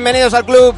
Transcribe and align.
Bienvenidos 0.00 0.32
al 0.32 0.46
club. 0.46 0.74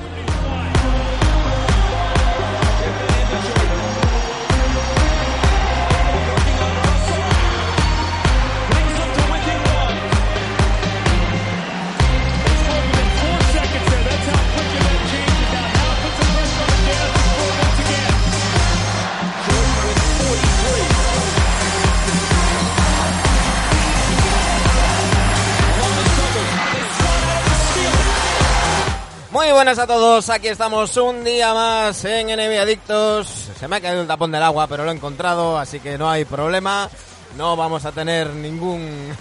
Buenas 29.63 29.79
a 29.79 29.87
todos, 29.87 30.29
aquí 30.29 30.49
estamos 30.49 30.97
un 30.97 31.23
día 31.23 31.55
más 31.55 32.05
en 32.05 32.27
NBA 32.27 32.63
Adictos. 32.63 33.29
Se 33.57 33.69
me 33.69 33.77
ha 33.77 33.81
caído 33.81 34.01
el 34.01 34.09
tapón 34.09 34.33
del 34.33 34.43
agua, 34.43 34.67
pero 34.67 34.85
lo 34.85 34.91
he 34.91 34.95
encontrado, 34.95 35.57
así 35.57 35.79
que 35.79 35.97
no 35.97 36.11
hay 36.11 36.25
problema. 36.25 36.91
No 37.37 37.55
vamos 37.55 37.85
a 37.85 37.93
tener 37.93 38.31
ningún 38.31 39.17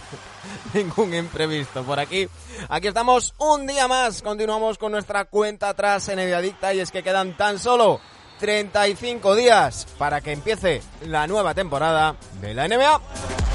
ningún 0.72 1.12
imprevisto 1.12 1.82
por 1.82 2.00
aquí. 2.00 2.26
Aquí 2.70 2.88
estamos 2.88 3.34
un 3.36 3.66
día 3.66 3.86
más. 3.86 4.22
Continuamos 4.22 4.78
con 4.78 4.92
nuestra 4.92 5.26
cuenta 5.26 5.68
atrás 5.68 6.08
en 6.08 6.20
NBA 6.20 6.38
Adicta 6.38 6.72
y 6.72 6.80
es 6.80 6.90
que 6.90 7.02
quedan 7.02 7.36
tan 7.36 7.58
solo 7.58 8.00
35 8.38 9.34
días 9.34 9.86
para 9.98 10.22
que 10.22 10.32
empiece 10.32 10.80
la 11.02 11.26
nueva 11.26 11.52
temporada 11.52 12.16
de 12.40 12.54
la 12.54 12.66
NBA. 12.66 13.45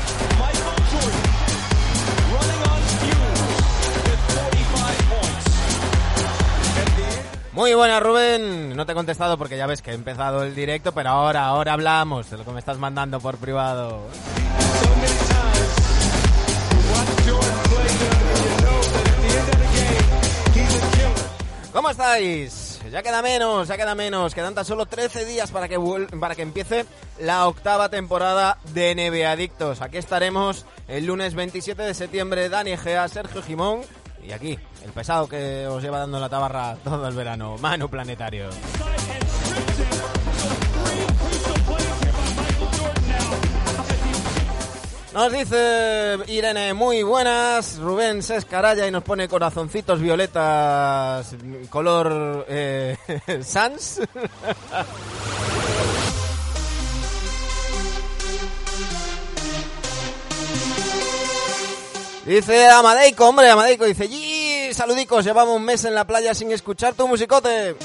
Muy 7.54 7.74
buenas, 7.74 8.02
Rubén. 8.02 8.78
No 8.78 8.86
te 8.86 8.94
he 8.94 8.96
contestado 8.96 9.38
porque 9.38 9.58
ya 9.58 9.68
ves 9.68 9.82
que 9.82 9.92
he 9.92 9.94
empezado 9.94 10.44
el 10.44 10.56
directo, 10.56 10.94
pero 10.94 11.10
ahora, 11.10 11.46
ahora 11.48 11.74
hablamos 11.74 12.30
de 12.30 12.38
lo 12.38 12.46
que 12.46 12.52
me 12.52 12.60
estás 12.60 12.78
mandando 12.78 13.20
por 13.20 13.38
privado. 13.38 14.08
¿Cómo 21.74 21.90
estáis? 21.90 22.80
Ya 22.90 23.04
queda 23.04 23.22
menos, 23.22 23.68
ya 23.68 23.76
queda 23.76 23.96
menos. 23.96 24.34
Quedan 24.34 24.56
tan 24.56 24.64
solo 24.64 24.86
13 24.86 25.26
días 25.26 25.52
para 25.52 25.68
que, 25.68 25.78
para 26.20 26.36
que 26.36 26.44
empiece 26.44 26.86
la 27.20 27.48
octava 27.48 27.90
temporada 27.90 28.60
de 28.74 28.96
NBA 28.96 29.30
Adictos. 29.30 29.82
Aquí 29.82 29.98
estaremos 29.98 30.66
el 30.88 31.06
lunes 31.06 31.36
27 31.36 31.82
de 31.82 31.94
septiembre. 31.94 32.48
Dani 32.48 32.78
Gea, 32.78 33.08
Sergio 33.10 33.42
Jimón 33.42 33.82
y 34.24 34.32
aquí, 34.32 34.60
el 34.84 34.92
pesado 34.92 35.28
que 35.28 35.68
os 35.68 35.82
lleva 35.82 36.00
dando 36.00 36.20
la 36.20 36.30
tabarra 36.30 36.76
todo 36.84 37.08
el 37.08 37.16
verano, 37.16 37.58
Manu 37.60 37.90
Planetario. 37.90 38.50
Nos 45.14 45.34
dice 45.34 46.18
Irene, 46.28 46.74
muy 46.74 47.04
buenas. 47.04 47.78
Rubén 47.80 48.24
se 48.24 48.38
escaralla 48.38 48.88
y 48.88 48.92
nos 48.92 49.04
pone 49.04 49.28
corazoncitos 49.28 50.00
violetas, 50.00 51.36
color 51.70 52.46
eh, 52.48 52.96
Sans. 53.44 54.00
Dice 62.26 62.70
Amadeico, 62.70 63.28
hombre, 63.28 63.50
Amadeico 63.50 63.84
dice, 63.84 64.08
¡y 64.72 64.74
saludicos! 64.74 65.26
Llevamos 65.26 65.58
un 65.58 65.66
mes 65.66 65.84
en 65.84 65.94
la 65.94 66.08
playa 66.08 66.34
sin 66.34 66.50
escuchar 66.52 66.94
tu 66.94 67.06
musicote. 67.06 67.76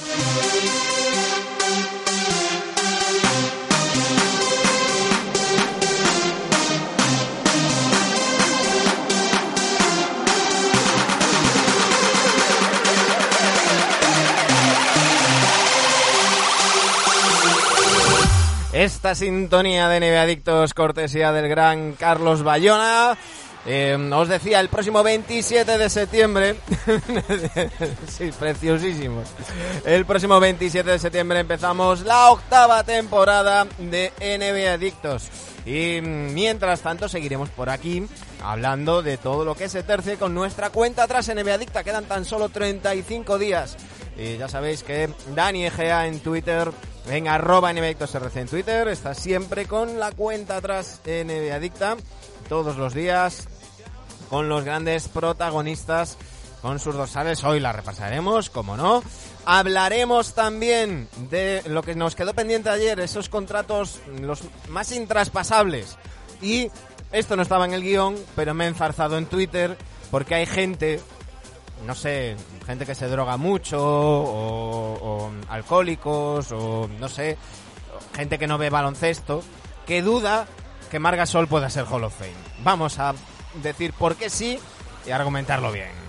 Esta 18.73 19.15
sintonía 19.15 19.89
de 19.89 20.01
Neve 20.01 20.19
Adictos, 20.19 20.73
cortesía 20.73 21.33
del 21.33 21.49
gran 21.49 21.95
Carlos 21.95 22.45
Bayona. 22.45 23.19
Eh, 23.69 23.97
os 24.13 24.29
decía, 24.29 24.61
el 24.61 24.69
próximo 24.69 25.03
27 25.03 25.77
de 25.77 25.91
septiembre, 25.91 26.55
sí, 28.09 28.31
preciosísimos. 28.39 29.29
El 29.85 30.07
próximo 30.07 30.39
27 30.39 30.89
de 30.89 30.99
septiembre 31.01 31.41
empezamos 31.41 32.03
la 32.03 32.31
octava 32.31 32.85
temporada 32.85 33.67
de 33.79 34.13
NBA 34.21 34.75
Adictos. 34.75 35.29
Y 35.67 36.01
mientras 36.01 36.81
tanto 36.81 37.09
seguiremos 37.09 37.49
por 37.49 37.69
aquí 37.69 38.07
hablando 38.41 39.03
de 39.03 39.17
todo 39.17 39.45
lo 39.45 39.57
que 39.57 39.69
se 39.69 39.83
terce 39.83 40.17
con 40.17 40.33
nuestra 40.33 40.71
cuenta 40.71 41.03
atrás 41.03 41.29
NBA 41.29 41.55
Adicta. 41.55 41.83
Quedan 41.83 42.05
tan 42.05 42.25
solo 42.25 42.49
35 42.49 43.37
días. 43.37 43.77
Y 44.17 44.37
ya 44.37 44.49
sabéis 44.49 44.85
que 44.85 45.11
Dani 45.35 45.67
Egea 45.67 46.07
en 46.07 46.21
Twitter, 46.21 46.71
en 47.11 47.27
arroba 47.27 47.73
NBA 47.73 47.85
Adictos 47.85 48.15
RC 48.15 48.41
en 48.43 48.49
Twitter, 48.49 48.87
está 48.87 49.13
siempre 49.13 49.67
con 49.67 49.99
la 49.99 50.13
cuenta 50.13 50.57
atrás 50.57 51.01
NBA 51.05 51.57
Adicta 51.57 51.97
todos 52.49 52.77
los 52.77 52.95
días, 52.95 53.49
con 54.29 54.49
los 54.49 54.65
grandes 54.65 55.09
protagonistas 55.09 56.17
con 56.63 56.79
sus 56.79 56.95
dorsales. 56.97 57.45
Hoy 57.45 57.61
la 57.61 57.73
repasaremos, 57.73 58.51
como 58.51 58.77
no. 58.77 59.03
Hablaremos 59.45 60.35
también 60.35 61.09
de 61.31 61.63
lo 61.67 61.83
que 61.83 61.95
nos 61.95 62.17
quedó 62.17 62.35
pendiente 62.35 62.71
ayer, 62.71 62.99
esos 63.01 63.29
contratos 63.29 64.01
los 64.21 64.43
más 64.69 64.91
intraspasables. 64.93 65.97
Y 66.43 66.71
esto 67.13 67.37
no 67.37 67.43
estaba 67.43 67.67
en 67.67 67.75
el 67.75 67.83
guion, 67.83 68.17
pero 68.35 68.55
me 68.55 68.65
he 68.65 68.69
enzarzado 68.69 69.17
en 69.17 69.27
Twitter 69.27 69.77
porque 70.11 70.35
hay 70.35 70.47
gente, 70.47 71.01
no 71.87 71.95
sé, 71.95 72.37
gente 72.67 72.85
que 72.85 72.95
se 72.95 73.07
droga 73.07 73.37
mucho, 73.37 73.79
o, 73.81 74.95
o 74.95 75.31
alcohólicos, 75.49 76.51
o 76.53 76.89
no 76.99 77.09
sé, 77.09 77.37
gente 78.15 78.39
que 78.39 78.47
no 78.47 78.59
ve 78.59 78.71
baloncesto, 78.71 79.43
que 79.87 80.03
duda 80.03 80.47
que 80.91 80.99
Marga 80.99 81.27
Sol 81.27 81.49
pueda 81.49 81.71
ser 81.71 81.85
Hall 81.85 82.05
of 82.05 82.17
Fame. 82.17 82.33
Vamos 82.65 82.99
a 82.99 83.15
decir 83.63 83.93
por 83.93 84.17
qué 84.17 84.31
sí 84.31 84.59
y 85.07 85.11
argumentarlo 85.11 85.73
bien. 85.73 86.07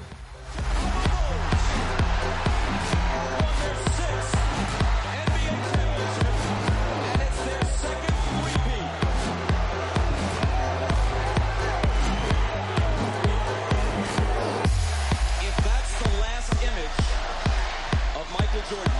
Jordan, 18.70 18.92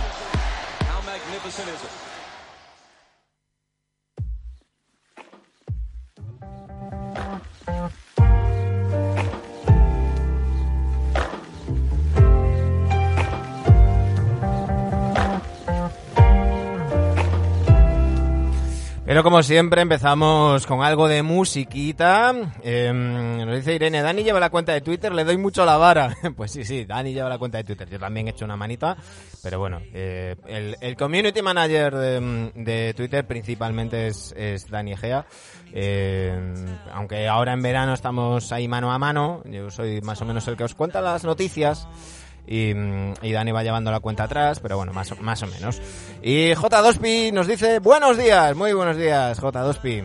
how 0.88 1.02
magnificent 1.02 1.68
is 1.68 1.84
it? 1.84 2.07
Pero 19.08 19.22
como 19.22 19.42
siempre 19.42 19.80
empezamos 19.80 20.66
con 20.66 20.82
algo 20.82 21.08
de 21.08 21.22
musiquita. 21.22 22.34
Eh, 22.62 22.92
nos 22.92 23.56
dice 23.56 23.74
Irene, 23.74 24.02
Dani 24.02 24.22
lleva 24.22 24.38
la 24.38 24.50
cuenta 24.50 24.74
de 24.74 24.82
Twitter, 24.82 25.14
le 25.14 25.24
doy 25.24 25.38
mucho 25.38 25.64
la 25.64 25.78
vara. 25.78 26.14
pues 26.36 26.50
sí, 26.50 26.62
sí, 26.62 26.84
Dani 26.84 27.14
lleva 27.14 27.30
la 27.30 27.38
cuenta 27.38 27.56
de 27.56 27.64
Twitter. 27.64 27.88
Yo 27.88 27.98
también 27.98 28.26
he 28.26 28.32
hecho 28.32 28.44
una 28.44 28.58
manita. 28.58 28.98
Pero 29.42 29.60
bueno, 29.60 29.80
eh, 29.94 30.36
el, 30.78 30.94
community 30.94 31.40
manager 31.40 31.94
de, 31.94 32.92
Twitter 32.94 33.26
principalmente 33.26 34.08
es, 34.08 34.34
es 34.36 34.68
Dani 34.68 34.92
Egea. 34.92 35.24
Eh, 35.72 36.66
aunque 36.92 37.28
ahora 37.28 37.54
en 37.54 37.62
verano 37.62 37.94
estamos 37.94 38.52
ahí 38.52 38.68
mano 38.68 38.92
a 38.92 38.98
mano, 38.98 39.42
yo 39.46 39.70
soy 39.70 40.02
más 40.02 40.20
o 40.20 40.26
menos 40.26 40.46
el 40.48 40.56
que 40.58 40.64
os 40.64 40.74
cuenta 40.74 41.00
las 41.00 41.24
noticias. 41.24 41.88
Y, 42.48 42.72
mm, 42.74 43.14
y 43.22 43.32
Dani 43.32 43.52
va 43.52 43.62
llevando 43.62 43.90
la 43.90 44.00
cuenta 44.00 44.24
atrás, 44.24 44.58
pero 44.60 44.78
bueno, 44.78 44.92
más, 44.94 45.20
más 45.20 45.42
o 45.42 45.46
menos. 45.46 45.80
Y 46.22 46.52
J2Pi 46.54 47.30
nos 47.30 47.46
dice, 47.46 47.78
buenos 47.78 48.16
días, 48.16 48.56
muy 48.56 48.72
buenos 48.72 48.96
días, 48.96 49.40
J2Pi. 49.40 50.04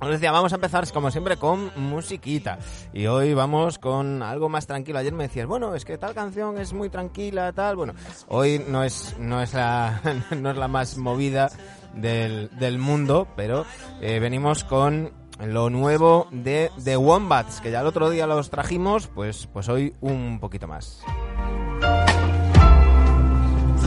Os 0.00 0.10
decía, 0.10 0.30
vamos 0.30 0.52
a 0.52 0.56
empezar 0.56 0.90
como 0.92 1.10
siempre 1.10 1.36
con 1.36 1.72
musiquita. 1.76 2.58
Y 2.92 3.06
hoy 3.06 3.34
vamos 3.34 3.78
con 3.78 4.22
algo 4.22 4.48
más 4.48 4.66
tranquilo. 4.66 4.98
Ayer 4.98 5.12
me 5.12 5.24
decías, 5.24 5.46
bueno, 5.46 5.74
es 5.74 5.84
que 5.84 5.98
tal 5.98 6.14
canción 6.14 6.56
es 6.58 6.72
muy 6.72 6.88
tranquila, 6.88 7.52
tal. 7.52 7.74
Bueno, 7.74 7.94
hoy 8.28 8.64
no 8.68 8.84
es, 8.84 9.16
no 9.18 9.42
es 9.42 9.54
la, 9.54 10.00
no 10.36 10.50
es 10.50 10.56
la 10.56 10.68
más 10.68 10.96
movida 10.98 11.50
del, 11.94 12.48
del 12.58 12.78
mundo, 12.78 13.26
pero 13.34 13.64
eh, 14.00 14.20
venimos 14.20 14.62
con 14.62 15.12
lo 15.44 15.68
nuevo 15.70 16.28
de 16.30 16.70
The 16.82 16.96
Wombats, 16.96 17.60
que 17.60 17.72
ya 17.72 17.80
el 17.80 17.86
otro 17.86 18.08
día 18.10 18.26
los 18.26 18.50
trajimos, 18.50 19.08
pues, 19.08 19.48
pues 19.52 19.68
hoy 19.68 19.94
un 20.00 20.38
poquito 20.40 20.68
más. 20.68 21.02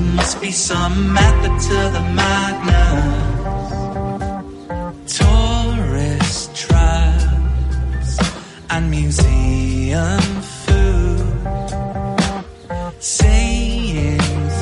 There 0.01 0.15
must 0.15 0.41
be 0.41 0.51
some 0.51 1.13
method 1.13 1.59
to 1.69 1.77
the 1.95 2.01
madness. 2.21 3.73
Tourist 5.17 6.55
traps 6.55 8.17
and 8.71 8.89
museum 8.89 10.21
food. 10.65 11.21
Saying 12.99 14.17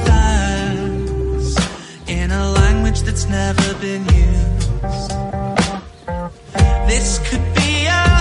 thanks 0.09 1.55
in 2.07 2.31
a 2.31 2.51
language 2.51 3.01
that's 3.03 3.29
never 3.29 3.73
been 3.75 4.03
used. 4.03 5.11
This 6.85 7.19
could 7.29 7.45
be 7.55 7.85
a 7.85 8.18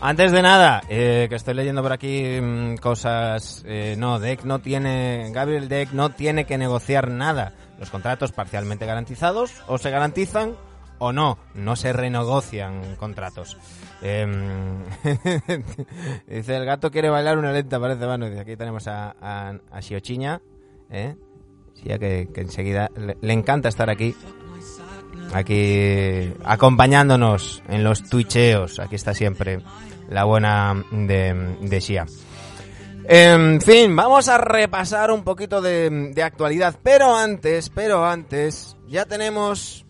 Antes 0.00 0.32
de 0.32 0.42
nada, 0.42 0.82
eh, 0.90 1.26
que 1.30 1.36
estoy 1.36 1.54
leyendo 1.54 1.82
por 1.82 1.92
aquí 1.92 2.38
mm, 2.38 2.76
cosas. 2.76 3.62
eh, 3.66 3.94
no, 3.96 4.18
Deck 4.18 4.44
no 4.44 4.58
tiene. 4.58 5.30
Gabriel 5.32 5.68
Deck 5.68 5.92
no 5.92 6.10
tiene 6.10 6.44
que 6.44 6.58
negociar 6.58 7.10
nada. 7.10 7.54
Los 7.78 7.88
contratos 7.88 8.32
parcialmente 8.32 8.84
garantizados 8.84 9.62
o 9.66 9.78
se 9.78 9.90
garantizan 9.90 10.56
o 10.98 11.12
no. 11.12 11.38
No 11.54 11.74
se 11.74 11.94
renegocian 11.94 12.96
contratos. 12.96 13.56
Em, 14.06 14.84
dice: 16.28 16.56
el 16.56 16.64
gato 16.66 16.90
quiere 16.90 17.08
bailar 17.08 17.38
una 17.38 17.52
lenta, 17.52 17.80
parece. 17.80 18.04
Bueno, 18.04 18.26
dice, 18.28 18.40
aquí 18.40 18.54
tenemos 18.56 18.86
a, 18.86 19.16
a, 19.20 19.54
a 19.70 19.80
Xiochiña, 19.82 20.42
¿eh? 20.90 21.16
Ya 21.82 21.98
que, 21.98 22.28
enseguida 22.36 22.90
le- 22.96 23.32
encanta 23.32 23.68
estar 23.70 23.88
aquí 23.90 24.14
aquí 25.32 26.32
acompañándonos 26.44 27.62
en 27.68 27.82
los 27.82 28.02
twitcheos. 28.04 28.78
Aquí 28.78 28.94
está 28.94 29.14
siempre 29.14 29.60
la 30.08 30.24
buena 30.24 30.84
de, 30.92 31.56
de 31.62 31.80
Shia. 31.80 32.06
En 33.06 33.60
fin, 33.60 33.94
vamos 33.96 34.28
a 34.28 34.38
repasar 34.38 35.10
un 35.10 35.24
poquito 35.24 35.60
de, 35.60 35.90
de 36.14 36.22
actualidad, 36.22 36.78
pero 36.82 37.14
antes, 37.14 37.68
pero 37.68 38.04
antes, 38.06 38.76
ya 38.86 39.04
tenemos 39.04 39.84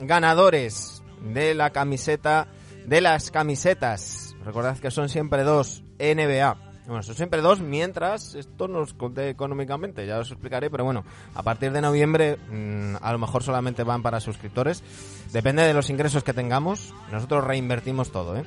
ganadores 0.00 1.02
de 1.20 1.54
la 1.54 1.70
camiseta, 1.70 2.48
de 2.88 3.00
las 3.02 3.30
camisetas. 3.30 4.34
Recordad 4.44 4.78
que 4.78 4.90
son 4.90 5.08
siempre 5.08 5.42
dos 5.42 5.84
NBA. 5.98 6.56
Bueno, 6.86 7.02
son 7.02 7.14
siempre 7.14 7.42
dos 7.42 7.60
mientras 7.60 8.34
esto 8.34 8.66
nos 8.66 8.94
conté 8.94 9.28
económicamente, 9.28 10.06
ya 10.06 10.18
os 10.18 10.30
explicaré, 10.30 10.70
pero 10.70 10.84
bueno, 10.84 11.04
a 11.34 11.42
partir 11.42 11.70
de 11.70 11.82
noviembre 11.82 12.38
mm, 12.50 12.96
a 13.02 13.12
lo 13.12 13.18
mejor 13.18 13.42
solamente 13.42 13.82
van 13.82 14.02
para 14.02 14.20
suscriptores. 14.20 14.82
Depende 15.30 15.64
de 15.64 15.74
los 15.74 15.90
ingresos 15.90 16.24
que 16.24 16.32
tengamos, 16.32 16.94
nosotros 17.12 17.44
reinvertimos 17.44 18.10
todo, 18.10 18.38
¿eh? 18.38 18.44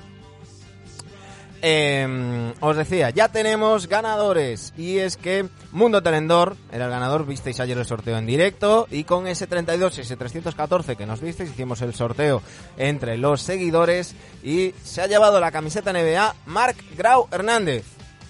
Eh, 1.62 2.54
os 2.60 2.76
decía, 2.76 3.10
ya 3.12 3.30
tenemos 3.30 3.88
ganadores. 3.88 4.74
Y 4.78 4.98
es 4.98 5.18
que 5.18 5.48
Mundo 5.72 6.02
Telendor 6.02 6.58
era 6.72 6.86
el 6.86 6.92
ganador. 6.92 7.26
Visteis 7.26 7.60
ayer 7.60 7.78
el 7.78 7.86
sorteo 7.86 8.18
en 8.18 8.26
directo. 8.26 8.88
Y 8.90 9.04
con 9.04 9.28
ese 9.28 9.48
32 9.48 9.98
y 9.98 10.02
ese 10.02 10.18
314 10.18 10.96
que 10.96 11.06
nos 11.06 11.22
visteis, 11.22 11.52
hicimos 11.52 11.82
el 11.82 11.94
sorteo 11.94 12.42
entre 12.78 13.18
los 13.18 13.42
seguidores. 13.42 14.16
Y 14.44 14.74
se 14.84 15.02
ha 15.02 15.08
llevado 15.08 15.40
la 15.40 15.52
camiseta 15.52 15.94
NBA 15.94 16.36
Marc 16.46 16.78
Grau 16.98 17.28
Hernández. 17.32 17.86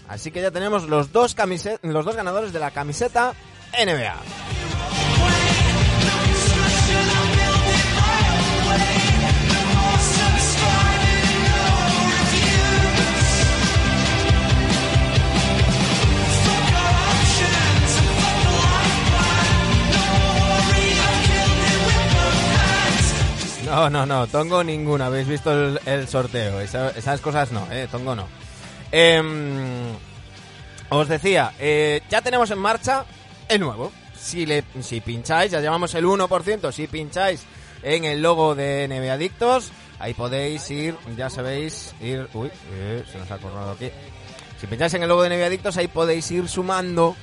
Así 0.07 0.31
que 0.31 0.41
ya 0.41 0.51
tenemos 0.51 0.89
los 0.89 1.13
dos, 1.13 1.35
los 1.83 2.05
dos 2.05 2.15
ganadores 2.15 2.51
de 2.51 2.59
la 2.59 2.71
camiseta 2.71 3.33
NBA. 3.73 4.60
No, 23.71 23.89
no, 23.89 24.05
no, 24.05 24.27
Tongo 24.27 24.65
ninguna. 24.65 25.05
Habéis 25.05 25.29
visto 25.29 25.49
el, 25.85 26.07
sorteo. 26.09 26.59
Esa- 26.59 26.89
esas 26.89 27.21
cosas 27.21 27.53
no, 27.53 27.65
eh, 27.71 27.87
Tongo 27.89 28.13
no. 28.15 28.27
Em, 28.91 29.93
os 30.89 31.07
decía, 31.07 31.53
eh, 31.57 32.01
ya 32.09 32.21
tenemos 32.21 32.51
en 32.51 32.57
marcha 32.59 33.05
el 33.47 33.61
nuevo. 33.61 33.93
Si, 34.19 34.45
le, 34.45 34.65
si 34.81 34.99
pincháis, 34.99 35.53
ya 35.53 35.61
llevamos 35.61 35.95
el 35.95 36.03
1%. 36.05 36.69
Si 36.73 36.87
pincháis 36.87 37.43
en 37.81 38.03
el 38.03 38.21
logo 38.21 38.55
de 38.55 38.89
NBA 38.89 39.13
Adictos, 39.13 39.71
ahí 39.99 40.13
podéis 40.13 40.69
ir, 40.69 40.97
ya 41.15 41.29
sabéis, 41.29 41.95
ir. 42.01 42.27
Uy, 42.33 42.51
eh, 42.73 43.05
se 43.09 43.19
nos 43.19 43.31
ha 43.31 43.37
cortado 43.37 43.71
aquí. 43.71 43.89
Si 44.59 44.67
pincháis 44.67 44.93
en 44.95 45.03
el 45.03 45.07
logo 45.07 45.23
de 45.23 45.29
NBA 45.29 45.45
Adictos, 45.45 45.77
ahí 45.77 45.87
podéis 45.87 46.29
ir 46.29 46.49
sumando, 46.49 47.15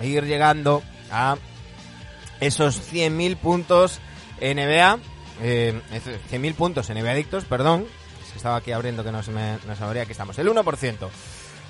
ir 0.00 0.24
llegando 0.24 0.82
a 1.12 1.36
esos 2.40 2.80
100.000 2.90 3.36
puntos 3.36 4.00
NBA. 4.40 4.98
Eh, 5.42 5.80
es- 5.92 6.30
100.000 6.30 6.54
puntos 6.54 6.90
NBA 6.90 7.10
Adictos, 7.12 7.44
perdón. 7.44 7.86
Estaba 8.34 8.56
aquí 8.56 8.72
abriendo 8.72 9.04
que 9.04 9.12
no 9.12 9.22
se 9.22 9.32
me, 9.32 9.58
abría. 9.80 10.02
Aquí 10.02 10.12
estamos, 10.12 10.38
el 10.38 10.48
1%. 10.48 11.10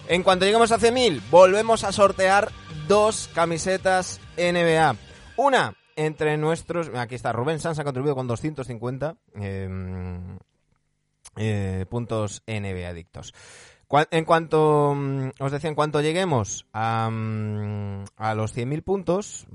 En 0.09 0.23
cuanto 0.23 0.45
lleguemos 0.45 0.73
a 0.73 0.79
100.000, 0.79 1.21
volvemos 1.31 1.85
a 1.85 1.93
sortear 1.93 2.51
dos 2.87 3.29
camisetas 3.35 4.21
NBA. 4.37 4.97
Una 5.37 5.75
entre 5.97 6.37
nuestros... 6.37 6.91
Aquí 6.95 7.15
está, 7.15 7.33
Rubén 7.33 7.61
Sanz 7.61 7.79
ha 7.79 7.85
contribuido 7.85 8.15
con 8.15 8.27
250 8.27 9.17
eh, 9.41 9.69
eh, 11.37 11.87
puntos 11.89 12.43
NBA 12.47 12.89
adictos. 12.89 13.33
En 13.93 14.25
cuanto, 14.25 14.95
mm, 14.95 15.31
os 15.41 15.51
decía, 15.51 15.69
en 15.69 15.75
cuanto 15.75 16.01
lleguemos 16.01 16.65
a, 16.73 17.11
mm, 17.11 18.05
a 18.17 18.35
los 18.37 18.55
100.000 18.55 18.83
puntos, 18.83 19.49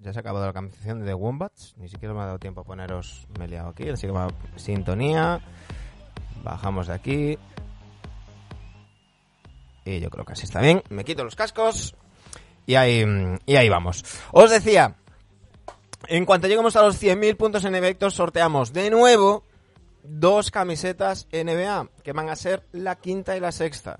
ya 0.00 0.12
se 0.12 0.18
ha 0.18 0.20
acabado 0.20 0.46
la 0.46 0.52
canción 0.52 1.04
de 1.04 1.14
Wombats, 1.14 1.74
ni 1.76 1.88
siquiera 1.88 2.14
me 2.14 2.22
ha 2.22 2.26
dado 2.26 2.40
tiempo 2.40 2.62
a 2.62 2.64
poneros, 2.64 3.28
me 3.38 3.46
liado 3.46 3.68
aquí, 3.68 3.88
así 3.88 4.08
que 4.08 4.12
va 4.12 4.26
sintonía, 4.56 5.40
bajamos 6.42 6.88
de 6.88 6.94
aquí, 6.94 7.38
y 9.84 10.00
yo 10.00 10.10
creo 10.10 10.24
que 10.24 10.32
así 10.32 10.46
está 10.46 10.60
bien, 10.60 10.82
me 10.88 11.04
quito 11.04 11.22
los 11.22 11.36
cascos, 11.36 11.94
y 12.66 12.74
ahí, 12.74 13.06
mm, 13.06 13.38
y 13.46 13.54
ahí 13.54 13.68
vamos. 13.68 14.04
Os 14.32 14.50
decía, 14.50 14.96
en 16.08 16.24
cuanto 16.24 16.48
lleguemos 16.48 16.74
a 16.74 16.82
los 16.82 17.00
100.000 17.00 17.36
puntos 17.36 17.64
en 17.64 17.76
efectos, 17.76 18.14
sorteamos 18.14 18.72
de 18.72 18.90
nuevo 18.90 19.44
dos 20.04 20.50
camisetas 20.50 21.26
NBA, 21.32 21.88
que 22.02 22.12
van 22.12 22.28
a 22.28 22.36
ser 22.36 22.62
la 22.72 22.96
quinta 22.96 23.36
y 23.36 23.40
la 23.40 23.52
sexta. 23.52 23.98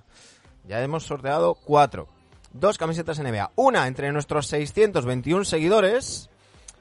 Ya 0.68 0.82
hemos 0.82 1.04
sorteado 1.04 1.54
cuatro. 1.54 2.08
Dos 2.52 2.78
camisetas 2.78 3.18
NBA. 3.18 3.50
Una 3.56 3.87
entre 3.87 4.12
nuestros 4.12 4.46
621 4.46 5.44
seguidores. 5.44 6.30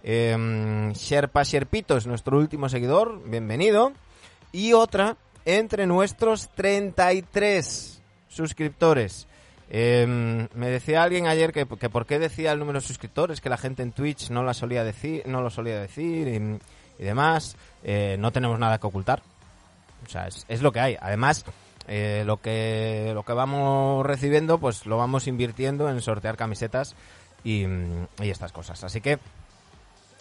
Eh, 0.04 0.92
Sherpa 0.94 1.44
Sherpito 1.44 1.98
es 1.98 2.06
nuestro 2.06 2.38
último 2.38 2.70
seguidor. 2.70 3.28
Bienvenido. 3.28 3.94
Y 4.52 4.74
otra 4.74 5.18
entre 5.46 5.88
nuestros 5.88 6.50
33 6.50 8.02
suscriptores. 8.28 9.28
Eh, 9.70 10.48
me 10.54 10.70
decía 10.70 11.02
alguien 11.02 11.26
ayer 11.26 11.52
que, 11.52 11.66
que 11.66 11.90
por 11.90 12.06
qué 12.06 12.20
decía 12.20 12.52
el 12.52 12.60
número 12.60 12.80
de 12.80 12.86
suscriptores, 12.86 13.42
que 13.42 13.50
la 13.50 13.58
gente 13.58 13.82
en 13.82 13.92
Twitch 13.92 14.30
no 14.30 14.44
la 14.44 14.54
solía 14.54 14.84
decir, 14.84 15.24
no 15.26 15.42
lo 15.42 15.50
solía 15.50 15.80
decir 15.80 16.60
y 17.04 17.06
demás. 17.06 17.58
Eh, 17.84 18.16
no 18.18 18.32
tenemos 18.32 18.58
nada 18.58 18.80
que 18.80 18.88
ocultar. 18.88 19.22
O 20.06 20.10
sea, 20.10 20.28
es, 20.28 20.62
lo 20.62 20.72
que 20.72 20.80
hay. 20.80 20.98
Además, 21.00 21.46
eh, 21.88 22.24
lo 22.26 22.42
que 22.42 23.12
lo 23.14 23.24
que 23.24 23.34
vamos 23.34 24.06
recibiendo, 24.06 24.58
pues 24.58 24.86
lo 24.86 24.98
vamos 24.98 25.28
invirtiendo 25.28 25.90
en 25.90 26.02
sortear 26.02 26.38
camisetas 26.38 26.96
y, 27.44 27.66
estas 28.22 28.54
cosas. 28.54 28.84
Así 28.84 29.02
que 29.02 29.20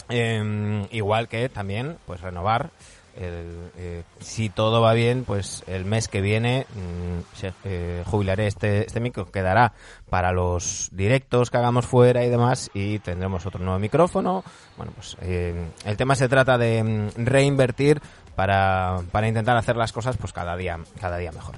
eh, 0.08 0.86
igual 0.90 1.28
que 1.28 1.48
también, 1.48 1.98
pues 2.06 2.20
renovar. 2.20 2.70
El, 3.16 3.70
eh, 3.76 4.02
si 4.20 4.48
todo 4.48 4.80
va 4.80 4.94
bien, 4.94 5.24
pues 5.24 5.64
el 5.66 5.84
mes 5.84 6.08
que 6.08 6.20
viene 6.22 6.66
mm, 6.74 7.44
eh, 7.64 8.02
jubilaré 8.06 8.46
este, 8.46 8.86
este 8.86 9.00
micro, 9.00 9.30
quedará 9.30 9.74
para 10.08 10.32
los 10.32 10.88
directos 10.92 11.50
que 11.50 11.58
hagamos 11.58 11.84
fuera 11.86 12.24
y 12.24 12.30
demás 12.30 12.70
y 12.72 12.98
tendremos 13.00 13.44
otro 13.44 13.62
nuevo 13.62 13.78
micrófono. 13.78 14.42
Bueno, 14.76 14.92
pues 14.94 15.16
eh, 15.20 15.54
el 15.84 15.96
tema 15.96 16.14
se 16.14 16.28
trata 16.28 16.56
de 16.56 16.82
mm, 16.82 17.08
reinvertir 17.16 18.00
para, 18.34 19.00
para 19.12 19.28
intentar 19.28 19.56
hacer 19.58 19.76
las 19.76 19.92
cosas 19.92 20.16
pues 20.16 20.32
cada 20.32 20.56
día, 20.56 20.78
cada 21.00 21.18
día 21.18 21.32
mejor. 21.32 21.56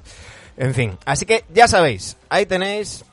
En 0.57 0.73
fin, 0.73 0.97
así 1.05 1.25
que 1.25 1.45
ya 1.53 1.67
sabéis, 1.69 2.17
ahí 2.29 2.45
tenéis 2.45 3.05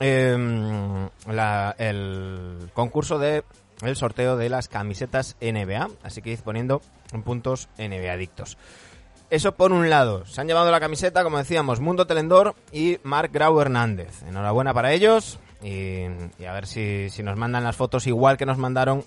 em, 0.00 1.08
la- 1.28 1.74
el 1.78 2.70
concurso 2.72 3.18
de 3.18 3.44
el 3.90 3.96
sorteo 3.96 4.36
de 4.36 4.48
las 4.48 4.68
camisetas 4.68 5.36
NBA. 5.40 5.88
Así 6.02 6.22
que 6.22 6.32
id 6.32 6.40
poniendo 6.40 6.80
en 7.12 7.22
puntos 7.22 7.68
NBA 7.78 8.12
adictos. 8.12 8.56
Eso 9.30 9.54
por 9.54 9.72
un 9.72 9.90
lado. 9.90 10.26
Se 10.26 10.40
han 10.40 10.46
llevado 10.46 10.70
la 10.70 10.80
camiseta, 10.80 11.24
como 11.24 11.38
decíamos, 11.38 11.80
Mundo 11.80 12.06
Telendor 12.06 12.54
y 12.72 12.98
Marc 13.02 13.32
Grau 13.32 13.60
Hernández. 13.60 14.22
Enhorabuena 14.22 14.74
para 14.74 14.92
ellos. 14.92 15.38
Y, 15.62 16.04
a 16.46 16.52
ver 16.52 16.66
si, 16.66 17.08
si 17.10 17.22
nos 17.22 17.38
mandan 17.38 17.64
las 17.64 17.74
fotos 17.74 18.06
igual 18.06 18.36
que 18.36 18.44
nos 18.44 18.58
mandaron 18.58 19.02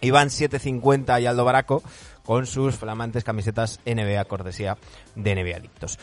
Iván 0.00 0.30
750 0.30 1.20
y 1.20 1.26
Aldo 1.26 1.44
Baraco 1.44 1.82
con 2.24 2.46
sus 2.46 2.76
flamantes 2.76 3.24
camisetas 3.24 3.80
NBA 3.84 4.24
cortesía 4.24 4.78
de 5.14 5.34
NBA 5.34 5.56
Adictos. 5.56 5.98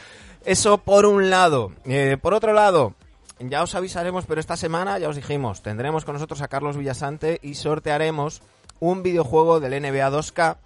Eso 0.45 0.77
por 0.77 1.05
un 1.05 1.29
lado. 1.29 1.71
Eh, 1.85 2.17
por 2.21 2.33
otro 2.33 2.53
lado, 2.53 2.93
ya 3.39 3.63
os 3.63 3.75
avisaremos, 3.75 4.25
pero 4.25 4.39
esta 4.39 4.57
semana 4.57 4.97
ya 4.99 5.09
os 5.09 5.15
dijimos, 5.15 5.61
tendremos 5.61 6.05
con 6.05 6.13
nosotros 6.13 6.41
a 6.41 6.47
Carlos 6.47 6.77
Villasante 6.77 7.39
y 7.41 7.55
sortearemos 7.55 8.41
un 8.79 9.03
videojuego 9.03 9.59
del 9.59 9.81
NBA 9.81 10.09
2K 10.09 10.57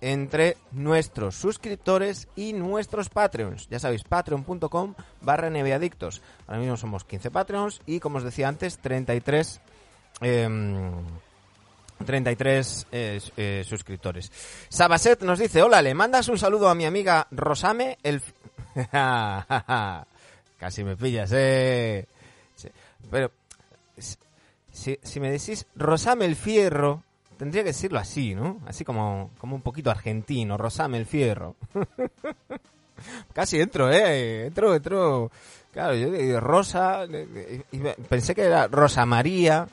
entre 0.00 0.56
nuestros 0.72 1.36
suscriptores 1.36 2.28
y 2.34 2.52
nuestros 2.52 3.08
Patreons. 3.08 3.68
Ya 3.68 3.78
sabéis, 3.78 4.02
patreon.com 4.02 4.94
barra 5.20 5.48
Adictos. 5.48 6.22
Ahora 6.46 6.60
mismo 6.60 6.76
somos 6.76 7.04
15 7.04 7.30
Patreons 7.30 7.80
y, 7.86 8.00
como 8.00 8.18
os 8.18 8.24
decía 8.24 8.48
antes, 8.48 8.78
33... 8.78 9.60
em, 10.20 10.92
33 12.04 12.86
eh, 12.90 13.20
eh, 13.36 13.64
suscriptores. 13.64 14.32
Sabaset 14.68 15.22
nos 15.22 15.38
dice, 15.38 15.62
hola, 15.62 15.80
le 15.80 15.94
mandas 15.94 16.28
un 16.28 16.36
saludo 16.36 16.68
a 16.68 16.74
mi 16.74 16.84
amiga 16.84 17.28
Rosame, 17.30 17.98
el... 18.02 18.20
Casi 20.58 20.84
me 20.84 20.96
pillas, 20.96 21.30
eh. 21.32 22.06
Pero, 23.10 23.30
si, 24.70 25.20
me 25.20 25.30
decís 25.30 25.66
Rosame 25.76 26.24
el 26.24 26.36
Fierro, 26.36 27.02
tendría 27.38 27.62
que 27.62 27.70
decirlo 27.70 27.98
así, 27.98 28.34
¿no? 28.34 28.60
Así 28.66 28.84
como, 28.84 29.30
como 29.38 29.56
un 29.56 29.62
poquito 29.62 29.90
argentino, 29.90 30.56
Rosame 30.56 31.04
Fierro. 31.04 31.56
Casi 33.32 33.60
entro, 33.60 33.90
¿eh? 33.90 34.46
Entro, 34.46 34.74
entro... 34.74 35.30
Claro, 35.72 35.94
yo 35.94 36.10
digo 36.10 36.38
Rosa, 36.38 37.06
pensé 38.10 38.34
que 38.34 38.42
era 38.42 38.66
Rosa 38.66 39.06
María, 39.06 39.66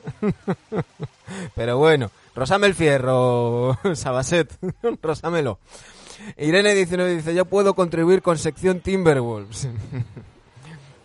pero 1.54 1.76
bueno, 1.76 2.10
Rosame 2.34 2.68
el 2.68 2.74
Fierro, 2.74 3.78
Sabaset, 3.94 4.50
Rosámelo. 5.02 5.58
Irene 6.38 6.74
19 6.74 7.16
dice, 7.16 7.34
yo 7.34 7.44
puedo 7.44 7.74
contribuir 7.74 8.22
con 8.22 8.38
sección 8.38 8.80
Timberwolves. 8.80 9.68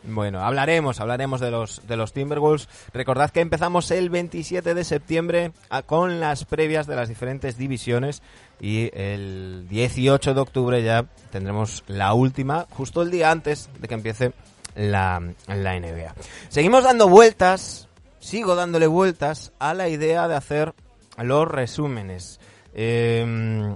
Bueno, 0.08 0.42
hablaremos, 0.42 1.00
hablaremos 1.00 1.40
de 1.42 1.50
los, 1.52 1.82
de 1.88 1.98
los 1.98 2.14
Timberwolves. 2.14 2.68
Recordad 2.94 3.32
que 3.32 3.40
empezamos 3.42 3.90
el 3.92 4.10
27 4.10 4.74
de 4.74 4.84
septiembre 4.84 5.52
a- 5.70 5.82
con 5.82 6.20
las 6.20 6.46
previas 6.46 6.86
de 6.86 6.96
las 6.96 7.10
diferentes 7.10 7.58
divisiones 7.58 8.22
y 8.62 8.92
el 8.94 9.66
18 9.70 10.34
de 10.34 10.42
octubre 10.42 10.84
ya 10.84 11.06
tendremos 11.32 11.84
la 11.88 12.14
última, 12.14 12.68
justo 12.72 13.02
el 13.02 13.10
día 13.12 13.32
antes 13.32 13.70
de 13.80 13.88
que 13.88 13.94
empiece 13.96 14.34
la, 14.76 15.22
la 15.48 15.80
NBA. 15.80 16.14
Seguimos 16.50 16.84
dando 16.84 17.10
vueltas, 17.10 17.88
sigo 18.20 18.56
dándole 18.56 18.88
vueltas 18.88 19.54
a 19.60 19.74
la 19.74 19.90
idea 19.90 20.28
de 20.28 20.36
hacer 20.36 20.74
los 21.18 21.48
resúmenes. 21.48 22.40
Eh, 22.74 23.76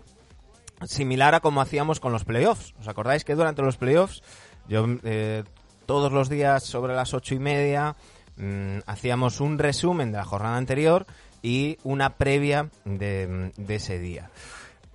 similar 0.86 1.36
a 1.36 1.40
como 1.40 1.62
hacíamos 1.62 2.00
con 2.00 2.12
los 2.12 2.24
playoffs. 2.24 2.74
¿Os 2.80 2.88
acordáis 2.88 3.24
que 3.26 3.36
durante 3.36 3.62
los 3.62 3.78
playoffs 3.78 4.22
yo 4.68 4.86
eh, 5.04 5.44
todos 5.90 6.12
los 6.12 6.30
días 6.30 6.62
sobre 6.64 6.94
las 6.94 7.16
ocho 7.16 7.34
y 7.34 7.40
media 7.40 7.96
mm, 8.38 8.82
hacíamos 8.86 9.42
un 9.42 9.58
resumen 9.58 10.12
de 10.12 10.20
la 10.20 10.24
jornada 10.24 10.56
anterior 10.56 11.08
y 11.42 11.80
una 11.84 12.12
previa 12.12 12.70
de, 12.86 13.52
de 13.58 13.76
ese 13.76 13.98
día. 13.98 14.30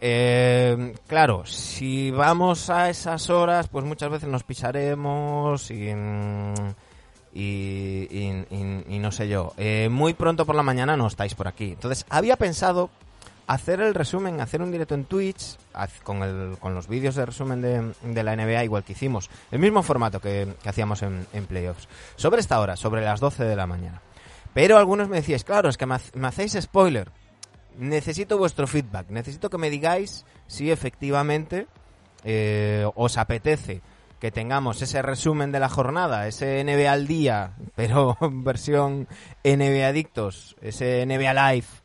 Eh, 0.00 0.94
claro, 1.08 1.46
si 1.46 2.12
vamos 2.12 2.70
a 2.70 2.90
esas 2.90 3.28
horas, 3.28 3.66
pues 3.66 3.84
muchas 3.84 4.08
veces 4.08 4.28
nos 4.28 4.44
pisaremos 4.44 5.68
y, 5.72 5.92
mm, 5.92 6.54
y- 7.34 8.06
y 8.88 8.98
no 9.00 9.10
sé 9.10 9.26
yo. 9.28 9.52
Eh, 9.56 9.88
muy 9.90 10.14
pronto 10.14 10.46
por 10.46 10.54
la 10.54 10.62
mañana 10.62 10.96
no 10.96 11.08
estáis 11.08 11.34
por 11.34 11.48
aquí. 11.48 11.72
Entonces, 11.72 12.06
había 12.08 12.36
pensado 12.36 12.88
hacer 13.46 13.80
el 13.80 13.94
resumen, 13.94 14.40
hacer 14.40 14.62
un 14.62 14.72
directo 14.72 14.94
en 14.94 15.04
Twitch 15.04 15.56
con, 16.02 16.22
el, 16.22 16.56
con 16.58 16.74
los 16.74 16.88
vídeos 16.88 17.14
de 17.14 17.26
resumen 17.26 17.60
de, 17.60 18.22
la 18.22 18.36
NBA, 18.36 18.64
igual 18.64 18.84
que 18.84 18.92
hicimos, 18.92 19.30
el 19.50 19.58
mismo 19.58 19.82
formato 19.82 20.20
que, 20.20 20.48
que 20.62 20.68
hacíamos 20.68 21.02
en, 21.02 21.26
en 21.32 21.46
playoffs, 21.46 21.88
sobre 22.16 22.40
esta 22.40 22.60
hora, 22.60 22.76
sobre 22.76 23.02
las 23.02 23.20
12 23.20 23.44
de 23.44 23.56
la 23.56 23.66
mañana. 23.66 24.00
Pero 24.54 24.78
algunos 24.78 25.08
me 25.08 25.16
decíais, 25.16 25.44
claro, 25.44 25.68
es 25.68 25.76
que 25.76 25.86
me 25.86 26.26
hacéis 26.26 26.56
spoiler. 26.60 27.10
Necesito 27.76 28.38
vuestro 28.38 28.68
feedback, 28.68 29.10
necesito 29.10 29.50
que 29.50 29.58
me 29.58 29.68
digáis 29.68 30.24
si 30.46 30.70
efectivamente 30.70 31.66
eh, 32.22 32.88
os 32.94 33.18
apetece 33.18 33.82
que 34.20 34.30
tengamos 34.30 34.80
ese 34.80 35.02
resumen 35.02 35.50
de 35.50 35.58
la 35.58 35.68
jornada, 35.68 36.28
ese 36.28 36.62
NBA 36.64 36.90
al 36.90 37.06
día, 37.06 37.54
pero 37.74 38.16
versión 38.20 39.08
NBA 39.42 39.88
Adictos, 39.88 40.56
ese 40.62 41.04
NBA 41.04 41.52
Live 41.52 41.83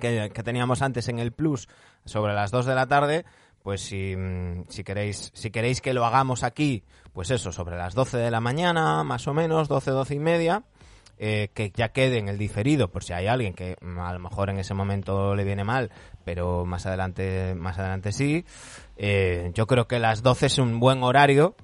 que, 0.00 0.30
teníamos 0.44 0.82
antes 0.82 1.08
en 1.08 1.18
el 1.18 1.32
Plus 1.32 1.68
sobre 2.04 2.34
las 2.34 2.50
2 2.50 2.66
de 2.66 2.74
la 2.74 2.86
tarde, 2.86 3.24
pues 3.62 3.80
si, 3.80 4.14
mm, 4.16 4.64
si 4.68 4.84
queréis 4.84 5.30
si 5.34 5.50
queréis 5.50 5.80
que 5.80 5.94
lo 5.94 6.04
hagamos 6.04 6.42
aquí, 6.42 6.84
pues 7.12 7.30
eso, 7.30 7.52
sobre 7.52 7.76
las 7.76 7.94
12 7.94 8.18
de 8.18 8.30
la 8.30 8.40
mañana, 8.40 9.02
más 9.04 9.26
o 9.26 9.34
menos, 9.34 9.68
12, 9.68 9.90
12 9.90 10.14
y 10.14 10.18
media, 10.18 10.62
eh, 11.18 11.50
que 11.52 11.72
ya 11.74 11.88
quede 11.88 12.18
en 12.18 12.28
el 12.28 12.38
diferido, 12.38 12.88
por 12.90 13.02
si 13.02 13.12
hay 13.12 13.26
alguien 13.26 13.54
que 13.54 13.76
mm, 13.80 13.98
a 13.98 14.12
lo 14.12 14.20
mejor 14.20 14.50
en 14.50 14.58
ese 14.58 14.74
momento 14.74 15.34
le 15.34 15.44
viene 15.44 15.64
mal, 15.64 15.90
pero 16.24 16.64
más 16.64 16.86
adelante, 16.86 17.54
más 17.56 17.78
adelante 17.78 18.12
sí. 18.12 18.44
Eh, 18.96 19.50
yo 19.54 19.66
creo 19.66 19.88
que 19.88 19.98
las 19.98 20.22
12 20.22 20.46
es 20.46 20.58
un 20.58 20.78
buen 20.78 21.02
horario, 21.02 21.56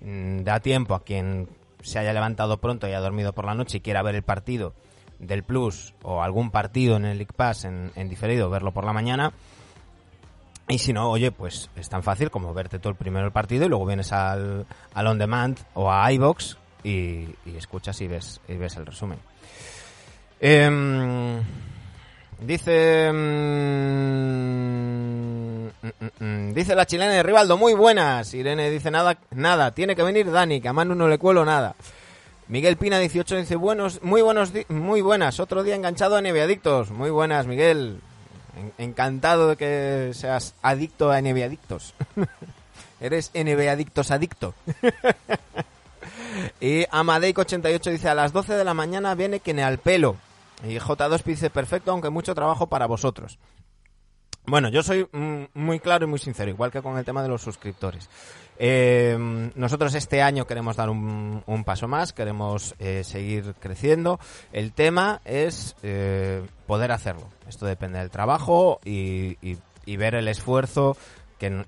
mm, 0.00 0.42
da 0.42 0.60
tiempo 0.60 0.94
a 0.94 1.04
quien 1.04 1.48
se 1.82 1.98
haya 1.98 2.14
levantado 2.14 2.60
pronto 2.60 2.86
y 2.86 2.90
haya 2.90 3.00
dormido 3.00 3.34
por 3.34 3.44
la 3.44 3.54
noche 3.54 3.78
y 3.78 3.80
quiera 3.80 4.02
ver 4.02 4.14
el 4.14 4.22
partido 4.22 4.74
del 5.18 5.42
Plus 5.42 5.94
o 6.02 6.22
algún 6.22 6.50
partido 6.50 6.96
en 6.96 7.04
el 7.04 7.18
League 7.18 7.32
Pass 7.34 7.64
en, 7.64 7.92
en 7.94 8.08
diferido, 8.08 8.50
verlo 8.50 8.72
por 8.72 8.84
la 8.84 8.92
mañana. 8.92 9.32
Y 10.68 10.78
si 10.78 10.92
no, 10.92 11.10
oye, 11.10 11.30
pues 11.30 11.70
es 11.76 11.88
tan 11.88 12.02
fácil 12.02 12.30
como 12.30 12.54
verte 12.54 12.78
todo 12.78 12.90
el 12.90 12.96
primero 12.96 13.26
el 13.26 13.32
partido 13.32 13.66
y 13.66 13.68
luego 13.68 13.86
vienes 13.86 14.12
al, 14.12 14.66
al 14.94 15.06
On 15.06 15.18
Demand 15.18 15.58
o 15.74 15.92
a 15.92 16.10
iBox 16.12 16.56
y, 16.82 17.28
y 17.44 17.56
escuchas 17.56 18.00
y 18.00 18.06
ves, 18.06 18.40
y 18.48 18.54
ves 18.54 18.76
el 18.76 18.86
resumen. 18.86 19.18
Em, 20.40 21.40
dice. 22.40 23.10
mm, 23.12 25.66
mm, 25.66 26.24
mm, 26.24 26.54
dice 26.54 26.74
la 26.74 26.86
chilena 26.86 27.12
de 27.12 27.22
Rivaldo, 27.22 27.56
muy 27.56 27.74
buenas. 27.74 28.32
Irene 28.34 28.70
dice 28.70 28.90
nada, 28.90 29.18
nada, 29.30 29.72
tiene 29.72 29.94
que 29.94 30.02
venir 30.02 30.30
Dani, 30.30 30.60
que 30.60 30.68
a 30.68 30.72
Manu 30.72 30.94
no 30.94 31.08
le 31.08 31.18
cuelo 31.18 31.44
nada. 31.44 31.74
Miguel 32.48 32.76
Pina 32.76 32.98
18 32.98 33.36
dice 33.36 33.56
buenos, 33.56 34.02
muy 34.02 34.20
buenos, 34.22 34.52
muy 34.68 35.00
buenas. 35.00 35.40
Otro 35.40 35.62
día 35.62 35.74
enganchado 35.76 36.16
a 36.16 36.20
NBA 36.22 36.44
Adictos. 36.44 36.90
Muy 36.90 37.10
buenas, 37.10 37.46
Miguel. 37.46 38.00
En- 38.56 38.72
encantado 38.90 39.48
de 39.48 39.56
que 39.56 40.10
seas 40.14 40.54
adicto 40.62 41.10
a 41.10 41.20
NBA 41.20 41.46
Adictos. 41.46 41.94
Eres 43.00 43.30
NBA 43.34 43.72
Adictos 43.72 44.10
adicto. 44.10 44.54
y 46.60 46.82
Amadeico88 46.84 47.90
dice 47.90 48.08
a 48.08 48.14
las 48.14 48.32
12 48.32 48.54
de 48.54 48.64
la 48.64 48.74
mañana 48.74 49.14
viene 49.14 49.40
quien 49.40 49.58
al 49.60 49.78
pelo. 49.78 50.16
Y 50.66 50.76
J2 50.78 51.22
dice 51.24 51.50
perfecto, 51.50 51.90
aunque 51.90 52.10
mucho 52.10 52.34
trabajo 52.34 52.66
para 52.68 52.86
vosotros. 52.86 53.38
Bueno, 54.46 54.68
yo 54.68 54.82
soy 54.82 55.08
mm, 55.10 55.44
muy 55.54 55.80
claro 55.80 56.04
y 56.04 56.08
muy 56.08 56.18
sincero, 56.18 56.50
igual 56.50 56.70
que 56.70 56.82
con 56.82 56.98
el 56.98 57.04
tema 57.04 57.22
de 57.22 57.28
los 57.28 57.40
suscriptores. 57.40 58.10
Eh, 58.58 59.16
nosotros 59.54 59.94
este 59.94 60.22
año 60.22 60.46
queremos 60.46 60.76
dar 60.76 60.90
un, 60.90 61.42
un 61.46 61.64
paso 61.64 61.88
más, 61.88 62.12
queremos 62.12 62.74
eh, 62.78 63.04
seguir 63.04 63.54
creciendo. 63.58 64.20
El 64.52 64.72
tema 64.72 65.22
es 65.24 65.74
eh, 65.82 66.42
poder 66.66 66.92
hacerlo. 66.92 67.28
Esto 67.48 67.64
depende 67.64 67.98
del 67.98 68.10
trabajo 68.10 68.80
y, 68.84 69.36
ver 69.86 70.14
el 70.14 70.28
esfuerzo 70.28 70.96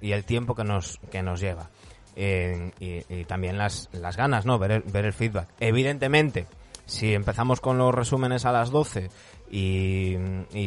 y 0.00 0.12
el 0.12 0.24
tiempo 0.24 0.54
que 0.54 0.64
nos, 0.64 0.98
que 1.10 1.22
nos 1.22 1.40
lleva. 1.40 1.70
Y, 2.14 3.24
también 3.24 3.58
las, 3.58 3.88
las 3.92 4.16
ganas, 4.16 4.44
¿no? 4.46 4.58
Ver 4.58 4.70
el, 4.70 4.82
ver 4.82 5.06
el 5.06 5.12
feedback. 5.12 5.48
Evidentemente, 5.60 6.46
si 6.86 7.14
empezamos 7.14 7.60
con 7.60 7.78
los 7.78 7.94
resúmenes 7.94 8.44
a 8.44 8.52
las 8.52 8.70
12 8.70 9.10
y, 9.50 10.16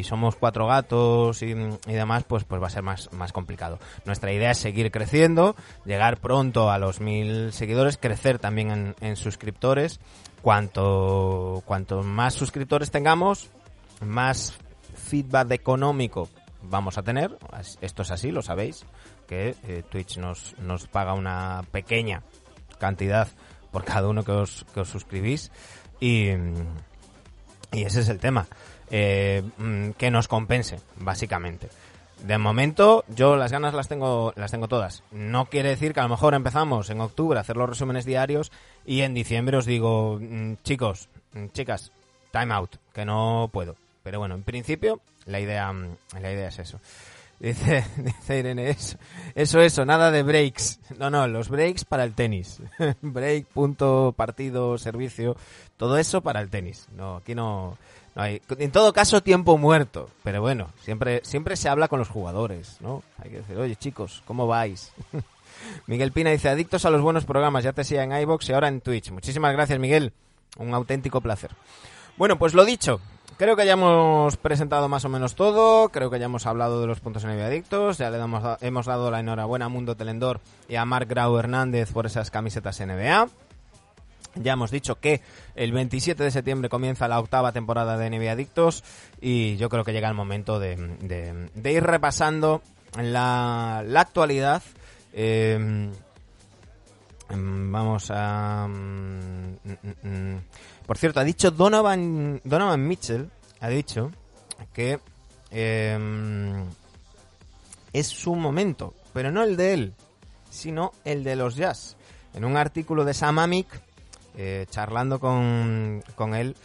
somos 0.04 0.36
cuatro 0.36 0.66
gatos 0.68 1.42
y, 1.42 1.54
demás, 1.86 2.24
pues, 2.24 2.44
pues 2.44 2.62
va 2.62 2.68
a 2.68 2.72
ser 2.72 2.84
más, 2.84 3.12
más 3.14 3.34
complicado. 3.34 3.80
Nuestra 4.06 4.32
idea 4.32 4.52
es 4.52 4.58
seguir 4.58 4.92
creciendo, 4.92 5.56
llegar 5.86 6.18
pronto 6.18 6.72
a 6.72 6.78
los 6.78 7.00
mil 7.02 7.52
seguidores, 7.52 7.98
crecer 7.98 8.40
también 8.40 8.72
en, 8.72 8.96
en 9.02 9.16
suscriptores. 9.16 10.00
Cuanto, 10.42 11.62
cuanto 11.66 12.02
más 12.02 12.34
suscriptores 12.34 12.92
tengamos, 12.92 13.50
más 14.00 14.58
feedback 14.96 15.52
económico 15.52 16.30
vamos 16.62 16.98
a 16.98 17.04
tener. 17.04 17.38
Esto 17.82 18.02
es 18.02 18.12
así, 18.12 18.32
lo 18.32 18.42
sabéis, 18.42 18.86
que 19.28 19.56
eh, 19.64 19.84
Twitch 19.90 20.18
nos, 20.18 20.58
nos 20.60 20.88
paga 20.88 21.14
una 21.14 21.64
pequeña 21.72 22.24
cantidad 22.78 23.28
por 23.72 23.84
cada 23.84 24.08
uno 24.08 24.24
que 24.24 24.32
os, 24.32 24.66
que 24.74 24.82
os 24.82 24.90
suscribís. 24.90 25.52
Y, 26.00 26.30
y 27.72 27.84
ese 27.84 28.02
es 28.02 28.10
el 28.10 28.20
tema. 28.20 28.48
Eh, 28.90 29.44
mm, 29.58 29.92
que 29.92 30.12
nos 30.12 30.28
compense, 30.28 30.80
básicamente. 30.98 31.70
De 32.24 32.38
momento, 32.38 33.06
yo 33.08 33.38
las 33.38 33.52
ganas 33.52 33.74
las 33.74 33.88
tengo, 33.88 34.34
las 34.36 34.52
tengo 34.52 34.68
todas. 34.68 35.04
No 35.12 35.46
quiere 35.46 35.70
decir 35.70 35.94
que 35.94 36.02
a 36.02 36.04
lo 36.04 36.10
mejor 36.10 36.34
empezamos 36.34 36.90
en 36.90 37.00
octubre 37.00 37.38
a 37.38 37.42
hacer 37.42 37.56
los 37.56 37.70
resúmenes 37.70 38.04
diarios 38.04 38.52
y 38.86 39.02
en 39.02 39.14
diciembre 39.14 39.58
os 39.58 39.66
digo, 39.66 40.20
mm, 40.20 40.56
chicos, 40.64 41.08
mm, 41.34 41.48
chicas, 41.54 41.92
time 42.32 42.54
out, 42.54 42.76
que 42.94 43.06
no 43.06 43.50
puedo. 43.52 43.76
Pero 44.04 44.20
bueno, 44.20 44.36
en 44.36 44.44
principio, 44.44 45.00
la 45.26 45.40
idea, 45.40 45.74
la 46.14 46.32
idea 46.32 46.50
es 46.50 46.60
eso. 46.60 46.80
Dice, 47.40 47.86
dice 47.96 48.40
Irene, 48.40 48.70
eso, 48.70 48.98
eso, 49.34 49.62
eso, 49.62 49.86
nada 49.86 50.12
de 50.12 50.24
breaks. 50.24 50.78
No, 50.98 51.10
no, 51.10 51.26
los 51.26 51.48
breaks 51.48 51.86
para 51.86 52.04
el 52.04 52.14
tenis. 52.14 52.62
Break, 53.02 53.46
punto, 53.46 54.14
partido, 54.18 54.78
servicio, 54.78 55.38
todo 55.78 55.98
eso 55.98 56.20
para 56.20 56.42
el 56.42 56.50
tenis. 56.50 56.90
No, 56.98 57.16
aquí 57.16 57.36
no 57.36 57.78
En 58.28 58.72
todo 58.72 58.94
caso, 58.94 59.22
tiempo 59.22 59.58
muerto. 59.58 60.10
Pero 60.24 60.42
bueno, 60.42 60.70
siempre, 60.84 61.22
siempre 61.24 61.56
se 61.56 61.70
habla 61.70 61.88
con 61.88 62.00
los 62.00 62.10
jugadores, 62.10 62.78
¿no? 62.82 63.04
Hay 63.18 63.30
que 63.30 63.38
decir, 63.38 63.58
oye 63.58 63.76
chicos, 63.76 64.24
¿cómo 64.26 64.48
vais? 64.48 64.92
Miguel 65.88 66.12
Pina 66.12 66.32
dice, 66.32 66.50
adictos 66.50 66.86
a 66.86 66.90
los 66.90 67.02
buenos 67.02 67.26
programas, 67.26 67.64
ya 67.64 67.74
te 67.74 67.84
siga 67.84 68.04
en 68.04 68.14
iBox 68.14 68.50
y 68.50 68.54
ahora 68.54 68.68
en 68.68 68.82
Twitch. 68.82 69.12
Muchísimas 69.12 69.54
gracias, 69.54 69.80
Miguel. 69.80 70.14
Un 70.58 70.74
auténtico 70.74 71.22
placer. 71.22 71.52
Bueno, 72.18 72.38
pues 72.38 72.54
lo 72.54 72.66
dicho, 72.66 73.00
Creo 73.40 73.56
que 73.56 73.66
ya 73.66 73.72
hemos 73.72 74.36
presentado 74.36 74.90
más 74.90 75.06
o 75.06 75.10
menos 75.10 75.34
todo, 75.34 75.88
creo 75.94 76.10
que 76.10 76.20
ya 76.20 76.26
hemos 76.26 76.46
hablado 76.46 76.82
de 76.82 76.88
los 76.88 77.00
puntos 77.00 77.24
en 77.24 77.30
adictos, 77.30 77.98
ya 77.98 78.10
le 78.10 78.18
damos, 78.18 78.44
hemos 78.60 78.86
dado 78.86 79.10
la 79.12 79.22
enhorabuena 79.22 79.68
a 79.68 79.70
Mundo 79.70 79.96
Telendor 79.96 80.42
y 80.68 80.76
a 80.76 80.84
Mark 80.84 81.08
Grau 81.08 81.38
Hernández 81.38 81.94
por 81.94 82.06
esas 82.06 82.32
camisetas 82.32 82.82
NBA. 82.82 83.30
Ya 84.36 84.54
hemos 84.54 84.72
dicho 84.72 85.00
que 85.00 85.22
el 85.56 85.72
27 85.72 86.24
de 86.24 86.32
septiembre 86.32 86.70
comienza 86.70 87.08
la 87.08 87.20
octava 87.20 87.52
temporada 87.52 87.98
de 87.98 88.10
NBA 88.10 88.48
y 89.22 89.58
yo 89.58 89.70
creo 89.70 89.84
que 89.84 89.92
llega 89.92 90.08
el 90.08 90.14
momento 90.14 90.60
de, 90.60 90.76
de, 90.76 91.50
de 91.54 91.72
ir 91.74 91.84
repasando 91.84 92.62
la, 92.98 93.80
actualidad. 93.96 94.64
Eh, 95.14 95.90
vamos 97.30 98.12
a... 98.12 98.68
mm, 98.68 99.58
mm, 99.64 100.08
mm. 100.08 100.42
Por 100.86 100.98
cierto, 100.98 101.20
ha 101.20 101.24
dicho 101.24 101.52
Donovan, 101.52 102.42
Donovan 102.44 102.88
Mitchell, 102.88 103.30
ha 103.60 103.70
dicho 103.70 104.12
que 104.74 105.00
eh, 105.52 106.64
es 107.94 108.08
su 108.08 108.36
momento, 108.36 108.94
pero 109.14 109.32
no 109.32 109.44
el 109.44 109.56
de 109.56 109.74
él, 109.74 109.94
sino 110.50 110.94
el 111.06 111.24
de 111.24 111.36
los 111.36 111.56
Jazz. 111.56 111.96
En 112.34 112.46
un 112.46 112.58
artículo 112.58 113.06
de 113.06 113.14
Sam 113.14 113.40
Amick, 113.40 113.68
eh, 114.42 114.66
charlando 114.70 115.20
con, 115.20 116.02
con 116.16 116.34
él, 116.34 116.56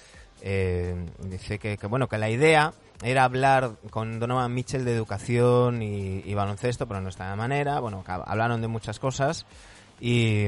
eh, 0.43 0.95
dice 1.19 1.59
que, 1.59 1.77
que, 1.77 1.89
bueno, 1.89 2.07
que 2.07 2.19
la 2.19 2.31
idea 2.31 2.73
era 3.03 3.25
hablar 3.25 3.73
con 3.91 4.21
Donovan 4.21 4.55
Mitchell 4.55 4.85
de 4.85 4.95
educación 4.95 5.83
y, 5.83 6.33
baloncesto, 6.35 6.87
pero 6.87 7.01
no 7.01 7.09
está 7.09 7.29
de 7.29 7.35
manera. 7.35 7.81
Bueno, 7.81 8.05
hablaron 8.07 8.61
de 8.61 8.69
muchas 8.69 9.01
cosas 9.01 9.45
y 10.01 10.47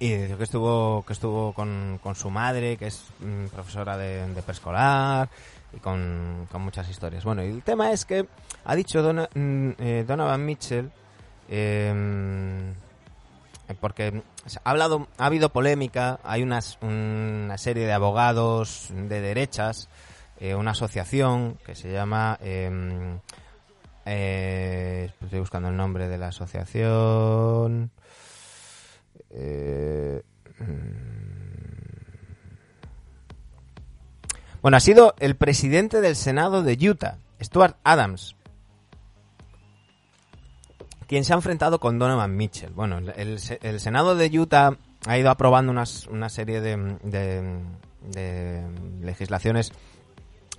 y 0.00 0.16
dijo 0.16 0.36
que 0.36 0.44
estuvo 0.44 1.04
que 1.06 1.12
estuvo 1.12 1.52
con, 1.52 2.00
con 2.02 2.16
su 2.16 2.28
madre 2.28 2.76
que 2.76 2.88
es 2.88 3.04
mm, 3.20 3.46
profesora 3.46 3.96
de, 3.96 4.42
preescolar 4.42 5.28
y 5.72 5.78
con, 5.78 6.48
con, 6.50 6.62
muchas 6.62 6.90
historias 6.90 7.24
bueno 7.24 7.44
y 7.44 7.50
el 7.50 7.62
tema 7.62 7.92
es 7.92 8.04
que 8.04 8.26
ha 8.64 8.74
dicho 8.74 9.00
Dona, 9.00 9.28
eh, 9.36 10.04
Donovan 10.04 10.44
Mitchell 10.44 10.90
eh, 11.48 12.72
porque 13.74 14.22
ha 14.64 14.70
hablado 14.70 15.08
ha 15.18 15.26
habido 15.26 15.50
polémica 15.50 16.20
hay 16.24 16.42
una 16.42 16.60
serie 16.60 17.86
de 17.86 17.92
abogados 17.92 18.88
de 18.90 19.20
derechas 19.20 19.88
eh, 20.40 20.54
una 20.54 20.72
asociación 20.72 21.58
que 21.64 21.74
se 21.74 21.92
llama 21.92 22.38
eh, 22.42 22.88
estoy 25.22 25.38
buscando 25.40 25.68
el 25.68 25.76
nombre 25.76 26.08
de 26.08 26.18
la 26.18 26.28
asociación 26.28 27.90
eh, 29.30 30.22
bueno, 34.60 34.76
ha 34.76 34.80
sido 34.80 35.14
el 35.18 35.36
presidente 35.36 36.00
del 36.00 36.14
Senado 36.16 36.62
de 36.62 36.78
Utah, 36.88 37.18
Stuart 37.40 37.76
Adams, 37.82 38.36
quien 41.12 41.26
se 41.26 41.34
ha 41.34 41.36
enfrentado 41.36 41.78
con 41.78 41.98
Donovan 41.98 42.34
Mitchell. 42.34 42.72
Bueno, 42.72 42.96
el, 42.96 43.38
el 43.60 43.80
Senado 43.80 44.16
de 44.16 44.38
Utah 44.38 44.78
ha 45.04 45.18
ido 45.18 45.28
aprobando 45.28 45.70
una 45.70 46.28
serie 46.30 46.62
de, 46.62 46.96
de, 47.02 47.60
de 48.00 48.62
legislaciones 49.02 49.74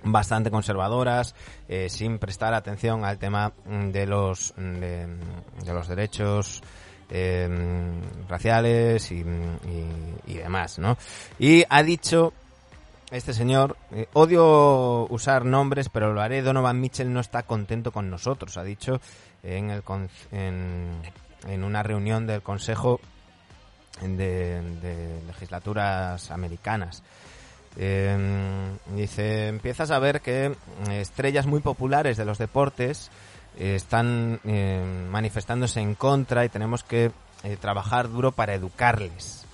bastante 0.04 0.52
conservadoras, 0.52 1.34
eh, 1.68 1.88
sin 1.88 2.20
prestar 2.20 2.54
atención 2.54 3.04
al 3.04 3.18
tema 3.18 3.52
de 3.66 4.06
los, 4.06 4.54
de, 4.56 5.08
de 5.64 5.72
los 5.74 5.88
derechos 5.88 6.62
eh, 7.10 7.48
raciales 8.28 9.10
y, 9.10 9.24
demás, 10.24 10.78
¿no? 10.78 10.96
Y 11.36 11.64
ha 11.68 11.82
dicho 11.82 12.32
este 13.10 13.32
señor, 13.32 13.76
eh, 13.90 14.06
odio 14.12 15.08
usar 15.08 15.44
nombres, 15.44 15.88
pero 15.88 16.12
lo 16.12 16.20
haré, 16.20 16.42
Donovan 16.42 16.80
Mitchell 16.80 17.12
no 17.12 17.18
está 17.18 17.42
contento 17.42 17.90
con 17.90 18.08
nosotros, 18.08 18.56
ha 18.56 18.62
dicho 18.62 19.00
en, 19.44 19.70
el, 19.70 19.82
en, 20.32 21.02
en 21.46 21.64
una 21.64 21.82
reunión 21.82 22.26
del 22.26 22.42
Consejo 22.42 23.00
de, 24.00 24.60
de 24.80 25.22
Legislaturas 25.26 26.30
Americanas. 26.30 27.02
Eh, 27.76 28.16
dice, 28.94 29.48
empiezas 29.48 29.90
a 29.90 29.98
ver 29.98 30.20
que 30.20 30.54
estrellas 30.90 31.46
muy 31.46 31.60
populares 31.60 32.16
de 32.16 32.24
los 32.24 32.38
deportes 32.38 33.10
eh, 33.58 33.76
están 33.76 34.40
eh, 34.44 34.82
manifestándose 35.10 35.80
en 35.80 35.94
contra 35.94 36.44
y 36.44 36.48
tenemos 36.48 36.82
que 36.82 37.12
eh, 37.42 37.56
trabajar 37.60 38.08
duro 38.08 38.32
para 38.32 38.54
educarles. 38.54 39.46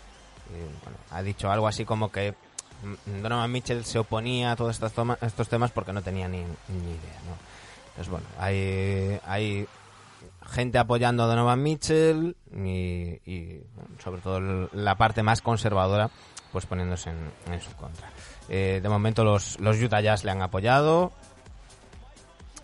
Bueno, 0.82 0.98
ha 1.10 1.22
dicho 1.22 1.50
algo 1.50 1.68
así 1.68 1.84
como 1.84 2.10
que 2.10 2.34
mm, 2.82 3.22
Donovan 3.22 3.52
Mitchell 3.52 3.84
se 3.84 3.98
oponía 3.98 4.52
a 4.52 4.56
todos 4.56 4.80
estos, 4.82 4.92
estos 5.20 5.48
temas 5.48 5.70
porque 5.70 5.92
no 5.92 6.02
tenía 6.02 6.28
ni, 6.28 6.38
ni 6.38 6.44
idea. 6.44 7.20
¿no? 7.26 7.36
Entonces, 7.90 8.08
bueno, 8.08 8.26
hay, 8.38 9.20
hay 9.26 9.68
gente 10.46 10.78
apoyando 10.78 11.22
a 11.22 11.26
Donovan 11.26 11.62
Mitchell 11.62 12.36
y, 12.54 13.20
y 13.30 13.62
sobre 14.02 14.20
todo 14.20 14.40
la 14.72 14.96
parte 14.96 15.22
más 15.22 15.42
conservadora 15.42 16.10
pues 16.52 16.66
poniéndose 16.66 17.10
en, 17.10 17.30
en 17.52 17.60
su 17.60 17.72
contra. 17.76 18.10
Eh, 18.48 18.80
de 18.82 18.88
momento 18.88 19.22
los, 19.22 19.60
los 19.60 19.80
Utah 19.80 20.00
Jazz 20.00 20.24
le 20.24 20.32
han 20.32 20.42
apoyado, 20.42 21.12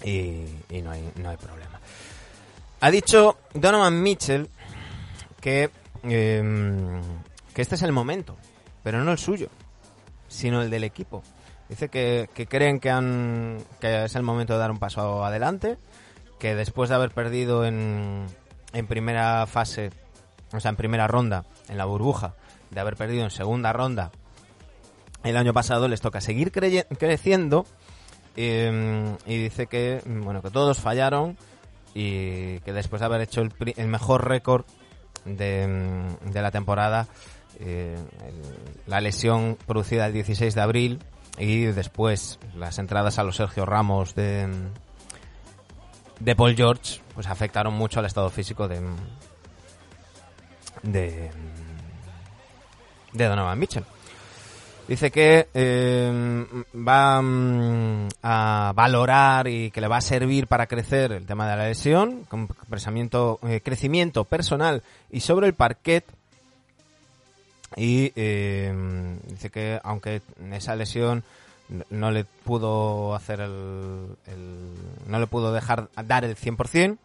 y, 0.03 0.45
y 0.69 0.83
no, 0.83 0.91
hay, 0.91 1.13
no 1.17 1.31
hay 1.31 1.37
problema. 1.37 1.81
Ha 2.81 2.91
dicho 2.91 3.39
Donovan 3.55 4.03
Mitchell 4.03 4.51
que, 5.41 5.71
eh, 6.03 7.01
que 7.55 7.63
este 7.63 7.77
es 7.77 7.83
el 7.83 7.93
momento, 7.93 8.37
pero 8.83 9.05
no 9.05 9.13
el 9.13 9.19
suyo, 9.19 9.49
sino 10.29 10.63
el 10.63 10.71
del 10.71 10.85
equipo. 10.85 11.23
Dice 11.69 11.89
que, 11.89 12.29
que 12.35 12.47
creen 12.47 12.81
que, 12.81 12.91
han, 12.91 13.59
que 13.81 14.05
es 14.05 14.15
el 14.15 14.23
momento 14.23 14.53
de 14.53 14.59
dar 14.59 14.71
un 14.71 14.79
paso 14.79 15.25
adelante, 15.25 15.79
que 16.39 16.55
después 16.55 16.89
de 16.89 16.97
haber 16.97 17.11
perdido 17.11 17.65
en, 17.65 18.27
en 18.73 18.87
primera 18.87 19.47
fase, 19.47 19.91
o 20.53 20.61
sea, 20.61 20.71
en 20.71 20.77
primera 20.77 21.07
ronda, 21.07 21.45
en 21.69 21.79
la 21.79 21.85
burbuja, 21.85 22.35
de 22.71 22.81
haber 22.81 22.97
perdido 22.97 23.25
en 23.25 23.31
segunda 23.31 23.73
ronda 23.73 24.11
el 25.25 25.37
año 25.37 25.53
pasado, 25.53 25.89
les 25.89 26.01
toca 26.01 26.21
seguir 26.21 26.53
creciendo 26.53 27.67
eh, 28.37 29.17
y 29.27 29.37
dice 29.39 29.67
que 29.67 30.03
bueno 30.05 30.43
que 30.43 30.51
todos 30.51 30.79
fallaron 30.79 31.37
y 31.95 32.61
que 32.61 32.73
después 32.73 33.01
de 33.01 33.07
haber 33.07 33.23
hecho 33.23 33.41
el, 33.41 33.53
el 33.77 33.89
mejor 33.89 34.29
récord 34.29 34.65
de, 35.25 36.07
de, 36.31 36.43
la 36.43 36.51
temporada, 36.51 37.09
eh, 37.59 37.97
la 38.87 39.01
lesión 39.01 39.57
producida 39.67 40.07
el 40.07 40.13
16 40.13 40.55
de 40.55 40.61
abril 40.61 40.99
y 41.39 41.65
después 41.65 42.39
las 42.55 42.79
entradas 42.79 43.19
a 43.19 43.25
los 43.25 43.37
Sergio 43.37 43.65
Ramos 43.65 44.15
de, 44.15 44.49
de 46.21 46.37
Paul 46.37 46.55
George, 46.57 47.01
pues 47.15 47.27
afectaron 47.27 47.75
mucho 47.75 48.01
al 48.01 48.07
estado 48.07 48.31
físico 48.31 48.69
de, 48.69 48.81
de, 50.83 51.31
Donovan 53.13 53.59
Mitchell. 53.59 53.85
Dice 54.89 55.11
que 55.11 55.49
eh, 55.53 56.47
va 56.77 57.21
mm, 57.21 58.09
a 58.23 58.73
valorar 58.75 59.49
y 59.49 59.73
que 59.73 59.81
le 59.81 59.89
va 59.89 59.97
a 59.97 60.01
servir 60.01 60.47
para 60.47 60.69
crecer 60.69 61.11
el 61.11 61.27
tema 61.27 61.51
de 61.51 61.57
la 61.57 61.67
lesión, 61.67 62.25
con 62.25 62.47
crecimiento, 62.47 63.41
eh, 63.43 63.61
crecimiento 63.63 64.25
personal 64.25 64.83
y 65.11 65.21
sobre 65.21 65.49
el 65.49 65.55
parquet. 65.55 66.05
Y 67.75 68.13
eh, 68.15 68.73
dice 69.27 69.51
que 69.51 69.81
aunque 69.83 70.23
esa 70.53 70.77
lesión 70.77 71.25
no 71.91 72.11
le 72.11 72.25
pudo 72.25 73.15
hacer 73.15 73.41
el, 73.41 74.17
no 75.07 75.19
le 75.19 75.27
pudo 75.27 75.53
dejar 75.53 75.89
dar 76.05 76.25
el 76.25 76.37
100%, 76.37 76.97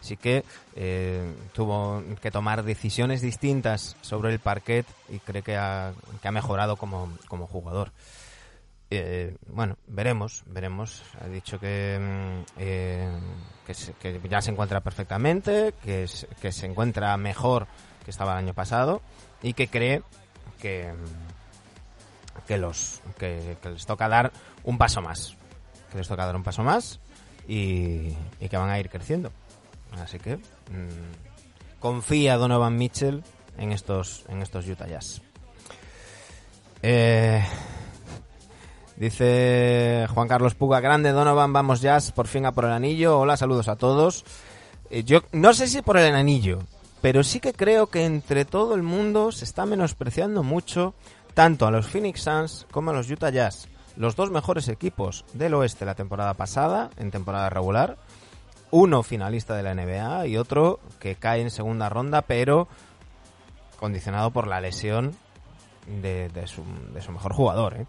sí 0.00 0.16
que 0.16 0.44
eh, 0.76 1.32
tuvo 1.52 2.02
que 2.20 2.30
tomar 2.30 2.62
decisiones 2.64 3.20
distintas 3.22 3.96
sobre 4.00 4.32
el 4.32 4.38
parquet 4.40 4.86
y 5.08 5.18
cree 5.18 5.42
que 5.42 5.56
ha, 5.56 5.92
que 6.20 6.28
ha 6.28 6.32
mejorado 6.32 6.76
como, 6.76 7.08
jugador. 7.28 7.92
Eh, 8.90 9.36
bueno, 9.46 9.76
veremos, 9.86 10.42
veremos. 10.46 11.02
Ha 11.22 11.28
dicho 11.28 11.58
que, 11.58 11.98
mm, 11.98 12.42
eh, 12.58 13.10
que, 13.66 13.72
se- 13.74 13.94
que 13.94 14.20
ya 14.28 14.42
se 14.42 14.50
encuentra 14.50 14.80
perfectamente, 14.80 15.72
que, 15.82 16.06
que 16.42 16.52
se 16.52 16.66
encuentra 16.66 17.16
mejor 17.16 17.66
que 18.04 18.10
estaba 18.10 18.32
el 18.32 18.38
año 18.44 18.52
pasado 18.54 19.00
y 19.42 19.54
que 19.54 19.68
cree 19.68 20.02
que, 20.60 20.92
mm, 20.92 21.31
que, 22.46 22.58
los, 22.58 23.00
que, 23.18 23.56
les 23.64 23.86
toca 23.86 24.08
dar 24.08 24.32
un 24.64 24.78
paso 24.78 25.02
más. 25.02 25.36
Que 25.90 25.98
les 25.98 26.08
toca 26.08 26.26
dar 26.26 26.36
un 26.36 26.42
paso 26.42 26.62
más 26.62 27.00
y, 27.46 28.16
y 28.40 28.48
que 28.48 28.56
van 28.56 28.70
a 28.70 28.78
ir 28.78 28.88
creciendo. 28.88 29.32
Así 30.02 30.18
que 30.18 30.36
mm, 30.36 31.80
confía 31.80 32.36
Donovan 32.36 32.76
Mitchell 32.76 33.22
en 33.58 33.72
estos, 33.72 34.24
en 34.28 34.42
estos 34.42 34.66
Utah 34.66 34.86
Jazz. 34.86 35.22
Eh, 36.82 37.44
Dice 38.96 40.06
Juan 40.14 40.28
Carlos 40.28 40.54
Puga, 40.54 40.78
grande 40.78 41.10
Donovan, 41.10 41.52
vamos 41.52 41.80
Jazz, 41.80 42.12
por 42.12 42.28
fin 42.28 42.46
a 42.46 42.52
por 42.52 42.66
el 42.66 42.70
anillo. 42.70 43.18
Hola, 43.18 43.36
saludos 43.36 43.66
a 43.66 43.74
todos. 43.74 44.24
Eh, 44.90 45.02
yo 45.02 45.22
no 45.32 45.54
sé 45.54 45.66
si 45.66 45.82
por 45.82 45.96
el 45.96 46.14
anillo, 46.14 46.60
pero 47.00 47.24
sí 47.24 47.40
que 47.40 47.52
creo 47.52 47.88
que 47.88 48.04
entre 48.04 48.44
todo 48.44 48.76
el 48.76 48.84
mundo 48.84 49.32
se 49.32 49.44
está 49.44 49.66
menospreciando 49.66 50.44
mucho 50.44 50.94
tanto 51.34 51.66
a 51.66 51.70
los 51.70 51.86
Phoenix 51.86 52.22
Suns 52.22 52.66
como 52.70 52.90
a 52.90 52.94
los 52.94 53.10
Utah 53.10 53.30
Jazz, 53.30 53.68
los 53.96 54.16
dos 54.16 54.30
mejores 54.30 54.68
equipos 54.68 55.24
del 55.34 55.54
oeste 55.54 55.84
la 55.84 55.94
temporada 55.94 56.34
pasada, 56.34 56.90
en 56.96 57.10
temporada 57.10 57.50
regular. 57.50 57.98
Uno 58.70 59.02
finalista 59.02 59.54
de 59.54 59.62
la 59.62 59.74
NBA 59.74 60.28
y 60.28 60.36
otro 60.38 60.80
que 60.98 61.16
cae 61.16 61.42
en 61.42 61.50
segunda 61.50 61.88
ronda, 61.90 62.22
pero 62.22 62.68
condicionado 63.78 64.30
por 64.30 64.46
la 64.46 64.60
lesión 64.60 65.14
de, 65.86 66.28
de 66.28 66.46
su, 66.46 66.64
de 66.94 67.02
su 67.02 67.12
mejor 67.12 67.34
jugador. 67.34 67.74
¿eh? 67.74 67.86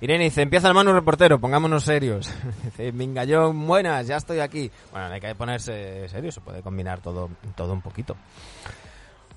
Irene 0.00 0.24
dice, 0.24 0.42
empieza 0.42 0.68
el 0.68 0.74
Manu 0.74 0.92
reportero, 0.92 1.40
pongámonos 1.40 1.84
serios. 1.84 2.32
dice, 2.64 2.92
Mingallón, 2.92 3.66
buenas, 3.66 4.06
ya 4.06 4.16
estoy 4.16 4.40
aquí. 4.40 4.70
Bueno, 4.92 5.08
no 5.08 5.14
hay 5.14 5.20
que 5.20 5.34
ponerse 5.34 6.08
serio, 6.08 6.30
se 6.30 6.40
puede 6.40 6.62
combinar 6.62 7.00
todo, 7.00 7.30
todo 7.56 7.72
un 7.72 7.80
poquito. 7.80 8.16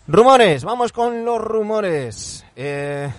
Rumores, 0.08 0.64
vamos 0.64 0.92
con 0.92 1.24
los 1.24 1.40
rumores. 1.40 2.44
Eh, 2.56 3.10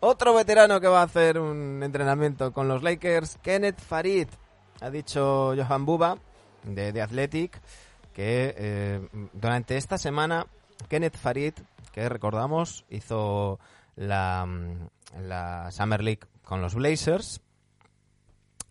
otro 0.00 0.34
veterano 0.34 0.80
que 0.80 0.88
va 0.88 1.00
a 1.00 1.04
hacer 1.04 1.38
un 1.38 1.82
entrenamiento 1.82 2.50
con 2.52 2.66
los 2.66 2.82
Lakers, 2.82 3.38
Kenneth 3.42 3.78
Farid. 3.78 4.26
Ha 4.80 4.90
dicho 4.90 5.54
Johan 5.54 5.84
Buba, 5.84 6.16
de, 6.64 6.92
de 6.92 7.02
Athletic, 7.02 7.60
que 8.14 8.54
eh, 8.56 9.08
durante 9.34 9.76
esta 9.76 9.98
semana 9.98 10.46
Kenneth 10.88 11.18
Farid, 11.18 11.54
que 11.92 12.08
recordamos, 12.08 12.86
hizo 12.88 13.60
la, 13.94 14.48
la 15.20 15.70
Summer 15.70 16.02
League 16.02 16.22
con 16.42 16.62
los 16.62 16.74
Blazers, 16.74 17.42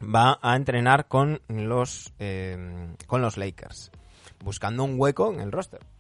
va 0.03 0.39
a 0.41 0.55
entrenar 0.55 1.07
con 1.07 1.39
los, 1.47 2.13
eh, 2.17 2.95
con 3.05 3.21
los 3.21 3.37
Lakers, 3.37 3.91
buscando 4.43 4.83
un 4.83 4.99
hueco 4.99 5.31
en 5.31 5.39
el 5.39 5.51
roster. 5.51 5.90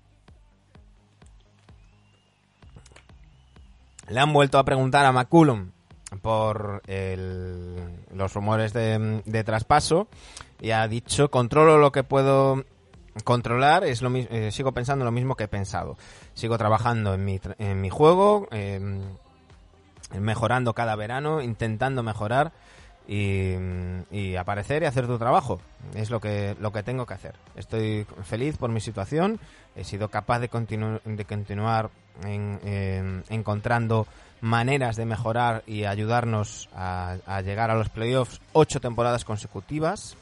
Le 4.11 4.19
han 4.19 4.33
vuelto 4.33 4.59
a 4.59 4.65
preguntar 4.65 5.05
a 5.05 5.11
McCullum 5.11 5.71
por 6.21 6.81
el- 6.87 7.75
los 8.13 8.33
rumores 8.33 8.73
de, 8.73 9.43
traspaso 9.45 10.07
y 10.59 10.71
ha 10.71 10.87
dicho 10.87 11.31
controlo 11.31 11.77
lo 11.77 11.91
que 11.91 12.03
puedo 12.03 12.65
controlar 13.23 13.83
es 13.85 14.01
lo 14.01 14.09
mi- 14.09 14.27
eh, 14.29 14.51
sigo 14.51 14.73
pensando 14.73 15.05
lo 15.05 15.11
mismo 15.11 15.35
que 15.35 15.45
he 15.45 15.47
pensado. 15.47 15.97
Sigo 16.33 16.57
trabajando 16.57 17.13
en 17.13 17.23
mi, 17.25 17.39
en 17.59 17.79
mi 17.81 17.89
juego 17.89 18.47
em, 18.51 19.01
mejorando 20.19 20.73
cada 20.73 20.95
verano 20.95 21.41
intentando 21.41 22.03
mejorar 22.03 22.51
y, 23.07 23.53
y 24.11 24.35
aparecer 24.35 24.83
y 24.83 24.85
hacer 24.85 25.07
tu 25.07 25.17
trabajo. 25.17 25.59
Es 25.95 26.09
lo 26.09 26.19
que 26.19 26.55
lo 26.59 26.71
que 26.71 26.83
tengo 26.83 27.05
que 27.05 27.13
hacer. 27.13 27.35
Estoy 27.55 28.05
feliz 28.23 28.57
por 28.57 28.69
mi 28.69 28.79
situación 28.81 29.39
he 29.75 29.83
sido 29.83 30.09
capaz 30.09 30.39
de, 30.39 30.49
continu- 30.49 31.01
de 31.03 31.25
continuar 31.25 31.89
en- 32.23 32.59
en- 32.63 33.23
encontrando 33.29 34.05
maneras 34.41 34.95
de 34.95 35.05
mejorar 35.05 35.63
y 35.67 35.85
ayudarnos 35.85 36.67
a, 36.75 37.17
llegar 37.43 37.69
a 37.71 37.75
los 37.75 37.89
playoffs 37.89 38.41
ocho 38.53 38.79
temporadas 38.81 39.23
consecutivas 39.23 40.15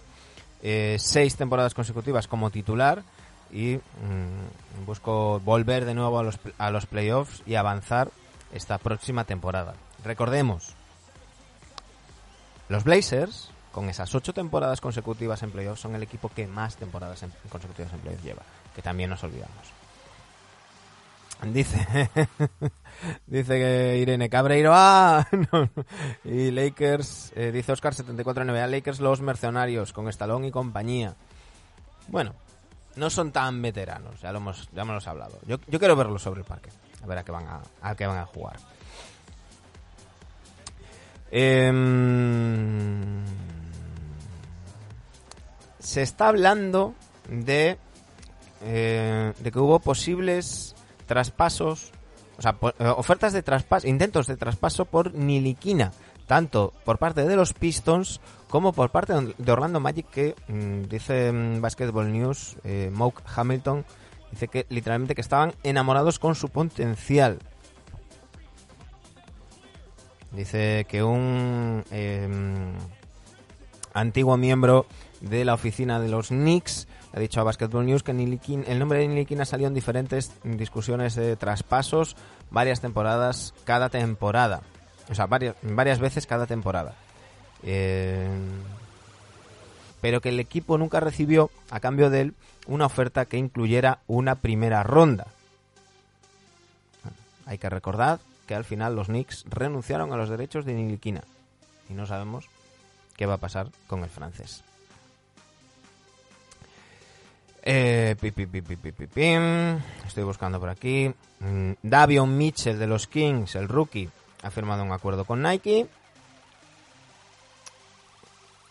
eh, 0.62 0.98
seis 1.00 1.38
temporadas 1.38 1.74
consecutivas 1.74 2.28
como 2.28 2.50
titular 2.50 3.02
y 3.50 3.78
mm, 3.78 4.86
busco 4.86 5.40
volver 5.40 5.86
de 5.86 5.94
nuevo 5.96 6.20
a 6.20 6.24
los, 6.24 6.38
a 6.58 6.70
los 6.70 6.86
playoffs 6.86 7.42
y 7.46 7.56
avanzar 7.56 8.10
esta 8.54 8.78
próxima 8.78 9.24
temporada. 9.24 9.74
Recordemos, 10.04 10.76
los 12.68 12.84
Blazers, 12.84 13.50
con 13.72 13.90
esas 13.90 14.14
ocho 14.14 14.34
temporadas 14.34 14.82
consecutivas 14.82 15.42
en 15.44 15.52
playoffs, 15.52 15.82
son 15.82 15.96
el 15.96 16.04
equipo 16.04 16.30
que 16.30 16.46
más 16.46 16.76
temporadas 16.76 17.24
en- 17.24 17.32
consecutivas 17.50 17.94
en 17.94 18.00
playoffs 18.00 18.24
lleva, 18.24 18.42
que 18.76 18.82
también 18.82 19.10
nos 19.10 19.24
olvidamos. 19.24 19.80
Dice, 21.42 22.10
dice 23.28 23.54
que 23.54 23.98
Irene 23.98 24.30
Cabreiro, 24.30 24.72
ah, 24.74 25.26
no, 25.52 25.70
y 26.26 26.52
Lakers, 26.52 27.32
eh, 27.36 27.52
dice 27.52 27.72
Oscar 27.72 27.94
74 27.96 28.44
NBA, 28.44 28.68
Lakers 28.68 29.00
los 29.00 29.22
mercenarios 29.22 29.94
con 29.94 30.10
Stallone 30.10 30.48
y 30.48 30.52
compañía. 30.52 31.16
Bueno, 32.10 32.36
no 32.98 33.10
son 33.10 33.32
tan 33.32 33.62
veteranos, 33.62 34.20
ya 34.20 34.34
lo 34.34 34.40
hemos, 34.40 34.70
ya 34.74 34.82
hemos 34.82 35.08
hablado. 35.08 35.40
Yo, 35.48 35.58
yo 35.68 35.80
quiero 35.80 35.96
verlos 35.96 36.22
sobre 36.22 36.42
el 36.42 36.46
parque, 36.46 36.72
a 37.02 37.08
ver 37.08 37.20
a 37.20 37.24
qué 37.24 37.32
van 37.32 37.48
a, 37.48 37.62
a 37.82 37.96
qué 37.96 38.06
van 38.06 38.18
a 38.18 38.26
jugar. 38.26 38.58
Em, 41.32 43.24
se 45.80 46.02
está 46.02 46.28
hablando 46.28 46.96
de 47.30 47.78
eh, 48.62 49.34
de 49.40 49.52
que 49.52 49.60
hubo 49.60 49.80
posibles 49.80 50.76
traspasos, 51.06 51.92
o 52.38 52.42
sea, 52.42 52.58
eh, 52.80 52.88
ofertas 52.96 53.34
de 53.34 53.44
traspaso, 53.44 53.88
intentos 53.88 54.28
de 54.28 54.38
traspaso 54.38 54.86
por 54.86 55.14
Niliquina, 55.14 55.92
tanto 56.28 56.74
por 56.86 56.98
parte 57.00 57.26
de 57.26 57.36
los 57.36 57.54
Pistons 57.54 58.22
como 58.50 58.74
por 58.74 58.92
parte 58.92 59.14
de 59.38 59.52
Orlando 59.52 59.80
Magic, 59.80 60.10
que 60.10 60.36
mm, 60.48 60.84
dice 60.84 61.32
mm, 61.32 61.62
Basketball 61.62 62.12
News, 62.12 62.58
eh, 62.64 62.92
Moke 62.94 63.24
Hamilton, 63.36 63.86
dice 64.32 64.48
que 64.48 64.66
literalmente 64.70 65.16
que 65.16 65.22
estaban 65.22 65.54
enamorados 65.64 66.20
con 66.20 66.36
su 66.36 66.50
potencial. 66.50 67.40
Dice 70.32 70.86
que 70.88 71.02
un 71.02 71.84
em, 71.90 72.74
antiguo 73.94 74.38
miembro 74.38 74.86
de 75.22 75.44
la 75.44 75.56
oficina 75.56 76.00
de 76.00 76.10
los 76.10 76.28
Knicks 76.28 76.88
ha 77.14 77.20
dicho 77.20 77.42
a 77.42 77.44
Basketball 77.44 77.86
News 77.86 78.04
que 78.04 78.14
Nilikin- 78.14 78.66
el 78.68 78.80
nombre 78.80 79.00
de 79.00 79.08
Niliquina 79.08 79.46
salió 79.46 79.68
en 79.68 79.74
diferentes 79.74 80.32
discusiones 80.44 81.16
de 81.16 81.36
traspasos 81.36 82.16
varias 82.52 82.82
temporadas 82.82 83.54
cada 83.64 83.90
temporada. 83.90 84.62
O 85.10 85.16
sea, 85.16 85.26
varias, 85.26 85.56
varias 85.64 86.00
veces 86.00 86.28
cada 86.28 86.46
temporada. 86.46 86.94
Eh, 87.64 88.28
pero 90.02 90.22
que 90.22 90.30
el 90.30 90.40
equipo 90.40 90.78
nunca 90.78 91.00
recibió, 91.00 91.50
a 91.72 91.80
cambio 91.80 92.10
de 92.10 92.22
él, 92.22 92.34
una 92.68 92.86
oferta 92.86 93.26
que 93.26 93.38
incluyera 93.38 94.00
una 94.08 94.36
primera 94.36 94.84
ronda. 94.84 95.28
Hay 97.46 97.58
que 97.58 97.70
recordar 97.70 98.20
que 98.48 98.56
al 98.56 98.64
final 98.64 98.96
los 98.96 99.08
Knicks 99.08 99.46
renunciaron 99.50 100.14
a 100.14 100.18
los 100.18 100.30
derechos 100.30 100.64
de 100.66 100.74
Niliquina. 100.74 101.24
Y 101.90 101.94
no 101.94 102.06
sabemos 102.06 102.46
qué 103.18 103.26
va 103.26 103.34
a 103.34 103.40
pasar 103.40 103.70
con 103.88 104.04
el 104.04 104.10
francés. 104.10 104.64
Eh, 107.64 108.16
pi, 108.20 108.32
pi, 108.32 108.46
pi. 108.48 108.62
Estoy 110.08 110.24
buscando 110.24 110.60
por 110.60 110.70
aquí. 110.70 111.14
Mm, 111.40 111.74
Davion 111.84 112.38
Mitchell 112.38 112.80
de 112.80 112.88
los 112.88 113.08
Kings, 113.08 113.56
el 113.56 113.68
rookie, 113.68 114.10
ha 114.44 114.50
firmado 114.52 114.84
un 114.84 114.92
acuerdo 114.92 115.26
con 115.26 115.42
Nike. 115.42 115.88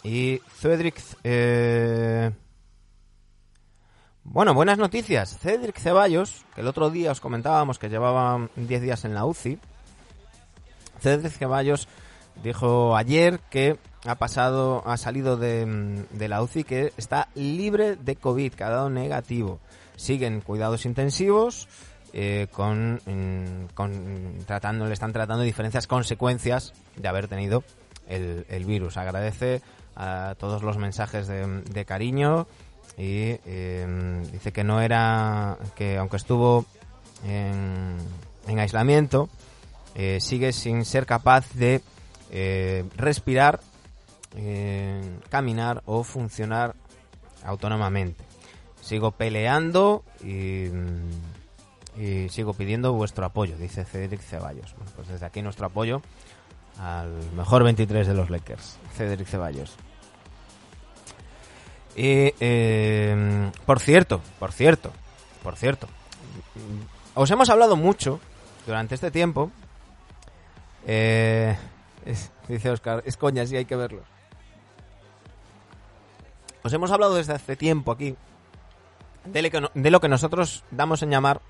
Y 0.03 0.40
Cedric... 0.59 1.01
eh, 1.24 2.31
Bueno, 4.24 4.55
buenas 4.55 4.79
noticias. 4.79 5.38
Cedric 5.38 5.79
Ceballos, 5.79 6.44
que 6.55 6.61
el 6.61 6.68
otro 6.68 6.90
día 6.90 7.12
os 7.12 7.20
comentábamos 7.20 7.79
que 7.79 7.88
llevaba 7.88 8.48
10 8.57 8.83
días 8.83 9.05
en 9.05 9.14
la 9.14 9.24
UCI. 9.24 9.59
Cedric 11.01 11.33
Ceballos 11.33 11.88
dijo 12.42 12.96
ayer 12.96 13.40
que 13.51 13.77
ha 14.05 14.14
pasado, 14.14 14.83
ha 14.87 14.96
salido 14.96 15.37
de, 15.37 16.05
de 16.11 16.29
la 16.29 16.42
UCI, 16.42 16.64
que 16.64 16.92
está 16.96 17.29
libre 17.35 17.96
de 17.96 18.16
COVID, 18.16 18.53
que 18.53 18.64
ha 18.64 18.70
dado 18.70 18.90
negativo. 18.90 19.61
Siguen 19.96 20.40
cuidados 20.40 20.87
intensivos, 20.87 21.68
eh, 22.12 22.46
con, 22.53 23.01
tratando, 24.46 24.87
le 24.87 24.92
están 24.94 25.12
tratando 25.12 25.42
diferentes 25.42 25.87
consecuencias 25.87 26.72
de 26.96 27.09
haber 27.09 27.29
tenido 27.29 27.64
el, 28.09 28.46
el 28.48 28.64
virus. 28.64 28.96
Agradece 28.96 29.61
a 29.96 30.35
todos 30.38 30.62
los 30.62 30.79
mensajes 30.79 31.27
de, 31.27 31.62
de 31.62 31.85
cariño 31.85 32.46
y 32.96 33.37
eh, 33.44 34.22
dice 34.33 34.53
que 34.53 34.64
no 34.64 34.81
era, 34.81 35.59
que 35.74 35.98
aunque 35.98 36.16
estuvo 36.16 36.64
en, 37.27 37.96
en 38.46 38.59
aislamiento, 38.59 39.29
eh, 39.94 40.18
sigue 40.20 40.53
sin 40.53 40.85
ser 40.85 41.05
capaz 41.05 41.53
de 41.55 41.83
eh, 42.31 42.85
respirar, 42.97 43.61
eh, 44.37 45.19
caminar 45.31 45.83
o 45.87 46.05
funcionar 46.05 46.75
autónomamente. 47.45 48.25
Sigo 48.81 49.12
peleando 49.12 50.05
y, 50.23 50.69
mm, 50.69 52.29
sigo 52.29 52.55
pidiendo 52.55 52.93
vuestro 52.93 53.27
apoyo, 53.27 53.57
dice 53.57 53.85
Cedric 53.85 54.21
Ceballos. 54.21 54.75
Pues 54.95 55.09
desde 55.09 55.27
aquí 55.27 55.43
nuestro 55.43 55.67
apoyo 55.67 56.01
al 56.79 57.11
mejor 57.37 57.64
23 57.64 58.07
de 58.07 58.14
los 58.14 58.31
Lakers, 58.31 58.79
Cedric 58.97 59.27
Ceballos. 59.27 59.77
Y, 61.97 62.33
eh, 62.38 63.51
por 63.67 63.81
cierto, 63.81 64.21
por 64.38 64.53
cierto, 64.53 64.93
por 65.43 65.57
cierto, 65.57 65.88
os 67.14 67.31
hemos 67.31 67.51
hablado 67.51 67.77
mucho 67.77 68.21
durante 68.67 68.95
este 68.95 69.11
tiempo. 69.11 69.51
eh, 70.87 71.57
es- 72.05 72.33
dice 72.49 72.71
Oscar, 72.71 73.03
es 73.07 73.17
coña, 73.17 73.47
sí 73.47 73.57
hay 73.57 73.65
que 73.65 73.77
verlo. 73.77 74.03
Os 76.63 76.73
hemos 76.73 76.91
hablado 76.91 77.15
desde 77.15 77.35
hace 77.35 77.57
tiempo 77.57 77.93
aquí 77.93 78.17
de 79.25 79.91
lo 79.91 80.01
que, 80.01 80.09
nosotros 80.09 80.65
damos 80.71 81.03
en 81.03 81.11
llamar 81.11 81.41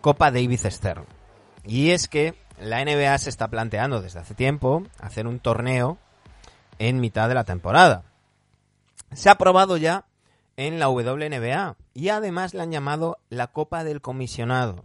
Copa 0.00 0.30
David 0.30 0.60
Stern. 0.66 1.04
Y 1.64 1.90
es 1.90 2.08
que 2.08 2.34
la 2.60 2.80
NBA 2.80 3.16
se 3.18 3.30
está 3.30 3.48
planteando 3.48 4.00
desde 4.00 4.20
hace 4.20 4.34
tiempo 4.34 4.82
hacer 5.00 5.26
un 5.26 5.40
torneo 5.40 5.98
en 6.78 7.00
mitad 7.00 7.28
de 7.28 7.34
la 7.34 7.44
temporada. 7.44 8.04
Se 9.12 9.28
ha 9.28 9.32
aprobado 9.32 9.76
ya 9.76 10.04
en 10.56 10.78
la 10.78 10.88
WNBA 10.88 11.76
y 11.94 12.08
además 12.10 12.54
le 12.54 12.62
han 12.62 12.72
llamado 12.72 13.18
la 13.30 13.48
Copa 13.48 13.84
del 13.84 14.00
Comisionado. 14.00 14.84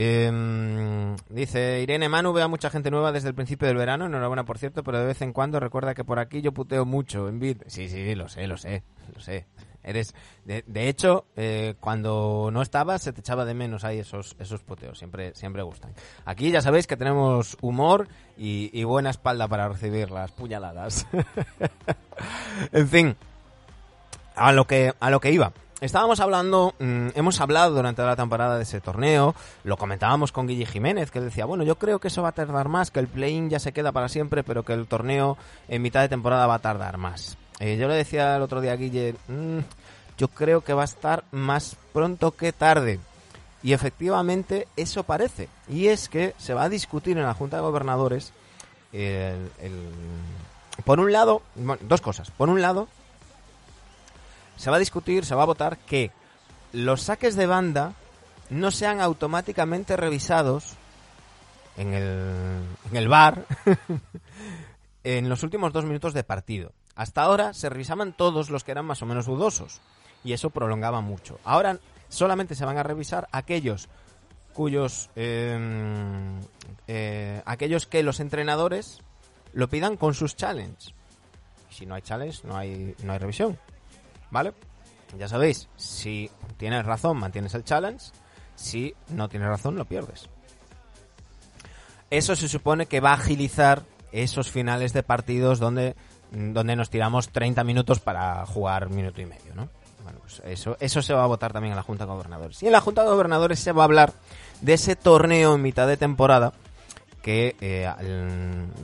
Em, 0.00 1.16
dice 1.28 1.82
Irene 1.82 2.08
Manu, 2.08 2.32
veo 2.32 2.44
a 2.44 2.48
mucha 2.48 2.70
gente 2.70 2.88
nueva 2.88 3.10
desde 3.10 3.30
el 3.30 3.34
principio 3.34 3.66
del 3.66 3.76
verano, 3.76 4.06
enhorabuena 4.06 4.44
por 4.44 4.56
cierto, 4.56 4.84
pero 4.84 5.00
de 5.00 5.06
vez 5.06 5.20
en 5.22 5.32
cuando 5.32 5.58
recuerda 5.58 5.92
que 5.92 6.04
por 6.04 6.20
aquí 6.20 6.40
yo 6.40 6.52
puteo 6.52 6.84
mucho 6.84 7.28
en 7.28 7.40
vid. 7.40 7.62
Sí, 7.66 7.88
sí, 7.88 8.14
lo 8.14 8.28
sé, 8.28 8.46
lo 8.46 8.56
sé, 8.56 8.84
lo 9.12 9.18
sé. 9.20 9.46
Eres, 9.82 10.14
de, 10.44 10.62
de 10.68 10.88
hecho, 10.88 11.26
eh, 11.34 11.74
cuando 11.80 12.48
no 12.52 12.62
estabas 12.62 13.02
se 13.02 13.12
te 13.12 13.22
echaba 13.22 13.44
de 13.44 13.54
menos 13.54 13.82
ahí 13.82 13.98
esos, 13.98 14.36
esos 14.38 14.62
puteos, 14.62 14.96
siempre, 14.96 15.34
siempre 15.34 15.62
gustan. 15.62 15.92
Aquí 16.24 16.52
ya 16.52 16.62
sabéis 16.62 16.86
que 16.86 16.96
tenemos 16.96 17.56
humor 17.60 18.06
y, 18.36 18.70
y 18.72 18.84
buena 18.84 19.10
espalda 19.10 19.48
para 19.48 19.68
recibir 19.68 20.12
las 20.12 20.30
puñaladas. 20.30 21.08
en 22.72 22.88
fin, 22.88 23.16
a 24.36 24.52
lo 24.52 24.64
que 24.64 24.94
a 25.00 25.10
lo 25.10 25.18
que 25.18 25.32
iba. 25.32 25.52
Estábamos 25.80 26.18
hablando, 26.18 26.74
mm, 26.80 27.10
hemos 27.14 27.40
hablado 27.40 27.72
durante 27.72 28.02
la 28.02 28.16
temporada 28.16 28.56
de 28.56 28.64
ese 28.64 28.80
torneo, 28.80 29.36
lo 29.62 29.76
comentábamos 29.76 30.32
con 30.32 30.48
Guille 30.48 30.66
Jiménez, 30.66 31.12
que 31.12 31.20
él 31.20 31.26
decía, 31.26 31.44
bueno, 31.44 31.62
yo 31.62 31.76
creo 31.76 32.00
que 32.00 32.08
eso 32.08 32.20
va 32.22 32.30
a 32.30 32.32
tardar 32.32 32.68
más, 32.68 32.90
que 32.90 32.98
el 32.98 33.06
play-in 33.06 33.48
ya 33.48 33.60
se 33.60 33.70
queda 33.72 33.92
para 33.92 34.08
siempre, 34.08 34.42
pero 34.42 34.64
que 34.64 34.72
el 34.72 34.88
torneo 34.88 35.38
en 35.68 35.80
mitad 35.82 36.00
de 36.00 36.08
temporada 36.08 36.48
va 36.48 36.54
a 36.54 36.58
tardar 36.58 36.98
más. 36.98 37.38
Eh, 37.60 37.76
yo 37.76 37.86
le 37.86 37.94
decía 37.94 38.34
el 38.36 38.42
otro 38.42 38.60
día 38.60 38.72
a 38.72 38.76
Guille, 38.76 39.14
"Mm, 39.28 39.58
yo 40.18 40.26
creo 40.28 40.62
que 40.62 40.72
va 40.74 40.82
a 40.82 40.86
estar 40.86 41.22
más 41.30 41.76
pronto 41.92 42.32
que 42.32 42.52
tarde. 42.52 42.98
Y 43.62 43.72
efectivamente 43.72 44.66
eso 44.76 45.04
parece. 45.04 45.48
Y 45.68 45.88
es 45.88 46.08
que 46.08 46.34
se 46.38 46.54
va 46.54 46.64
a 46.64 46.68
discutir 46.68 47.16
en 47.18 47.24
la 47.24 47.34
Junta 47.34 47.56
de 47.56 47.62
Gobernadores 47.62 48.32
el- 48.92 49.50
por 50.84 50.98
un 51.00 51.12
lado, 51.12 51.42
dos 51.82 52.00
cosas. 52.00 52.30
Por 52.32 52.48
un 52.48 52.62
lado, 52.62 52.88
se 54.58 54.70
va 54.70 54.76
a 54.76 54.80
discutir, 54.80 55.24
se 55.24 55.34
va 55.34 55.44
a 55.44 55.46
votar 55.46 55.78
que 55.78 56.10
los 56.72 57.02
saques 57.02 57.36
de 57.36 57.46
banda 57.46 57.94
no 58.50 58.70
sean 58.70 59.00
automáticamente 59.00 59.96
revisados 59.96 60.74
en 61.76 61.94
el, 61.94 62.60
en 62.90 62.96
el 62.96 63.08
bar 63.08 63.46
en 65.04 65.28
los 65.28 65.42
últimos 65.42 65.72
dos 65.72 65.84
minutos 65.84 66.12
de 66.12 66.24
partido. 66.24 66.72
Hasta 66.96 67.22
ahora 67.22 67.54
se 67.54 67.68
revisaban 67.68 68.12
todos 68.12 68.50
los 68.50 68.64
que 68.64 68.72
eran 68.72 68.84
más 68.84 69.00
o 69.00 69.06
menos 69.06 69.26
dudosos 69.26 69.80
y 70.24 70.32
eso 70.32 70.50
prolongaba 70.50 71.00
mucho. 71.00 71.38
Ahora 71.44 71.78
solamente 72.08 72.56
se 72.56 72.64
van 72.64 72.78
a 72.78 72.82
revisar 72.82 73.28
aquellos 73.30 73.88
cuyos 74.52 75.08
eh, 75.14 75.56
eh, 76.88 77.42
aquellos 77.46 77.86
que 77.86 78.02
los 78.02 78.18
entrenadores 78.18 78.98
lo 79.52 79.68
pidan 79.68 79.96
con 79.96 80.14
sus 80.14 80.34
challenge. 80.34 80.92
Y 81.70 81.74
si 81.74 81.86
no 81.86 81.94
hay 81.94 82.02
challenge, 82.02 82.40
no 82.44 82.56
hay 82.56 82.96
no 83.04 83.12
hay 83.12 83.18
revisión. 83.18 83.56
¿Vale? 84.30 84.52
Ya 85.16 85.28
sabéis, 85.28 85.68
si 85.76 86.30
tienes 86.56 86.84
razón, 86.84 87.18
mantienes 87.18 87.54
el 87.54 87.64
challenge. 87.64 88.06
Si 88.56 88.94
no 89.08 89.28
tienes 89.28 89.48
razón, 89.48 89.76
lo 89.76 89.84
pierdes. 89.84 90.28
Eso 92.10 92.36
se 92.36 92.48
supone 92.48 92.86
que 92.86 93.00
va 93.00 93.10
a 93.10 93.14
agilizar 93.14 93.84
esos 94.12 94.50
finales 94.50 94.92
de 94.92 95.02
partidos 95.02 95.58
donde, 95.58 95.94
donde 96.30 96.76
nos 96.76 96.90
tiramos 96.90 97.28
30 97.28 97.64
minutos 97.64 98.00
para 98.00 98.44
jugar 98.46 98.90
minuto 98.90 99.20
y 99.20 99.26
medio, 99.26 99.54
¿no? 99.54 99.68
Bueno, 100.02 100.20
pues 100.20 100.40
eso, 100.46 100.76
eso 100.80 101.02
se 101.02 101.12
va 101.12 101.24
a 101.24 101.26
votar 101.26 101.52
también 101.52 101.72
en 101.72 101.76
la 101.76 101.82
Junta 101.82 102.04
de 102.04 102.12
Gobernadores. 102.12 102.62
Y 102.62 102.66
en 102.66 102.72
la 102.72 102.80
Junta 102.80 103.02
de 103.02 103.10
Gobernadores 103.10 103.58
se 103.58 103.72
va 103.72 103.82
a 103.82 103.84
hablar 103.84 104.12
de 104.62 104.72
ese 104.74 104.96
torneo 104.96 105.54
en 105.54 105.62
mitad 105.62 105.86
de 105.86 105.98
temporada 105.98 106.54
que 107.22 107.56
eh, 107.60 107.90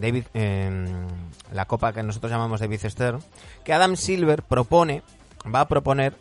David, 0.00 0.24
eh, 0.34 0.86
la 1.52 1.64
copa 1.64 1.92
que 1.92 2.02
nosotros 2.02 2.30
llamamos 2.30 2.60
David 2.60 2.80
Stern, 2.84 3.20
que 3.64 3.72
Adam 3.72 3.96
Silver 3.96 4.42
propone, 4.42 5.02
va 5.52 5.60
a 5.60 5.68
proponer 5.68 6.14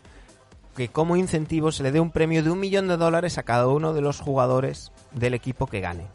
que 0.76 0.88
como 0.88 1.16
incentivo 1.16 1.72
se 1.72 1.82
le 1.82 1.92
dé 1.92 2.00
un 2.00 2.10
premio 2.10 2.42
de 2.42 2.50
un 2.50 2.60
millón 2.60 2.88
de 2.88 2.96
dólares 2.96 3.38
a 3.38 3.44
cada 3.44 3.68
uno 3.68 3.92
de 3.92 4.00
los 4.00 4.20
jugadores 4.20 4.90
del 5.12 5.34
equipo 5.34 5.66
que 5.66 5.80
gane. 5.80 6.06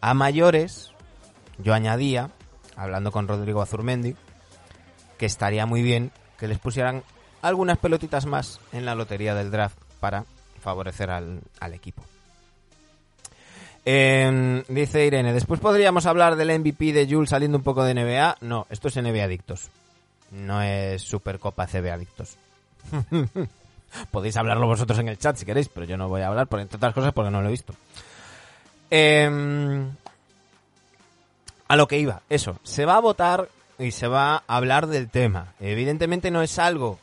A 0.00 0.14
mayores, 0.14 0.92
yo 1.58 1.72
añadía, 1.72 2.30
hablando 2.76 3.12
con 3.12 3.28
Rodrigo 3.28 3.62
Azurmendi, 3.62 4.14
que 5.16 5.26
estaría 5.26 5.66
muy 5.66 5.82
bien 5.82 6.10
que 6.38 6.48
les 6.48 6.58
pusieran 6.58 7.02
algunas 7.40 7.78
pelotitas 7.78 8.26
más 8.26 8.60
en 8.72 8.84
la 8.84 8.94
lotería 8.94 9.34
del 9.34 9.50
draft 9.50 9.78
para 10.00 10.24
favorecer 10.60 11.10
al, 11.10 11.40
al 11.60 11.74
equipo. 11.74 12.02
Eh, 13.84 14.62
dice 14.68 15.06
Irene, 15.06 15.32
después 15.32 15.58
podríamos 15.60 16.06
hablar 16.06 16.36
del 16.36 16.56
MVP 16.58 16.92
de 16.92 17.08
Jules 17.08 17.30
saliendo 17.30 17.58
un 17.58 17.64
poco 17.64 17.84
de 17.84 17.94
NBA. 17.94 18.36
No, 18.40 18.66
esto 18.70 18.88
es 18.88 18.96
NBA 18.96 19.24
Adictos. 19.24 19.70
No 20.32 20.62
es 20.62 21.02
Supercopa 21.02 21.66
CB 21.66 21.90
Adictos. 21.90 22.36
Podéis 24.10 24.36
hablarlo 24.36 24.66
vosotros 24.66 24.98
en 24.98 25.08
el 25.08 25.18
chat 25.18 25.36
si 25.36 25.44
queréis, 25.44 25.68
pero 25.68 25.86
yo 25.86 25.96
no 25.96 26.08
voy 26.08 26.22
a 26.22 26.28
hablar, 26.28 26.46
por, 26.46 26.60
entre 26.60 26.76
otras 26.76 26.94
cosas, 26.94 27.12
porque 27.12 27.30
no 27.30 27.42
lo 27.42 27.48
he 27.48 27.52
visto. 27.52 27.74
Eh, 28.90 29.86
a 31.72 31.76
lo 31.76 31.88
que 31.88 31.98
iba, 31.98 32.20
eso, 32.28 32.58
se 32.64 32.84
va 32.84 32.96
a 32.96 33.00
votar 33.00 33.48
y 33.78 33.92
se 33.92 34.06
va 34.06 34.36
a 34.46 34.56
hablar 34.56 34.88
del 34.88 35.08
tema. 35.08 35.54
Evidentemente 35.58 36.30
no 36.30 36.42
es 36.42 36.58
algo, 36.58 36.98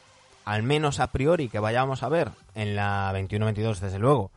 al 0.45 0.61
menos 0.61 0.99
a 0.99 1.07
priori, 1.07 1.49
que 1.49 1.57
vayamos 1.57 2.03
a 2.03 2.09
ver 2.09 2.29
en 2.53 2.75
la 2.75 3.11
21-22, 3.13 3.79
desde 3.79 3.97
luego, 3.97 4.29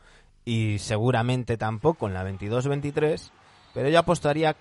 y 0.43 0.79
seguramente 0.79 1.55
tampoco 1.55 2.07
en 2.07 2.15
la 2.15 2.27
22-23, 2.27 3.29
pero 3.75 3.89
yo 3.89 3.99
apostaría 3.99 4.55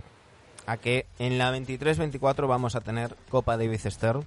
a 0.67 0.77
que 0.77 1.07
en 1.19 1.39
la 1.39 1.55
23-24 1.57 2.47
vamos 2.47 2.77
a 2.77 2.81
tener 2.81 3.17
Copa 3.29 3.57
Davis 3.57 3.85
Stern, 3.85 4.25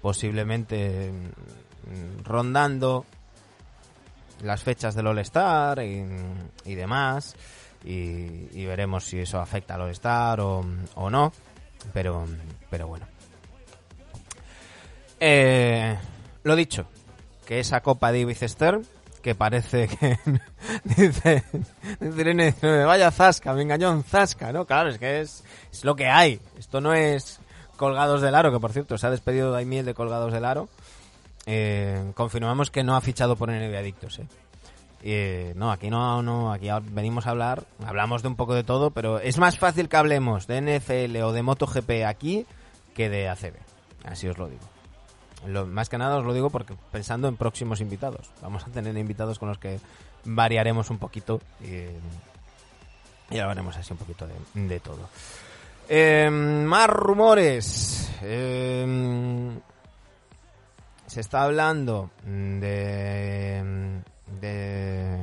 posiblemente 0.00 1.10
mm, 1.10 2.24
rondando 2.24 3.04
las 4.42 4.62
fechas 4.62 4.94
del 4.94 5.06
All-Star 5.06 5.82
y, 5.82 6.04
y 6.64 6.74
demás, 6.74 7.36
y, 7.84 8.64
veremos 8.66 9.04
si 9.04 9.18
eso 9.18 9.40
afecta 9.40 9.74
al 9.74 9.82
All-Star 9.82 10.40
o, 10.40 10.64
o 10.94 11.10
no, 11.10 11.32
pero, 11.92 12.26
pero 12.70 12.88
bueno. 12.88 13.06
Eh, 15.20 15.96
lo 16.44 16.56
dicho, 16.56 16.86
que 17.46 17.60
esa 17.60 17.80
Copa 17.80 18.12
Davis 18.12 18.40
Stern, 18.40 18.86
que 19.28 19.34
parece 19.34 19.88
que 19.88 20.18
dice, 20.84 21.44
dice 22.00 22.84
vaya 22.86 23.10
zasca, 23.10 23.52
me 23.52 23.60
engañó 23.60 23.92
en 23.92 24.02
zasca, 24.02 24.52
¿no? 24.54 24.64
Claro, 24.64 24.88
es 24.88 24.96
que 24.96 25.20
es, 25.20 25.44
es 25.70 25.84
lo 25.84 25.94
que 25.96 26.06
hay. 26.06 26.40
Esto 26.58 26.80
no 26.80 26.94
es 26.94 27.38
Colgados 27.76 28.22
del 28.22 28.34
Aro, 28.34 28.50
que 28.50 28.58
por 28.58 28.72
cierto 28.72 28.96
se 28.96 29.06
ha 29.06 29.10
despedido 29.10 29.52
Daimiel 29.52 29.84
de 29.84 29.92
Colgados 29.92 30.32
del 30.32 30.46
Aro. 30.46 30.70
Eh, 31.44 32.10
confirmamos 32.14 32.70
que 32.70 32.82
no 32.82 32.96
ha 32.96 33.02
fichado 33.02 33.36
por 33.36 33.50
NBA 33.50 33.78
Adictos, 33.78 34.18
¿eh? 34.18 34.26
Eh, 35.02 35.52
no, 35.56 35.70
aquí 35.70 35.90
no, 35.90 36.22
no, 36.22 36.50
aquí 36.50 36.70
venimos 36.90 37.26
a 37.26 37.30
hablar, 37.30 37.64
hablamos 37.86 38.22
de 38.22 38.28
un 38.28 38.36
poco 38.36 38.54
de 38.54 38.64
todo, 38.64 38.92
pero 38.92 39.20
es 39.20 39.36
más 39.36 39.58
fácil 39.58 39.90
que 39.90 39.98
hablemos 39.98 40.46
de 40.46 40.62
NFL 40.62 41.18
o 41.18 41.32
de 41.32 41.42
MotoGP 41.42 41.90
aquí 42.06 42.46
que 42.94 43.10
de 43.10 43.28
ACB. 43.28 43.56
Así 44.04 44.26
os 44.26 44.38
lo 44.38 44.48
digo. 44.48 44.77
Lo, 45.46 45.66
más 45.66 45.88
que 45.88 45.98
nada 45.98 46.16
os 46.16 46.24
lo 46.24 46.34
digo 46.34 46.50
porque 46.50 46.74
pensando 46.90 47.28
en 47.28 47.36
próximos 47.36 47.80
invitados. 47.80 48.30
Vamos 48.42 48.64
a 48.64 48.70
tener 48.70 48.96
invitados 48.96 49.38
con 49.38 49.48
los 49.48 49.58
que 49.58 49.78
variaremos 50.24 50.90
un 50.90 50.98
poquito 50.98 51.40
y, 51.60 51.86
y 53.34 53.38
hablaremos 53.38 53.76
así 53.76 53.92
un 53.92 53.98
poquito 53.98 54.26
de, 54.54 54.80
todo. 54.80 55.08
Eh, 55.88 56.28
más 56.30 56.88
rumores. 56.88 58.10
eh, 58.22 59.50
se 61.06 61.20
está 61.20 61.44
hablando 61.44 62.10
de 62.26 64.02
de 64.40 65.18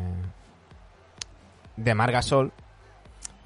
de 1.78 1.96
Margasol 1.96 2.52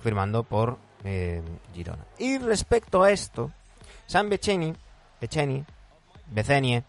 firmando 0.01 0.43
por 0.43 0.77
eh, 1.03 1.41
Girona. 1.73 2.05
Y 2.17 2.37
respecto 2.37 3.03
a 3.03 3.11
esto, 3.11 3.51
Sam 4.07 4.29
Beceni, 4.29 4.73
Beceni, 5.19 5.65
Becenie, 6.31 6.83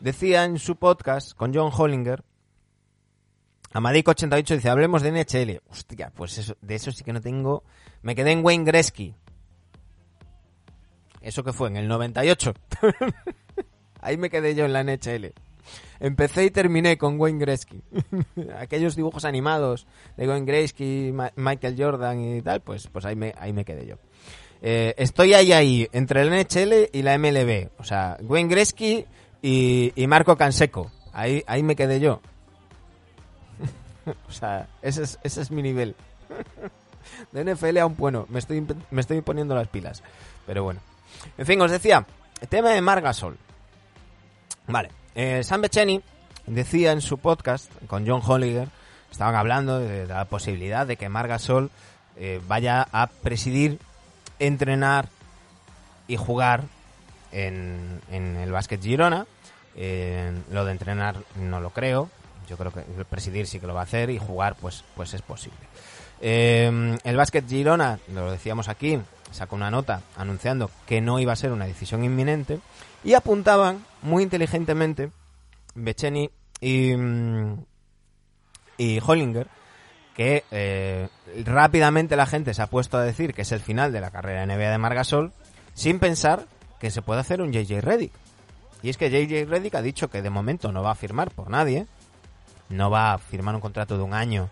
decía 0.00 0.44
en 0.44 0.58
su 0.58 0.76
podcast 0.76 1.34
con 1.34 1.54
John 1.54 1.70
Hollinger, 1.76 2.22
Amadico88 3.72 4.54
dice, 4.56 4.70
hablemos 4.70 5.02
de 5.02 5.12
NHL. 5.12 5.60
Hostia, 5.70 6.10
pues 6.14 6.38
eso, 6.38 6.56
de 6.62 6.74
eso 6.74 6.90
sí 6.90 7.04
que 7.04 7.12
no 7.12 7.20
tengo... 7.20 7.64
Me 8.00 8.14
quedé 8.14 8.32
en 8.32 8.42
Wayne 8.44 8.64
Gretzky. 8.64 9.14
¿Eso 11.20 11.44
que 11.44 11.52
fue? 11.52 11.68
En 11.68 11.76
el 11.76 11.86
98. 11.88 12.54
Ahí 14.00 14.16
me 14.16 14.30
quedé 14.30 14.54
yo 14.54 14.64
en 14.64 14.72
la 14.72 14.82
NHL. 14.84 15.34
Empecé 16.00 16.44
y 16.46 16.50
terminé 16.50 16.96
con 16.96 17.20
Wayne 17.20 17.40
Gretzky. 17.40 17.82
Aquellos 18.58 18.96
dibujos 18.96 19.26
animados 19.26 19.86
de 20.16 20.26
Wayne 20.26 20.46
Gretzky, 20.46 21.10
Ma- 21.12 21.32
Michael 21.36 21.74
Jordan 21.76 22.20
y 22.20 22.40
tal, 22.40 22.62
pues, 22.62 22.86
pues 22.86 23.04
ahí, 23.04 23.16
me, 23.16 23.34
ahí 23.36 23.52
me 23.52 23.66
quedé 23.66 23.84
yo. 23.86 23.96
Eh, 24.60 24.94
estoy 24.96 25.34
ahí, 25.34 25.52
ahí, 25.52 25.88
entre 25.92 26.24
la 26.24 26.36
NHL 26.36 26.88
y 26.92 27.02
la 27.02 27.16
MLB. 27.18 27.68
O 27.78 27.84
sea, 27.84 28.16
Wayne 28.22 28.48
Gretzky 28.48 29.04
y, 29.42 29.92
y 29.94 30.06
Marco 30.06 30.36
Canseco. 30.36 30.90
Ahí, 31.12 31.42
ahí 31.46 31.62
me 31.62 31.76
quedé 31.76 32.00
yo. 32.00 32.20
o 34.28 34.32
sea, 34.32 34.68
ese 34.82 35.02
es, 35.04 35.18
ese 35.22 35.42
es 35.42 35.50
mi 35.50 35.62
nivel. 35.62 35.94
de 37.32 37.44
NFL 37.44 37.78
aún 37.78 37.96
bueno, 37.96 38.26
me 38.28 38.38
estoy, 38.38 38.66
me 38.90 39.00
estoy 39.00 39.20
poniendo 39.20 39.54
las 39.54 39.68
pilas. 39.68 40.02
Pero 40.46 40.64
bueno. 40.64 40.80
En 41.36 41.46
fin, 41.46 41.60
os 41.60 41.70
decía, 41.70 42.06
el 42.40 42.48
tema 42.48 42.70
de 42.70 42.80
Margasol. 42.80 43.36
Vale, 44.66 44.90
eh, 45.14 45.42
Sam 45.42 45.62
Beceni 45.62 46.00
decía 46.46 46.92
en 46.92 47.00
su 47.00 47.18
podcast 47.18 47.70
con 47.86 48.06
John 48.06 48.22
Holliger, 48.24 48.68
estaban 49.10 49.34
hablando 49.34 49.78
de, 49.78 50.06
la 50.06 50.24
posibilidad 50.26 50.86
de 50.86 50.96
que 50.96 51.08
Margasol 51.08 51.70
eh, 52.16 52.40
vaya 52.46 52.86
a 52.92 53.06
presidir, 53.06 53.78
entrenar 54.38 55.08
y 56.06 56.16
jugar 56.16 56.64
en, 57.32 58.00
en 58.10 58.36
el 58.36 58.52
básquet 58.52 58.82
Girona. 58.82 59.26
Eh, 59.76 60.32
lo 60.50 60.64
de 60.64 60.72
entrenar 60.72 61.16
no 61.36 61.60
lo 61.60 61.70
creo. 61.70 62.10
Yo 62.48 62.56
creo 62.56 62.72
que 62.72 62.82
presidir 63.04 63.46
sí 63.46 63.60
que 63.60 63.66
lo 63.66 63.74
va 63.74 63.80
a 63.80 63.84
hacer 63.84 64.10
y 64.10 64.18
jugar 64.18 64.56
pues, 64.60 64.84
pues 64.96 65.14
es 65.14 65.22
posible. 65.22 65.58
Eh, 66.20 66.98
el 67.04 67.16
básquet 67.16 67.46
Girona, 67.48 67.98
lo 68.12 68.30
decíamos 68.30 68.68
aquí, 68.68 68.98
sacó 69.30 69.56
una 69.56 69.70
nota 69.70 70.02
anunciando 70.16 70.70
que 70.86 71.00
no 71.00 71.18
iba 71.20 71.32
a 71.32 71.36
ser 71.36 71.52
una 71.52 71.66
decisión 71.66 72.04
inminente 72.04 72.58
y 73.04 73.14
apuntaban 73.14 73.84
muy 74.02 74.22
inteligentemente 74.22 75.10
Beceni 75.74 76.30
y, 76.60 76.96
mm, 76.96 77.64
y 78.78 79.00
Hollinger 79.04 79.46
que 80.18 80.42
eh, 80.50 81.08
rápidamente 81.44 82.16
la 82.16 82.26
gente 82.26 82.52
se 82.52 82.60
ha 82.60 82.66
puesto 82.66 82.98
a 82.98 83.04
decir 83.04 83.34
que 83.34 83.42
es 83.42 83.52
el 83.52 83.60
final 83.60 83.92
de 83.92 84.00
la 84.00 84.10
carrera 84.10 84.44
NBA 84.44 84.72
de 84.72 84.78
Margasol 84.78 85.32
sin 85.74 86.00
pensar 86.00 86.44
que 86.80 86.90
se 86.90 87.02
puede 87.02 87.20
hacer 87.20 87.40
un 87.40 87.52
JJ 87.52 87.80
Reddick. 87.80 88.12
Y 88.82 88.90
es 88.90 88.96
que 88.96 89.10
JJ 89.10 89.48
Reddick 89.48 89.76
ha 89.76 89.82
dicho 89.82 90.10
que 90.10 90.20
de 90.20 90.28
momento 90.28 90.72
no 90.72 90.82
va 90.82 90.90
a 90.90 90.96
firmar 90.96 91.30
por 91.30 91.50
nadie, 91.50 91.86
no 92.68 92.90
va 92.90 93.12
a 93.12 93.18
firmar 93.18 93.54
un 93.54 93.60
contrato 93.60 93.96
de 93.96 94.02
un 94.02 94.12
año 94.12 94.50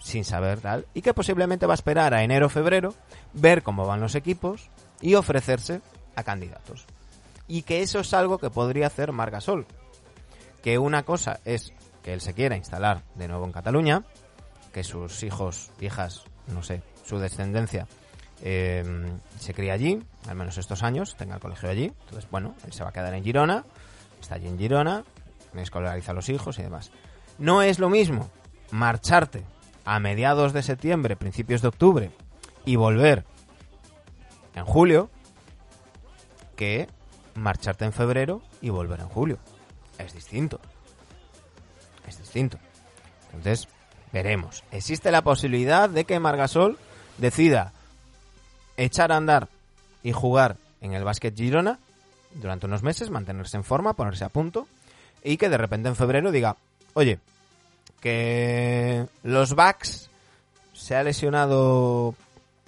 sin 0.00 0.24
saber 0.24 0.60
tal, 0.60 0.84
y 0.94 1.02
que 1.02 1.14
posiblemente 1.14 1.66
va 1.66 1.74
a 1.74 1.76
esperar 1.76 2.12
a 2.12 2.24
enero 2.24 2.46
o 2.46 2.50
febrero, 2.50 2.92
ver 3.34 3.62
cómo 3.62 3.86
van 3.86 4.00
los 4.00 4.16
equipos 4.16 4.68
y 5.00 5.14
ofrecerse 5.14 5.80
a 6.16 6.24
candidatos. 6.24 6.86
Y 7.46 7.62
que 7.62 7.82
eso 7.82 8.00
es 8.00 8.12
algo 8.14 8.38
que 8.38 8.50
podría 8.50 8.88
hacer 8.88 9.12
Margasol. 9.12 9.64
Que 10.60 10.76
una 10.76 11.04
cosa 11.04 11.38
es 11.44 11.72
que 12.02 12.12
él 12.12 12.20
se 12.20 12.34
quiera 12.34 12.56
instalar 12.56 13.04
de 13.14 13.28
nuevo 13.28 13.44
en 13.44 13.52
Cataluña, 13.52 14.02
que 14.72 14.84
sus 14.84 15.22
hijos, 15.22 15.70
hijas, 15.80 16.24
no 16.48 16.62
sé, 16.62 16.82
su 17.04 17.18
descendencia 17.18 17.86
eh, 18.42 18.84
se 19.38 19.54
cría 19.54 19.72
allí, 19.72 20.02
al 20.28 20.36
menos 20.36 20.58
estos 20.58 20.82
años, 20.82 21.16
tenga 21.16 21.36
el 21.36 21.40
colegio 21.40 21.68
allí. 21.68 21.92
Entonces, 22.04 22.30
bueno, 22.30 22.54
él 22.64 22.72
se 22.72 22.82
va 22.82 22.90
a 22.90 22.92
quedar 22.92 23.14
en 23.14 23.24
Girona, 23.24 23.64
está 24.20 24.36
allí 24.36 24.48
en 24.48 24.58
Girona, 24.58 25.04
escolariza 25.56 26.12
a 26.12 26.14
los 26.14 26.28
hijos 26.28 26.58
y 26.58 26.62
demás. 26.62 26.90
No 27.38 27.62
es 27.62 27.78
lo 27.78 27.88
mismo 27.88 28.30
marcharte 28.70 29.44
a 29.84 30.00
mediados 30.00 30.52
de 30.52 30.62
septiembre, 30.62 31.16
principios 31.16 31.62
de 31.62 31.68
octubre 31.68 32.10
y 32.64 32.76
volver 32.76 33.24
en 34.54 34.64
julio 34.64 35.10
que 36.56 36.88
marcharte 37.34 37.84
en 37.84 37.92
febrero 37.92 38.42
y 38.60 38.70
volver 38.70 39.00
en 39.00 39.08
julio. 39.08 39.38
Es 39.98 40.12
distinto. 40.12 40.60
Es 42.06 42.18
distinto. 42.18 42.58
Entonces, 43.26 43.68
veremos. 44.12 44.64
Existe 44.72 45.10
la 45.10 45.22
posibilidad 45.22 45.88
de 45.88 46.04
que 46.04 46.20
Margasol 46.20 46.78
decida 47.18 47.72
echar 48.76 49.12
a 49.12 49.16
andar 49.16 49.48
y 50.02 50.12
jugar 50.12 50.56
en 50.80 50.92
el 50.92 51.04
básquet 51.04 51.36
Girona 51.36 51.78
durante 52.34 52.66
unos 52.66 52.82
meses, 52.82 53.10
mantenerse 53.10 53.56
en 53.56 53.64
forma, 53.64 53.94
ponerse 53.94 54.24
a 54.24 54.28
punto 54.28 54.66
y 55.22 55.36
que 55.36 55.48
de 55.48 55.58
repente 55.58 55.88
en 55.88 55.96
febrero 55.96 56.30
diga, 56.30 56.56
oye, 56.94 57.18
que 58.00 59.06
los 59.22 59.54
Bucks 59.54 60.08
se 60.72 60.94
ha 60.94 61.02
lesionado 61.02 62.14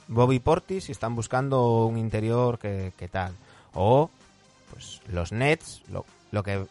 Bobby 0.08 0.40
Portis 0.40 0.88
y 0.88 0.92
están 0.92 1.14
buscando 1.14 1.86
un 1.86 1.96
interior 1.96 2.58
que 2.58 3.08
tal. 3.10 3.32
O 3.74 4.10
pues 4.70 5.00
los 5.08 5.32
Nets, 5.32 5.82
lo, 5.88 6.04
lo 6.30 6.42
que 6.42 6.66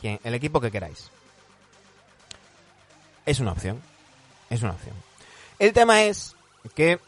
quien, 0.00 0.18
el 0.24 0.34
equipo 0.34 0.60
que 0.60 0.70
queráis. 0.70 1.10
Es 3.26 3.40
una 3.40 3.52
opción. 3.52 3.80
Es 4.50 4.62
una 4.62 4.72
opción. 4.72 4.94
El 5.58 5.72
tema 5.72 6.02
es 6.02 6.36
que 6.74 6.98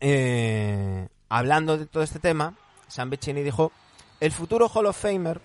eh, 0.00 1.08
hablando 1.28 1.76
de 1.76 1.86
todo 1.86 2.02
este 2.02 2.18
tema, 2.18 2.54
Sam 2.88 3.10
dijo 3.10 3.72
el 4.20 4.32
futuro 4.32 4.68
Hall 4.68 4.86
of 4.86 5.00
Famer 5.00 5.40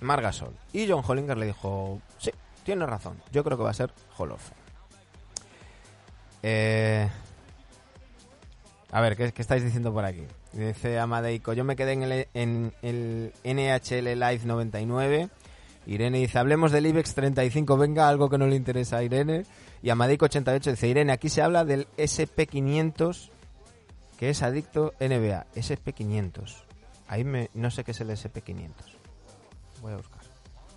Margasol. 0.00 0.54
Y 0.72 0.88
John 0.88 1.04
Hollinger 1.06 1.36
le 1.36 1.46
dijo, 1.46 2.00
sí, 2.18 2.30
tienes 2.64 2.88
razón, 2.88 3.20
yo 3.32 3.44
creo 3.44 3.56
que 3.56 3.64
va 3.64 3.70
a 3.70 3.74
ser 3.74 3.92
Hall 4.16 4.32
of 4.32 4.42
Fame. 4.42 4.60
Eh, 6.42 7.08
a 8.92 9.00
ver, 9.00 9.16
¿qué, 9.16 9.32
qué 9.32 9.42
estáis 9.42 9.62
diciendo 9.62 9.92
por 9.92 10.04
aquí? 10.04 10.26
Dice 10.52 10.98
Amadeico, 10.98 11.52
yo 11.52 11.64
me 11.64 11.76
quedé 11.76 11.92
en 11.92 12.02
el, 12.02 12.28
en 12.34 12.72
el 12.82 13.32
NHL 13.44 14.18
Live 14.18 14.40
99. 14.44 15.28
Irene 15.86 16.18
dice, 16.18 16.38
hablemos 16.38 16.72
del 16.72 16.86
IBEX 16.86 17.14
35, 17.14 17.76
venga, 17.76 18.08
algo 18.08 18.28
que 18.28 18.38
no 18.38 18.46
le 18.46 18.56
interesa 18.56 18.98
a 18.98 19.02
Irene. 19.02 19.44
Y 19.82 19.90
Amadeico 19.90 20.26
88 20.26 20.70
dice, 20.72 20.88
Irene, 20.88 21.12
aquí 21.12 21.28
se 21.28 21.42
habla 21.42 21.64
del 21.64 21.88
SP500, 21.96 23.30
que 24.18 24.30
es 24.30 24.42
adicto 24.42 24.92
NBA. 25.00 25.46
SP500. 25.54 26.54
Ahí 27.08 27.24
me, 27.24 27.50
no 27.54 27.70
sé 27.70 27.82
qué 27.82 27.90
es 27.92 28.00
el 28.00 28.10
SP500. 28.10 28.70
Voy 29.82 29.92
a 29.94 29.96
buscar. 29.96 30.20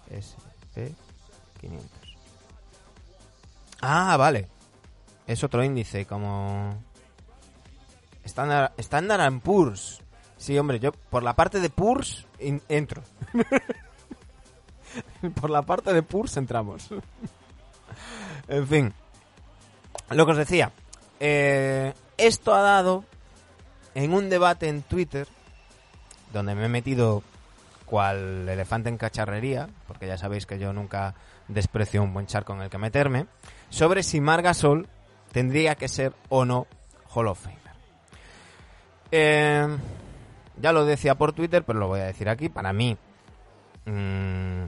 SP500. 0.09 1.81
Ah, 3.82 4.15
vale. 4.17 4.47
Es 5.28 5.43
otro 5.43 5.63
índice, 5.63 6.05
como... 6.05 6.82
Standard, 8.23 8.71
Standard 8.78 9.39
Poor's. 9.41 10.01
Sí, 10.38 10.57
hombre, 10.57 10.80
yo 10.80 10.91
por 10.93 11.23
la 11.23 11.36
parte 11.36 11.59
de 11.59 11.69
Poor's 11.69 12.25
in- 12.39 12.61
entro. 12.69 13.03
por 15.41 15.49
la 15.49 15.61
parte 15.61 15.93
de 15.93 16.03
Poor's 16.03 16.37
entramos. 16.37 16.89
en 18.47 18.67
fin. 18.67 18.93
Lo 20.09 20.25
que 20.25 20.31
os 20.31 20.37
decía. 20.37 20.71
eh, 21.19 21.93
esto 22.17 22.53
ha 22.53 22.61
dado 22.61 23.05
en 23.95 24.13
un 24.13 24.29
debate 24.29 24.67
en 24.67 24.81
Twitter, 24.81 25.27
donde 26.31 26.55
me 26.55 26.65
he 26.65 26.69
metido 26.69 27.23
cual 27.85 28.47
elefante 28.49 28.89
en 28.89 28.97
cacharrería, 28.97 29.67
porque 29.87 30.07
ya 30.07 30.17
sabéis 30.17 30.45
que 30.45 30.57
yo 30.57 30.73
nunca 30.73 31.15
desprecio 31.47 32.01
un 32.01 32.13
buen 32.13 32.25
charco 32.25 32.53
en 32.53 32.61
el 32.61 32.69
que 32.69 32.77
meterme, 32.77 33.27
sobre 33.69 34.03
si 34.03 34.21
Margasol 34.21 34.87
tendría 35.31 35.75
que 35.75 35.87
ser 35.87 36.13
o 36.29 36.45
no 36.45 36.67
Hall 37.13 37.27
of 37.27 37.39
Famer. 37.39 37.59
Eh, 39.11 39.67
ya 40.59 40.71
lo 40.71 40.85
decía 40.85 41.15
por 41.15 41.33
Twitter, 41.33 41.63
pero 41.63 41.79
lo 41.79 41.87
voy 41.87 41.99
a 41.99 42.05
decir 42.05 42.29
aquí. 42.29 42.49
Para 42.49 42.73
mí, 42.73 42.97
mm, 43.85 44.63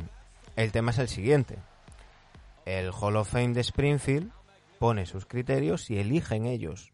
el 0.56 0.72
tema 0.72 0.91
es 0.91 0.99
el 0.99 1.08
siguiente. 1.08 1.58
El 2.66 2.91
Hall 2.91 3.18
of 3.18 3.30
Fame 3.30 3.53
de 3.53 3.62
Springfield 3.62 4.32
pone 4.80 5.06
sus 5.06 5.26
criterios 5.26 5.89
y 5.89 5.99
eligen 5.99 6.45
ellos. 6.45 6.91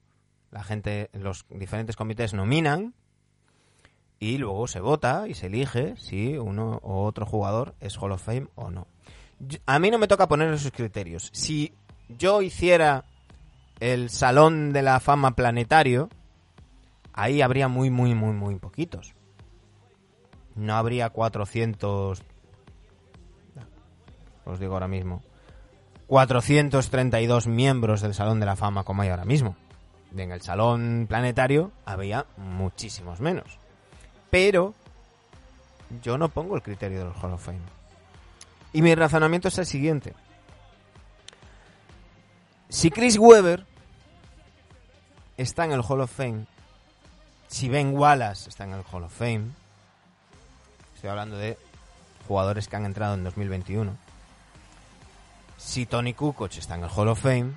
La 0.51 0.63
gente, 0.63 1.09
los 1.13 1.45
diferentes 1.49 1.95
comités 1.95 2.33
nominan 2.33 2.93
y 4.19 4.37
luego 4.37 4.67
se 4.67 4.79
vota 4.79 5.27
y 5.27 5.33
se 5.33 5.47
elige 5.47 5.95
si 5.97 6.37
uno 6.37 6.79
o 6.83 7.05
otro 7.05 7.25
jugador 7.25 7.75
es 7.79 7.97
Hall 7.97 8.11
of 8.11 8.23
Fame 8.23 8.47
o 8.55 8.69
no. 8.69 8.87
A 9.65 9.79
mí 9.79 9.89
no 9.89 9.97
me 9.97 10.07
toca 10.07 10.27
poner 10.27 10.53
esos 10.53 10.71
criterios. 10.71 11.29
Si 11.33 11.73
yo 12.07 12.41
hiciera 12.41 13.05
el 13.79 14.09
Salón 14.09 14.73
de 14.73 14.83
la 14.83 14.99
Fama 14.99 15.31
Planetario, 15.35 16.09
ahí 17.13 17.41
habría 17.41 17.67
muy, 17.67 17.89
muy, 17.89 18.13
muy, 18.13 18.33
muy 18.33 18.59
poquitos. 18.59 19.13
No 20.55 20.75
habría 20.75 21.09
400... 21.09 22.23
Os 24.51 24.59
digo 24.59 24.73
ahora 24.73 24.87
mismo. 24.87 25.23
432 26.07 27.47
miembros 27.47 28.01
del 28.01 28.13
Salón 28.13 28.41
de 28.41 28.45
la 28.45 28.57
Fama 28.57 28.83
como 28.83 29.01
hay 29.01 29.09
ahora 29.09 29.23
mismo. 29.23 29.55
En 30.15 30.31
el 30.31 30.41
Salón 30.41 31.05
Planetario 31.07 31.71
había 31.85 32.25
muchísimos 32.35 33.21
menos. 33.21 33.59
Pero 34.29 34.73
yo 36.03 36.17
no 36.17 36.27
pongo 36.27 36.55
el 36.55 36.61
criterio 36.61 36.99
del 36.99 37.13
Hall 37.13 37.31
of 37.31 37.45
Fame. 37.45 37.61
Y 38.73 38.81
mi 38.81 38.93
razonamiento 38.93 39.47
es 39.47 39.57
el 39.57 39.65
siguiente. 39.65 40.13
Si 42.67 42.91
Chris 42.91 43.17
Webber 43.17 43.65
está 45.37 45.63
en 45.63 45.71
el 45.71 45.81
Hall 45.81 46.01
of 46.01 46.11
Fame, 46.11 46.45
si 47.47 47.69
Ben 47.69 47.97
Wallace 47.97 48.49
está 48.49 48.65
en 48.65 48.73
el 48.73 48.83
Hall 48.91 49.03
of 49.03 49.17
Fame, 49.17 49.51
estoy 50.95 51.09
hablando 51.09 51.37
de 51.37 51.57
jugadores 52.27 52.67
que 52.67 52.75
han 52.75 52.85
entrado 52.85 53.15
en 53.15 53.23
2021, 53.23 53.97
si 55.63 55.85
Tony 55.85 56.13
Kukoc 56.13 56.57
está 56.57 56.75
en 56.75 56.83
el 56.83 56.89
Hall 56.89 57.07
of 57.07 57.21
Fame, 57.21 57.53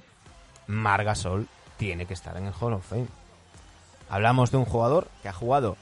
Margasol 0.66 1.48
tiene 1.78 2.07
que 2.07 2.14
estar 2.14 2.36
en 2.36 2.46
el 2.46 2.52
Hall 2.61 2.74
of 2.74 2.86
Fame. 2.86 3.09
Hablamos 4.11 4.50
de 4.50 4.59
un 4.59 4.66
jugador 4.66 5.09
que 5.22 5.28
ha 5.28 5.32
jugado 5.32 5.76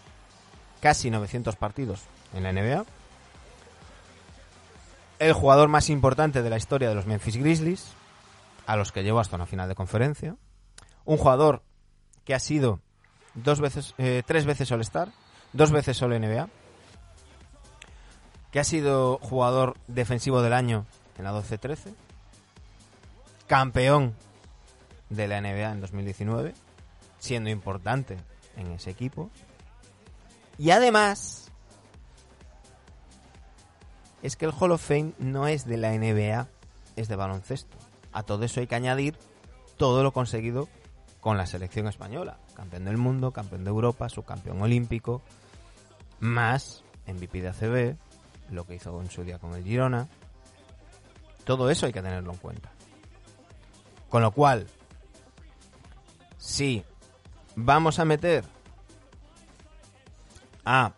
casi 0.81 1.11
900 1.11 1.57
partidos 1.57 2.01
en 2.33 2.45
la 2.45 2.53
NBA, 2.53 2.85
el 5.19 5.33
jugador 5.33 5.69
más 5.69 5.91
importante 5.91 6.43
de 6.43 6.51
la 6.51 6.57
historia 6.57 6.89
de 6.89 6.95
los 6.95 7.07
Memphis 7.07 7.37
Grizzlies, 7.37 7.89
a 8.67 8.77
los 8.77 8.93
que 8.93 9.03
llevó 9.03 9.21
hasta 9.21 9.37
una 9.37 9.47
final 9.47 9.69
de 9.69 9.75
conferencia, 9.75 10.37
un 11.05 11.19
jugador 11.19 11.63
que 12.25 12.35
ha 12.35 12.41
sido 12.41 12.81
dos 13.35 13.61
veces, 13.61 13.95
eh, 13.99 14.23
tres 14.25 14.47
veces 14.47 14.71
All-Star, 14.71 15.09
dos 15.53 15.73
veces 15.73 16.01
All 16.03 16.19
NBA, 16.19 16.49
que 18.53 18.61
ha 18.61 18.65
sido 18.65 19.19
jugador 19.19 19.77
defensivo 19.89 20.41
del 20.41 20.53
año 20.53 20.87
en 21.19 21.25
la 21.25 21.33
12-13, 21.33 21.95
campeón 23.53 24.15
de 25.11 25.29
la 25.29 25.39
NBA 25.43 25.73
en 25.73 25.83
2019, 25.83 26.55
siendo 27.19 27.51
importante 27.51 28.17
en 28.57 28.69
ese 28.73 28.89
equipo, 28.89 29.29
y 30.57 30.71
además 30.71 31.51
es 34.23 34.37
que 34.37 34.47
el 34.47 34.55
Hall 34.59 34.73
of 34.73 34.83
Fame 34.83 35.13
no 35.19 35.49
es 35.49 35.67
de 35.67 35.77
la 35.77 35.93
NBA, 35.93 36.49
es 36.97 37.09
de 37.09 37.17
baloncesto. 37.17 37.77
A 38.11 38.23
todo 38.23 38.43
eso 38.47 38.61
hay 38.61 38.67
que 38.67 38.75
añadir 38.75 39.19
todo 39.77 40.03
lo 40.03 40.13
conseguido 40.13 40.71
con 41.21 41.37
la 41.37 41.45
selección 41.45 41.89
española. 41.89 42.39
Campeón 42.55 42.87
del 42.87 42.97
mundo, 42.97 43.33
campeón 43.33 43.65
de 43.65 43.71
Europa, 43.71 44.09
subcampeón 44.09 44.63
olímpico, 44.63 45.21
más 46.21 46.85
MVP 47.07 47.43
de 47.43 47.49
ACB, 47.49 47.97
lo 48.51 48.67
que 48.67 48.77
hizo 48.77 48.99
en 49.03 49.11
su 49.11 49.25
día 49.25 49.39
con 49.39 49.55
el 49.55 49.63
Girona. 49.63 50.09
Todo 51.45 51.69
eso 51.69 51.85
hay 51.85 51.93
que 51.93 52.01
tenerlo 52.01 52.33
en 52.33 52.39
cuenta. 52.39 52.73
Con 54.13 54.21
lo 54.21 54.31
cual, 54.31 54.67
si 56.37 56.85
vamos 57.57 57.99
a 57.99 58.05
meter 58.05 58.45
a, 60.67 60.93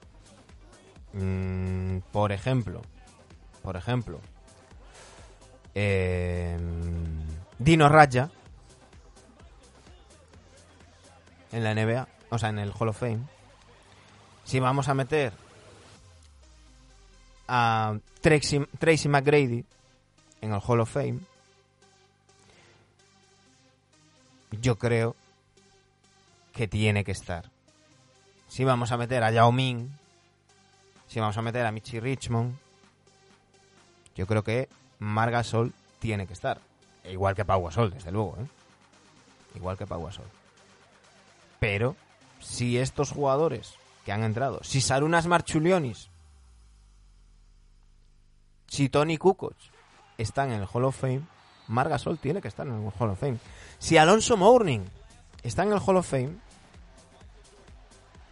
mm, 1.12 1.98
por 2.10 2.32
ejemplo, 2.32 2.82
por 3.62 3.76
ejemplo, 3.76 4.18
eh, 5.76 6.58
Dino 7.60 7.88
Raya 7.88 8.32
en 11.52 11.62
la 11.62 11.70
NBA, 11.72 12.08
o 12.30 12.38
sea, 12.38 12.48
en 12.48 12.58
el 12.58 12.72
Hall 12.76 12.88
of 12.88 12.98
Fame. 12.98 13.20
Si 14.42 14.58
vamos 14.58 14.88
a 14.88 14.94
meter 14.94 15.32
a 17.46 17.96
Tracy, 18.20 18.66
Tracy 18.80 19.08
McGrady 19.08 19.64
en 20.40 20.52
el 20.52 20.60
Hall 20.60 20.80
of 20.80 20.90
Fame, 20.90 21.20
yo 24.60 24.78
creo 24.78 25.16
que 26.52 26.68
tiene 26.68 27.04
que 27.04 27.12
estar. 27.12 27.50
Si 28.48 28.64
vamos 28.64 28.92
a 28.92 28.96
meter 28.96 29.22
a 29.24 29.30
Yao 29.30 29.52
Ming, 29.52 29.88
si 31.08 31.20
vamos 31.20 31.36
a 31.36 31.42
meter 31.42 31.66
a 31.66 31.72
Michi 31.72 32.00
Richmond, 32.00 32.56
yo 34.14 34.26
creo 34.26 34.44
que 34.44 34.68
Margasol 34.98 35.72
tiene 35.98 36.26
que 36.26 36.32
estar. 36.32 36.60
E 37.02 37.12
igual 37.12 37.34
que 37.34 37.44
Pau 37.44 37.62
Gasol, 37.64 37.90
desde 37.90 38.12
luego, 38.12 38.36
¿eh? 38.40 38.46
Igual 39.56 39.76
que 39.76 39.86
Pau 39.86 40.04
Gasol. 40.04 40.26
Pero, 41.60 41.96
si 42.40 42.78
estos 42.78 43.10
jugadores 43.10 43.74
que 44.04 44.12
han 44.12 44.22
entrado, 44.22 44.60
si 44.62 44.80
Sarunas 44.80 45.26
Marchulionis, 45.26 46.10
si 48.68 48.88
Tony 48.88 49.18
Kukoc 49.18 49.54
están 50.18 50.52
en 50.52 50.60
el 50.60 50.68
Hall 50.72 50.84
of 50.84 50.98
Fame, 50.98 51.22
Margasol 51.68 52.18
tiene 52.18 52.40
que 52.40 52.48
estar 52.48 52.66
en 52.66 52.74
el 52.74 52.92
Hall 52.98 53.10
of 53.10 53.18
Fame. 53.18 53.38
Si 53.78 53.96
Alonso 53.96 54.36
Mourning 54.36 54.84
está 55.42 55.62
en 55.62 55.72
el 55.72 55.80
Hall 55.84 55.96
of 55.96 56.08
Fame, 56.08 56.36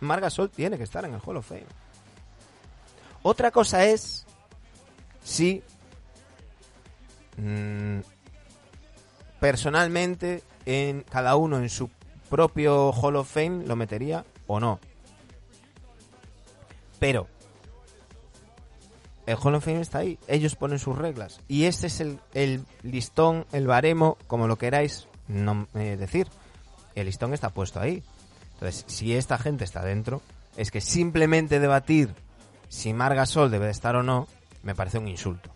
Margasol 0.00 0.50
tiene 0.50 0.76
que 0.76 0.84
estar 0.84 1.04
en 1.04 1.14
el 1.14 1.20
Hall 1.24 1.36
of 1.36 1.46
Fame. 1.46 1.66
Otra 3.22 3.50
cosa 3.50 3.84
es 3.84 4.26
si 5.22 5.62
mm, 7.36 8.00
personalmente 9.38 10.42
en 10.66 11.02
cada 11.02 11.36
uno 11.36 11.58
en 11.58 11.68
su 11.68 11.88
propio 12.28 12.92
Hall 12.92 13.16
of 13.16 13.30
Fame 13.30 13.64
lo 13.66 13.76
metería 13.76 14.24
o 14.46 14.58
no. 14.58 14.80
Pero 16.98 17.28
el 19.26 19.36
Hall 19.40 19.54
of 19.54 19.64
Fame 19.64 19.80
está 19.80 19.98
ahí, 19.98 20.18
ellos 20.26 20.56
ponen 20.56 20.78
sus 20.78 20.98
reglas 20.98 21.40
y 21.48 21.64
este 21.64 21.86
es 21.86 22.00
el, 22.00 22.18
el 22.34 22.64
listón, 22.82 23.46
el 23.52 23.66
baremo, 23.66 24.18
como 24.26 24.48
lo 24.48 24.58
queráis 24.58 25.06
no, 25.28 25.68
eh, 25.74 25.96
decir. 25.96 26.28
El 26.94 27.06
listón 27.06 27.32
está 27.32 27.50
puesto 27.50 27.80
ahí. 27.80 28.02
Entonces, 28.54 28.84
si 28.86 29.16
esta 29.16 29.38
gente 29.38 29.64
está 29.64 29.82
dentro, 29.82 30.20
es 30.56 30.70
que 30.70 30.80
simplemente 30.80 31.58
debatir 31.58 32.14
si 32.68 32.92
Margasol 32.92 33.50
debe 33.50 33.66
de 33.66 33.72
estar 33.72 33.96
o 33.96 34.02
no, 34.02 34.28
me 34.62 34.74
parece 34.74 34.98
un 34.98 35.08
insulto. 35.08 35.50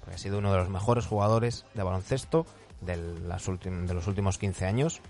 Porque 0.00 0.14
ha 0.14 0.18
sido 0.18 0.38
uno 0.38 0.52
de 0.52 0.58
los 0.58 0.68
mejores 0.68 1.06
jugadores 1.06 1.64
de 1.74 1.82
baloncesto 1.82 2.46
de, 2.80 2.96
las 2.96 3.46
de 3.46 3.94
los 3.94 4.06
últimos 4.06 4.38
15 4.38 4.66
años. 4.66 5.00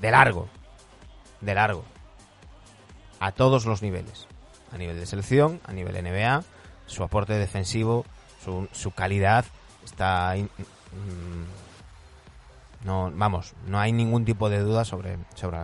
De 0.00 0.10
largo. 0.10 0.48
De 1.40 1.54
largo. 1.54 1.84
A 3.20 3.32
todos 3.32 3.66
los 3.66 3.82
niveles. 3.82 4.26
A 4.72 4.78
nivel 4.78 4.98
de 4.98 5.06
selección, 5.06 5.60
a 5.64 5.72
nivel 5.72 5.94
NBA, 6.02 6.44
su 6.86 7.02
aporte 7.02 7.34
defensivo, 7.34 8.04
su, 8.44 8.68
su 8.72 8.90
calidad 8.90 9.44
está... 9.84 10.34
mm, 10.36 10.46
no, 12.84 13.10
vamos, 13.14 13.54
no 13.66 13.80
hay 13.80 13.92
ningún 13.92 14.24
tipo 14.24 14.48
de 14.48 14.60
duda 14.60 14.84
sobre, 14.84 15.18
sobre 15.34 15.58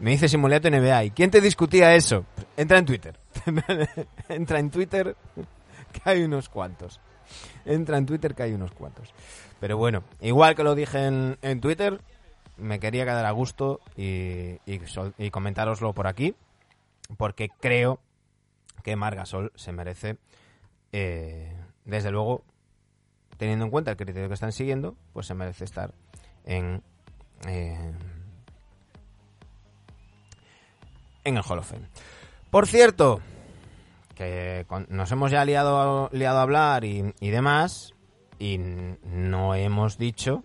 me 0.00 0.12
dice 0.12 0.28
Simulato 0.28 0.70
NBA. 0.70 1.04
¿Y 1.04 1.10
quién 1.10 1.30
te 1.30 1.40
discutía 1.40 1.94
eso? 1.94 2.24
Entra 2.56 2.78
en 2.78 2.86
Twitter. 2.86 3.18
Entra 4.28 4.58
en 4.58 4.70
Twitter, 4.70 5.14
que 5.92 6.00
hay 6.04 6.22
unos 6.22 6.48
cuantos. 6.48 7.00
Entra 7.66 7.98
en 7.98 8.06
Twitter, 8.06 8.34
que 8.34 8.42
hay 8.42 8.52
unos 8.54 8.72
cuantos. 8.72 9.12
Pero 9.60 9.76
bueno, 9.76 10.02
igual 10.22 10.56
que 10.56 10.64
lo 10.64 10.74
dije 10.74 11.06
en, 11.06 11.38
en 11.42 11.60
Twitter, 11.60 12.00
me 12.56 12.80
quería 12.80 13.04
quedar 13.04 13.26
a 13.26 13.30
gusto 13.30 13.80
y, 13.94 14.58
y, 14.64 14.80
y 15.18 15.30
comentároslo 15.30 15.92
por 15.92 16.06
aquí, 16.06 16.34
porque 17.16 17.48
creo 17.60 18.00
que 18.82 18.96
Margasol 18.96 19.52
se 19.54 19.72
merece, 19.72 20.18
eh, 20.92 21.56
desde 21.84 22.10
luego, 22.10 22.44
teniendo 23.36 23.64
en 23.64 23.70
cuenta 23.70 23.90
el 23.90 23.96
criterio 23.96 24.28
que 24.28 24.34
están 24.34 24.52
siguiendo, 24.52 24.96
pues 25.12 25.26
se 25.26 25.34
merece 25.34 25.64
estar 25.64 25.94
en... 26.44 26.82
eh, 27.46 27.92
en 31.24 31.36
el 31.36 31.42
Hall 31.46 31.58
of 31.58 31.70
Fame. 31.70 31.86
Por 32.50 32.66
cierto, 32.66 33.20
que 34.14 34.66
nos 34.88 35.12
hemos 35.12 35.30
ya 35.30 35.44
liado, 35.44 36.08
liado 36.12 36.38
a 36.38 36.42
hablar 36.42 36.84
y, 36.84 37.14
y 37.20 37.30
demás, 37.30 37.94
y 38.38 38.58
no 38.58 39.54
hemos 39.54 39.98
dicho, 39.98 40.42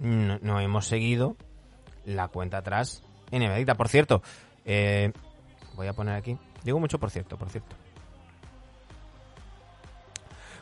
no, 0.00 0.60
hemos 0.60 0.86
seguido 0.86 1.36
la 2.04 2.28
cuenta 2.28 2.58
atrás 2.58 3.02
en 3.30 3.42
Evadicta. 3.42 3.74
Por 3.74 3.88
cierto, 3.88 4.22
eh, 4.64 5.12
voy 5.76 5.86
a 5.86 5.92
poner 5.92 6.14
aquí, 6.14 6.36
digo 6.64 6.80
mucho 6.80 6.98
por 6.98 7.10
cierto, 7.10 7.36
por 7.36 7.48
cierto. 7.50 7.76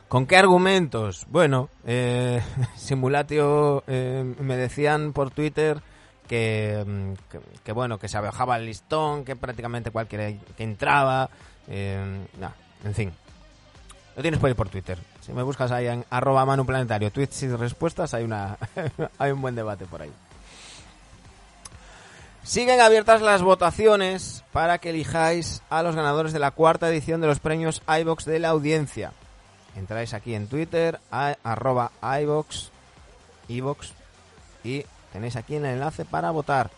¿Con 0.08 0.26
qué 0.26 0.36
argumentos? 0.36 1.26
Bueno, 1.30 1.70
eh, 1.86 2.42
Simulatio 2.76 3.82
eh, 3.86 4.34
me 4.38 4.56
decían 4.56 5.12
por 5.12 5.30
Twitter 5.30 5.80
que, 6.28 6.84
mm, 6.86 7.12
que, 7.30 7.40
que, 7.64 7.72
bueno, 7.72 7.98
que 7.98 8.08
se 8.08 8.18
abajaba 8.18 8.56
el 8.56 8.66
listón, 8.66 9.24
que 9.24 9.34
prácticamente 9.34 9.90
cualquiera 9.90 10.30
que 10.56 10.62
entraba, 10.62 11.30
eh, 11.68 12.26
en 12.84 12.94
fin. 12.94 13.12
Lo 14.16 14.22
tienes 14.22 14.38
por 14.38 14.48
ahí 14.48 14.54
por 14.54 14.68
Twitter. 14.68 14.98
Si 15.20 15.32
me 15.32 15.42
buscas 15.42 15.72
ahí 15.72 15.88
en 15.88 16.04
arroba 16.10 16.44
manuplanetario, 16.44 17.10
tweets 17.10 17.42
y 17.42 17.48
respuestas, 17.48 18.14
hay 18.14 18.24
una 18.24 18.56
hay 19.18 19.32
un 19.32 19.40
buen 19.40 19.54
debate 19.54 19.86
por 19.86 20.02
ahí. 20.02 20.12
Siguen 22.44 22.82
abiertas 22.82 23.22
las 23.22 23.40
votaciones 23.40 24.44
para 24.52 24.76
que 24.76 24.90
elijáis 24.90 25.62
a 25.70 25.82
los 25.82 25.96
ganadores 25.96 26.34
de 26.34 26.38
la 26.38 26.50
cuarta 26.50 26.90
edición 26.90 27.22
de 27.22 27.26
los 27.26 27.40
premios 27.40 27.80
iBox 27.88 28.26
de 28.26 28.38
la 28.38 28.50
audiencia. 28.50 29.12
Entráis 29.76 30.12
aquí 30.12 30.34
en 30.34 30.46
Twitter, 30.46 31.00
a, 31.10 31.36
arroba 31.42 31.90
iBox, 32.20 32.70
iVox, 33.48 33.94
y 34.62 34.84
tenéis 35.10 35.36
aquí 35.36 35.54
el 35.54 35.64
enlace 35.64 36.04
para 36.04 36.30
votar. 36.32 36.70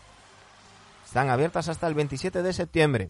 Están 1.05 1.29
abiertas 1.29 1.67
hasta 1.67 1.85
el 1.87 1.95
27 1.95 2.43
de 2.43 2.53
septiembre. 2.53 3.09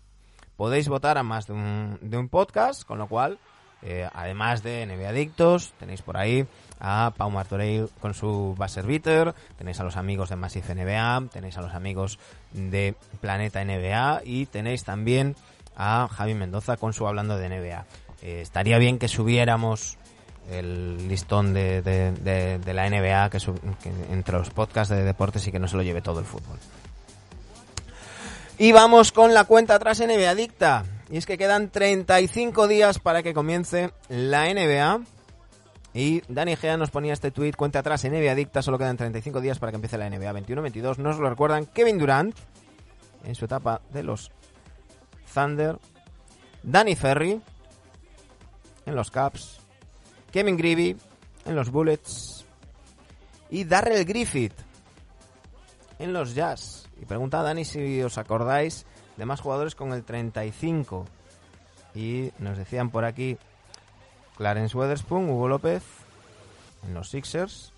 Podéis 0.55 0.89
votar 0.89 1.19
a 1.19 1.23
más 1.23 1.45
de 1.45 1.53
un 1.53 2.27
podcast, 2.27 2.83
con 2.85 2.97
lo 2.97 3.07
cual, 3.07 3.37
eh, 3.89 4.09
además 4.13 4.63
de 4.63 4.85
NBA 4.85 5.07
Adictos, 5.07 5.71
tenéis 5.79 6.01
por 6.01 6.17
ahí 6.17 6.45
a 6.81 7.13
Pau 7.15 7.31
Martorell 7.31 7.89
con 8.01 8.13
su 8.13 8.53
Buzzer 8.57 8.85
Beater, 8.85 9.33
tenéis 9.57 9.79
a 9.79 9.85
los 9.85 9.95
amigos 9.95 10.27
de 10.27 10.35
Massive 10.35 10.75
NBA, 10.75 11.29
tenéis 11.31 11.57
a 11.57 11.61
los 11.61 11.73
amigos 11.73 12.19
de 12.51 12.95
Planeta 13.21 13.63
NBA 13.63 14.23
y 14.25 14.45
tenéis 14.47 14.83
también 14.83 15.37
a 15.77 16.09
Javi 16.11 16.33
Mendoza 16.33 16.75
con 16.75 16.91
su 16.91 17.07
Hablando 17.07 17.37
de 17.37 17.47
NBA. 17.47 17.85
Eh, 18.23 18.41
estaría 18.41 18.77
bien 18.77 18.99
que 18.99 19.07
subiéramos 19.07 19.97
el 20.51 21.07
listón 21.07 21.53
de, 21.53 21.81
la 22.65 22.89
NBA 22.89 23.29
que, 23.29 23.37
que 23.81 23.89
entre 24.11 24.37
los 24.37 24.49
podcasts 24.49 24.93
de 24.93 25.05
deportes 25.05 25.47
y 25.47 25.51
que 25.53 25.59
no 25.59 25.69
se 25.69 25.77
lo 25.77 25.83
lleve 25.83 26.01
todo 26.01 26.19
el 26.19 26.25
fútbol. 26.25 26.59
Y 28.57 28.73
vamos 28.73 29.13
con 29.13 29.33
la 29.33 29.45
cuenta 29.45 29.75
atrás 29.75 30.01
NBA 30.01 30.29
Adicta. 30.29 30.83
Y 31.09 31.17
es 31.17 31.25
que 31.25 31.37
quedan 31.37 31.69
35 31.69 32.67
días 32.67 32.99
para 32.99 33.23
que 33.23 33.33
comience 33.33 33.91
la 34.09 34.53
NBA. 34.53 35.01
Y 35.93 36.21
Dani 36.27 36.55
Gea 36.55 36.77
nos 36.77 36.91
ponía 36.91 37.13
este 37.13 37.31
tweet, 37.31 37.53
cuenta 37.53 37.79
atrás 37.79 38.03
NBA 38.03 38.31
Adicta, 38.31 38.61
solo 38.61 38.77
quedan 38.77 38.97
35 38.97 39.41
días 39.41 39.57
para 39.57 39.71
que 39.71 39.77
empiece 39.77 39.97
la 39.97 40.09
NBA 40.09 40.31
21-22. 40.33 40.97
Nos 40.97 41.17
lo 41.17 41.29
recuerdan 41.29 41.65
Kevin 41.65 41.97
Durant 41.97 42.35
en 43.23 43.35
su 43.35 43.45
etapa 43.45 43.81
de 43.91 44.03
los 44.03 44.31
Thunder, 45.33 45.79
Danny 46.61 46.95
Ferry 46.95 47.41
en 48.85 48.95
los 48.95 49.11
Caps, 49.11 49.59
Kevin 50.31 50.57
Greavy 50.57 50.95
en 51.45 51.55
los 51.55 51.71
Bullets 51.71 52.45
y 53.49 53.63
Darrell 53.63 54.05
Griffith 54.05 54.53
en 55.99 56.13
los 56.13 56.35
Jazz. 56.35 56.87
Y 57.01 57.05
pregunta 57.05 57.39
a 57.39 57.43
Dani 57.43 57.65
si 57.65 58.01
os 58.01 58.17
acordáis 58.17 58.85
de 59.17 59.25
más 59.25 59.41
jugadores 59.41 59.75
con 59.75 59.91
el 59.93 60.03
35. 60.03 61.05
Y 61.95 62.31
nos 62.39 62.57
decían 62.57 62.89
por 62.89 63.03
aquí 63.03 63.37
Clarence 64.37 64.77
Weatherspoon, 64.77 65.29
Hugo 65.29 65.47
López 65.47 65.83
en 66.85 66.93
los 66.93 67.09
Sixers. 67.09 67.73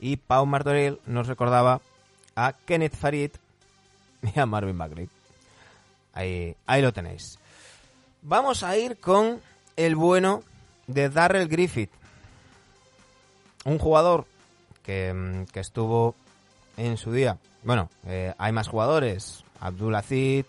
Y 0.00 0.16
Pau 0.16 0.44
Martorell 0.44 1.00
nos 1.06 1.26
recordaba 1.26 1.80
a 2.34 2.52
Kenneth 2.52 2.94
Farid 2.94 3.30
y 4.34 4.38
a 4.38 4.46
Marvin 4.46 4.76
Bagley. 4.76 5.08
Ahí, 6.12 6.56
ahí 6.66 6.82
lo 6.82 6.92
tenéis. 6.92 7.38
Vamos 8.22 8.62
a 8.62 8.76
ir 8.76 8.98
con 8.98 9.40
el 9.76 9.94
bueno 9.94 10.42
de 10.86 11.08
Darrell 11.08 11.48
Griffith. 11.48 11.90
Un 13.64 13.78
jugador 13.78 14.26
que, 14.82 15.12
mm, 15.12 15.46
que 15.46 15.60
estuvo 15.60 16.14
en 16.76 16.96
su 16.96 17.12
día. 17.12 17.38
Bueno, 17.66 17.90
eh, 18.06 18.32
hay 18.38 18.52
más 18.52 18.68
jugadores. 18.68 19.42
Abdul 19.58 19.96
Aziz, 19.96 20.46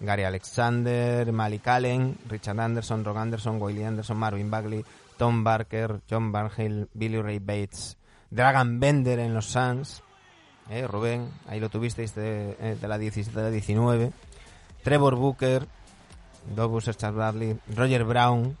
Gary 0.00 0.24
Alexander, 0.24 1.30
Malik 1.30 1.68
Allen, 1.68 2.16
Richard 2.30 2.58
Anderson, 2.58 3.04
Rock 3.04 3.18
Anderson, 3.18 3.60
Wiley 3.60 3.84
Anderson, 3.84 4.16
Marvin 4.16 4.50
Bagley, 4.50 4.82
Tom 5.18 5.44
Barker, 5.44 6.00
John 6.08 6.32
Barnhill, 6.32 6.88
Billy 6.94 7.20
Ray 7.20 7.40
Bates, 7.40 7.98
Dragan 8.30 8.80
Bender 8.80 9.18
en 9.18 9.34
los 9.34 9.48
Suns. 9.48 10.02
Eh, 10.70 10.86
Rubén, 10.86 11.28
ahí 11.46 11.60
lo 11.60 11.68
tuvisteis 11.68 12.14
de, 12.14 12.56
eh, 12.58 12.78
la 12.80 12.96
17 12.96 13.38
a 13.38 13.42
la 13.42 13.50
19. 13.50 14.10
Trevor 14.82 15.16
Booker, 15.16 15.66
Dobus 16.56 16.84
Charles 16.96 17.16
Bradley, 17.16 17.60
Roger 17.76 18.04
Brown, 18.04 18.56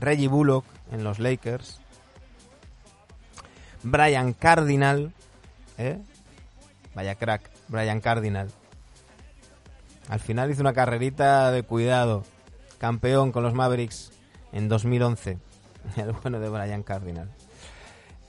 Reggie 0.00 0.26
Bullock 0.26 0.64
en 0.90 1.04
los 1.04 1.20
Lakers, 1.20 1.80
Brian 3.84 4.32
Cardinal, 4.32 5.12
¿eh? 5.78 6.00
Vaya 7.00 7.14
crack, 7.14 7.50
Brian 7.68 8.02
Cardinal. 8.02 8.50
Al 10.10 10.20
final 10.20 10.50
hizo 10.50 10.60
una 10.60 10.74
carrerita 10.74 11.50
de 11.50 11.62
cuidado, 11.62 12.24
campeón 12.76 13.32
con 13.32 13.42
los 13.42 13.54
Mavericks 13.54 14.12
en 14.52 14.68
2011, 14.68 15.38
el 15.96 16.12
bueno 16.12 16.40
de 16.40 16.50
Brian 16.50 16.82
Cardinal. 16.82 17.30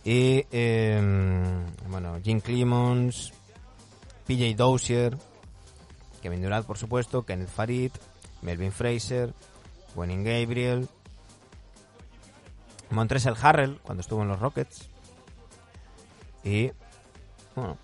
Y, 0.05 0.45
eh, 0.53 1.01
bueno, 1.89 2.17
Jim 2.23 2.39
Clemons, 2.39 3.33
PJ 4.25 4.55
Dozier, 4.55 5.17
Kevin 6.21 6.41
Durant, 6.41 6.65
por 6.65 6.77
supuesto, 6.77 7.23
Kenneth 7.23 7.49
Farid, 7.49 7.91
Melvin 8.41 8.71
Fraser, 8.71 9.33
Wenning 9.95 10.23
Gabriel, 10.23 10.87
Montrezl 12.89 13.33
Harrell, 13.41 13.79
cuando 13.83 13.99
estuvo 13.99 14.21
en 14.21 14.29
los 14.29 14.39
Rockets, 14.39 14.87
y, 16.45 16.71
bueno, 17.53 17.77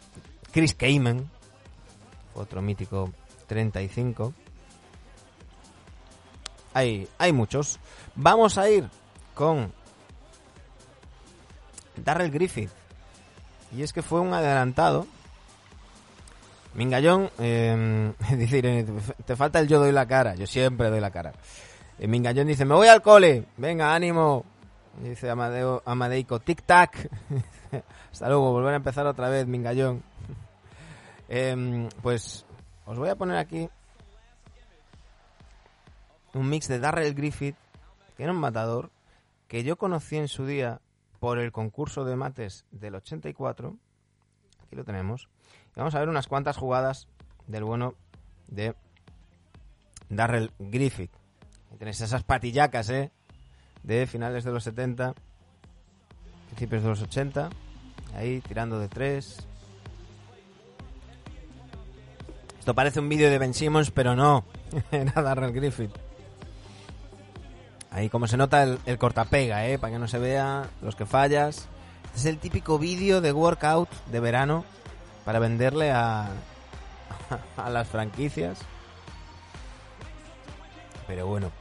Chris 0.52 0.76
Kaman, 0.76 1.30
otro 2.36 2.62
mítico 2.62 3.12
35. 3.48 4.34
Hay, 6.74 7.08
hay 7.18 7.34
muchos. 7.34 7.80
Vamos 8.16 8.58
a 8.58 8.70
ir 8.70 8.90
con 9.34 9.72
Darrell 11.96 12.32
Griffith. 12.32 12.70
Y 13.76 13.82
es 13.82 13.92
que 13.92 14.02
fue 14.02 14.20
un 14.20 14.34
adelantado. 14.34 15.08
Mingallón, 16.76 17.32
eh, 17.40 18.14
dice 18.38 18.60
Irene, 18.60 18.86
te 19.26 19.36
falta 19.36 19.60
el 19.60 19.68
yo 19.68 19.80
doy 19.80 19.92
la 19.92 20.08
cara. 20.08 20.36
Yo 20.36 20.46
siempre 20.46 20.90
doy 20.90 21.00
la 21.00 21.12
cara. 21.12 21.34
Eh, 22.00 22.08
Mingallón 22.08 22.48
dice, 22.48 22.66
me 22.66 22.76
voy 22.76 22.88
al 22.88 23.02
cole. 23.02 23.46
Venga, 23.58 23.94
ánimo. 23.94 24.46
Dice 25.02 25.30
Amadeo, 25.30 25.84
Amadeico, 25.86 26.40
tic-tac. 26.40 27.10
Hasta 28.12 28.28
luego, 28.28 28.52
volver 28.52 28.74
a 28.74 28.78
empezar 28.78 29.06
otra 29.08 29.30
vez, 29.30 29.48
Mingallón. 29.48 30.04
Em, 31.30 31.90
pues 32.02 32.46
os 32.86 32.98
voy 32.98 33.10
a 33.10 33.18
poner 33.18 33.36
aquí 33.36 33.70
un 36.34 36.50
mix 36.50 36.70
de 36.70 36.80
Darrell 36.80 37.14
Griffith, 37.14 37.58
que 38.16 38.24
era 38.24 38.32
un 38.32 38.40
matador, 38.40 38.92
que 39.50 39.64
yo 39.64 39.76
conocí 39.78 40.16
en 40.16 40.30
su 40.30 40.46
día 40.46 40.80
por 41.20 41.40
el 41.40 41.52
concurso 41.52 42.06
de 42.06 42.16
mates 42.16 42.66
del 42.72 42.96
84. 42.96 43.76
Aquí 44.66 44.76
lo 44.78 44.86
tenemos. 44.86 45.28
Vamos 45.76 45.96
a 45.96 46.00
ver 46.00 46.08
unas 46.08 46.28
cuantas 46.28 46.56
jugadas 46.56 47.10
del 47.46 47.66
bueno 47.66 47.96
de 48.48 48.76
Darrell 50.10 50.52
Griffith. 50.60 51.12
Tenéis 51.78 52.02
esas 52.02 52.24
patillacas, 52.24 52.90
¿eh? 52.90 53.12
De 53.84 54.08
finales 54.08 54.44
de 54.44 54.52
los 54.52 54.64
70, 54.64 55.14
principios 56.58 56.82
de 56.82 56.90
los 56.90 57.02
80. 57.04 57.50
Ahí 58.16 58.42
tirando 58.42 58.80
de 58.80 58.88
tres. 58.88 59.46
Esto 62.58 62.74
parece 62.74 63.00
un 63.00 63.08
vídeo 63.08 63.30
de 63.30 63.38
Ben 63.38 63.54
Simmons, 63.54 63.92
pero 63.92 64.16
no. 64.16 64.44
Era 64.92 65.22
Darrell 65.22 65.54
Griffith. 65.54 65.92
Ahí 67.92 68.10
como 68.10 68.26
se 68.26 68.38
nota 68.38 68.64
el, 68.64 68.98
cortapega, 68.98 69.68
¿eh? 69.68 69.78
Para 69.78 69.94
que 69.94 70.00
no 70.00 70.08
se 70.08 70.18
vea 70.18 70.68
los 70.82 70.96
que 70.96 71.06
fallas. 71.06 71.68
Este 72.06 72.18
es 72.18 72.26
el 72.26 72.40
típico 72.40 72.80
vídeo 72.80 73.22
de 73.22 73.32
workout 73.32 73.90
de 74.08 74.20
verano 74.20 74.66
para 75.26 75.38
venderle 75.38 75.92
a, 75.92 76.30
a 77.58 77.70
las 77.70 77.88
franquicias. 77.88 78.58
Pero 81.06 81.28
bueno, 81.28 81.52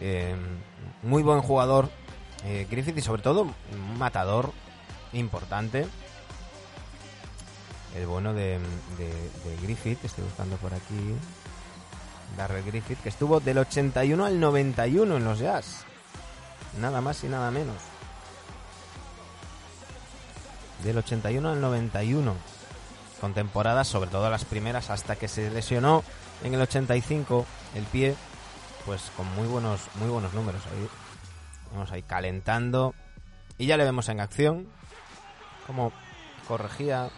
eh, 0.00 0.34
muy 1.04 1.22
buen 1.22 1.42
jugador 1.42 1.88
eh, 2.44 2.66
Griffith 2.70 2.98
y 2.98 3.00
sobre 3.02 3.22
todo 3.22 3.42
un 3.42 3.98
matador 3.98 4.52
importante. 5.12 5.86
El 7.96 8.06
bueno 8.06 8.32
de, 8.32 8.58
de, 8.98 9.08
de 9.08 9.56
Griffith, 9.62 10.04
estoy 10.04 10.24
buscando 10.24 10.56
por 10.56 10.72
aquí. 10.72 11.14
Darrell 12.36 12.64
Griffith, 12.64 13.00
que 13.02 13.08
estuvo 13.08 13.40
del 13.40 13.58
81 13.58 14.24
al 14.24 14.40
91 14.40 15.16
en 15.16 15.24
los 15.24 15.38
Jazz. 15.38 15.84
Nada 16.80 17.00
más 17.00 17.22
y 17.24 17.28
nada 17.28 17.50
menos. 17.50 17.76
Del 20.82 20.98
81 20.98 21.48
al 21.50 21.60
91. 21.60 22.34
Con 23.20 23.34
temporadas, 23.34 23.86
sobre 23.86 24.10
todo 24.10 24.30
las 24.30 24.44
primeras, 24.44 24.90
hasta 24.90 25.16
que 25.16 25.28
se 25.28 25.50
lesionó 25.50 26.02
en 26.42 26.54
el 26.54 26.60
85 26.62 27.46
el 27.76 27.84
pie, 27.84 28.16
pues 28.84 29.12
con 29.16 29.26
muy 29.34 29.46
buenos, 29.46 29.80
muy 29.96 30.08
buenos 30.08 30.32
números 30.32 30.62
ahí. 30.66 30.88
Vamos 31.72 31.92
ahí 31.92 32.02
calentando. 32.02 32.94
Y 33.58 33.66
ya 33.66 33.76
le 33.76 33.84
vemos 33.84 34.08
en 34.08 34.20
acción. 34.20 34.68
Como 35.66 35.92
corregía 36.48 37.10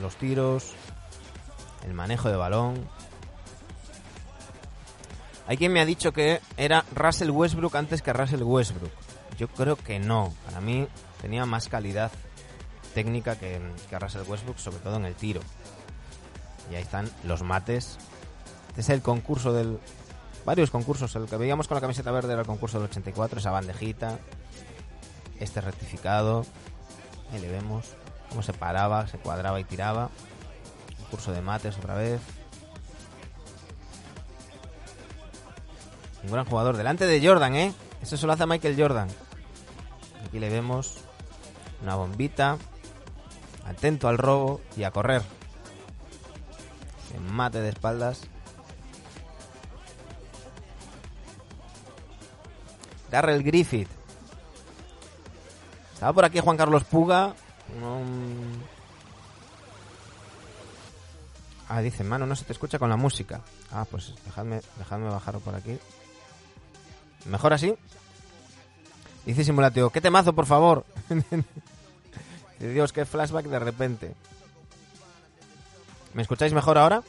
los 0.00 0.16
tiros, 0.16 0.72
el 1.86 1.94
manejo 1.94 2.28
de 2.28 2.36
balón. 2.36 2.88
Hay 5.46 5.56
quien 5.56 5.72
me 5.72 5.80
ha 5.80 5.84
dicho 5.84 6.12
que 6.12 6.40
era 6.56 6.84
Russell 6.94 7.30
Westbrook 7.30 7.76
antes 7.76 8.02
que 8.02 8.12
Russell 8.12 8.42
Westbrook. 8.42 8.90
Yo 9.38 9.48
creo 9.48 9.76
que 9.76 9.98
no. 9.98 10.34
Para 10.44 10.60
mí 10.60 10.88
tenía 11.20 11.46
más 11.46 11.68
calidad 11.68 12.10
técnica 12.94 13.38
que, 13.38 13.60
que 13.88 13.98
Russell 13.98 14.22
Westbrook, 14.26 14.58
sobre 14.58 14.78
todo 14.78 14.96
en 14.96 15.04
el 15.04 15.14
tiro. 15.14 15.40
Y 16.70 16.74
ahí 16.74 16.82
están 16.82 17.08
los 17.22 17.42
mates. 17.42 17.98
Este 18.68 18.80
es 18.80 18.88
el 18.90 19.02
concurso 19.02 19.52
del... 19.52 19.78
Varios 20.46 20.70
concursos. 20.70 21.14
El 21.16 21.26
que 21.26 21.36
veíamos 21.36 21.66
con 21.66 21.74
la 21.74 21.80
camiseta 21.80 22.12
verde 22.12 22.32
era 22.32 22.42
el 22.42 22.46
concurso 22.46 22.78
del 22.78 22.88
84, 22.88 23.40
esa 23.40 23.50
bandejita. 23.50 24.20
Este 25.40 25.60
rectificado. 25.60 26.46
Ahí 27.32 27.40
le 27.40 27.50
vemos 27.50 27.96
cómo 28.28 28.42
se 28.42 28.52
paraba, 28.52 29.08
se 29.08 29.18
cuadraba 29.18 29.58
y 29.58 29.64
tiraba. 29.64 30.08
Concurso 31.00 31.32
de 31.32 31.42
mates 31.42 31.76
otra 31.76 31.96
vez. 31.96 32.20
Un 36.22 36.30
gran 36.30 36.44
jugador. 36.44 36.76
Delante 36.76 37.06
de 37.06 37.26
Jordan, 37.26 37.56
¿eh? 37.56 37.74
Eso 38.00 38.16
se 38.16 38.24
lo 38.24 38.32
hace 38.32 38.46
Michael 38.46 38.80
Jordan. 38.80 39.08
Aquí 40.24 40.38
le 40.38 40.48
vemos 40.48 40.98
una 41.82 41.96
bombita. 41.96 42.56
Atento 43.66 44.06
al 44.06 44.16
robo 44.16 44.60
y 44.76 44.84
a 44.84 44.92
correr. 44.92 45.22
Se 47.10 47.18
mate 47.18 47.60
de 47.60 47.70
espaldas. 47.70 48.28
Darrell 53.16 53.42
Griffith. 53.42 53.88
Estaba 55.94 56.12
por 56.12 56.26
aquí 56.26 56.38
Juan 56.38 56.58
Carlos 56.58 56.84
Puga. 56.84 57.34
Ah, 61.66 61.80
dice, 61.80 62.04
mano, 62.04 62.26
no 62.26 62.36
se 62.36 62.44
te 62.44 62.52
escucha 62.52 62.78
con 62.78 62.90
la 62.90 62.98
música. 62.98 63.40
Ah, 63.72 63.86
pues 63.90 64.12
dejadme, 64.26 64.60
dejadme 64.76 65.08
bajarlo 65.08 65.40
por 65.40 65.54
aquí. 65.54 65.78
¿Mejor 67.24 67.54
así? 67.54 67.74
Dice 69.24 69.44
Simulatio, 69.44 69.88
¿qué 69.88 70.02
temazo, 70.02 70.34
por 70.34 70.44
favor? 70.44 70.84
Dios, 72.60 72.92
qué 72.92 73.06
flashback 73.06 73.46
de 73.46 73.58
repente. 73.58 74.14
¿Me 76.12 76.20
escucháis 76.20 76.52
mejor 76.52 76.76
ahora? 76.76 77.02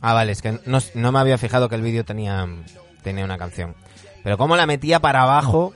Ah, 0.00 0.14
vale, 0.14 0.32
es 0.32 0.40
que 0.40 0.58
no, 0.64 1.12
me 1.12 1.18
había 1.18 1.38
fijado 1.38 1.68
que 1.68 1.74
el 1.74 1.82
vídeo 1.82 2.04
tenía, 2.04 2.48
tenía 3.02 3.24
una 3.24 3.38
canción. 3.38 3.74
Pero 4.22 4.38
como 4.38 4.56
la 4.56 4.66
metía 4.66 5.00
para 5.00 5.22
abajo... 5.22 5.74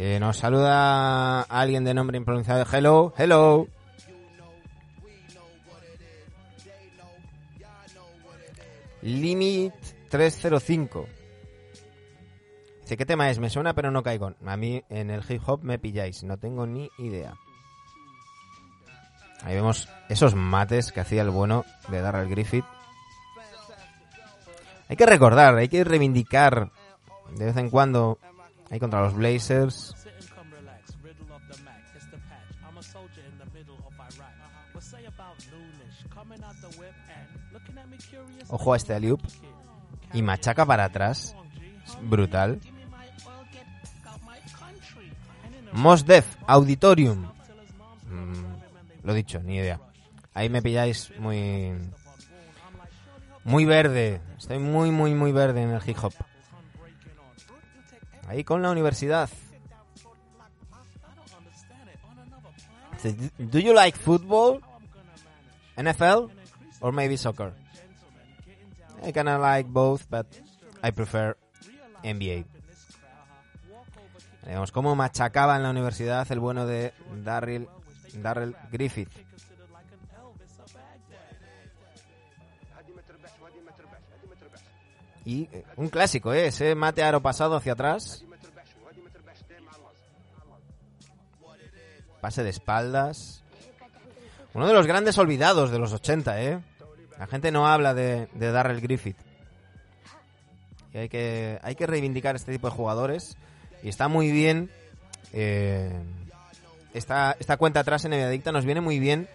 Eh, 0.00 0.18
nos 0.20 0.36
saluda 0.36 1.42
alguien 1.42 1.82
de 1.84 1.92
nombre 1.92 2.18
impronunciado. 2.18 2.64
Hello, 2.70 3.12
hello. 3.18 3.66
Limit 9.02 9.74
305. 10.08 11.06
Dice, 12.82 12.96
¿qué 12.96 13.06
tema 13.06 13.28
es? 13.28 13.38
Me 13.38 13.50
suena 13.50 13.74
pero 13.74 13.90
no 13.90 14.04
caigo. 14.04 14.34
A 14.46 14.56
mí 14.56 14.84
en 14.88 15.10
el 15.10 15.22
hip 15.28 15.42
hop 15.46 15.64
me 15.64 15.80
pilláis, 15.80 16.22
no 16.22 16.38
tengo 16.38 16.66
ni 16.66 16.90
idea. 16.98 17.34
Ahí 19.44 19.54
vemos 19.54 19.88
esos 20.08 20.34
mates 20.34 20.92
que 20.92 21.00
hacía 21.00 21.22
el 21.22 21.30
bueno 21.30 21.64
de 21.88 22.00
Darrell 22.00 22.28
Griffith. 22.28 22.64
Hay 24.88 24.96
que 24.96 25.06
recordar, 25.06 25.56
hay 25.56 25.68
que 25.68 25.84
reivindicar 25.84 26.70
de 27.36 27.44
vez 27.46 27.56
en 27.56 27.70
cuando 27.70 28.18
ahí 28.70 28.80
contra 28.80 29.02
los 29.02 29.14
Blazers. 29.14 29.94
Ojo 38.48 38.72
a 38.72 38.76
este 38.76 38.94
alley-oop. 38.94 39.20
Y 40.14 40.22
machaca 40.22 40.64
para 40.64 40.84
atrás. 40.84 41.36
Es 41.86 41.98
brutal. 42.08 42.60
Give 42.60 42.72
me 42.72 42.86
my 42.86 42.96
oil, 43.26 43.46
get 43.52 43.66
out 44.06 44.22
my 44.22 44.38
country. 44.58 45.12
And 45.44 45.54
in 45.54 45.64
the 45.66 45.72
Mos 45.72 46.04
Def, 46.06 46.36
Auditorium. 46.46 47.30
Mm, 48.10 48.47
lo 49.08 49.14
dicho, 49.14 49.40
ni 49.42 49.56
idea. 49.56 49.80
Ahí 50.34 50.50
me 50.50 50.60
pilláis 50.60 51.10
muy... 51.18 51.72
Muy 53.42 53.64
verde. 53.64 54.20
Estoy 54.36 54.58
muy, 54.58 54.90
muy, 54.90 55.14
muy 55.14 55.32
verde 55.32 55.62
en 55.62 55.70
el 55.70 55.80
hip 55.88 55.96
hop. 56.02 56.12
Ahí 58.26 58.44
con 58.44 58.60
la 58.60 58.70
universidad. 58.70 59.30
Do 63.38 63.58
you 63.58 63.72
like 63.72 63.96
football? 63.96 64.60
NFL? 65.78 66.30
Or 66.80 66.92
maybe 66.92 67.16
soccer? 67.16 67.54
I 69.02 69.12
kinda 69.12 69.38
like 69.38 69.70
both, 69.70 70.02
but 70.10 70.26
I 70.82 70.90
prefer 70.90 71.34
NBA. 72.04 72.44
Vemos 74.44 74.70
cómo 74.70 74.94
machacaba 74.94 75.56
en 75.56 75.62
la 75.62 75.70
universidad 75.70 76.30
el 76.30 76.40
bueno 76.40 76.66
de 76.66 76.92
Darryl, 77.24 77.68
Darrell 78.14 78.56
Griffith. 78.70 79.10
Y 85.24 85.48
eh, 85.52 85.64
un 85.76 85.88
clásico, 85.88 86.32
¿eh? 86.32 86.46
Ese 86.46 86.74
mate 86.74 87.02
aro 87.02 87.20
pasado 87.20 87.54
hacia 87.54 87.72
atrás. 87.72 88.24
Pase 92.20 92.42
de 92.42 92.50
espaldas. 92.50 93.42
Uno 94.54 94.66
de 94.66 94.72
los 94.72 94.86
grandes 94.86 95.18
olvidados 95.18 95.70
de 95.70 95.78
los 95.78 95.92
80, 95.92 96.42
¿eh? 96.42 96.60
La 97.18 97.26
gente 97.26 97.52
no 97.52 97.66
habla 97.66 97.92
de, 97.92 98.28
Darrell 98.34 98.80
Griffith. 98.80 99.18
Y 100.94 100.98
hay 100.98 101.08
que, 101.08 101.58
hay 101.62 101.74
que 101.74 101.86
reivindicar 101.86 102.34
este 102.34 102.52
tipo 102.52 102.70
de 102.70 102.74
jugadores. 102.74 103.36
Y 103.82 103.90
está 103.90 104.08
muy 104.08 104.32
bien. 104.32 104.70
eh, 105.34 105.92
esta, 106.94 107.36
esta 107.38 107.56
cuenta 107.56 107.80
atrás 107.80 108.04
en 108.04 108.14
Adicta 108.14 108.52
nos 108.52 108.64
viene 108.64 108.80
muy 108.80 108.98
bien 108.98 109.28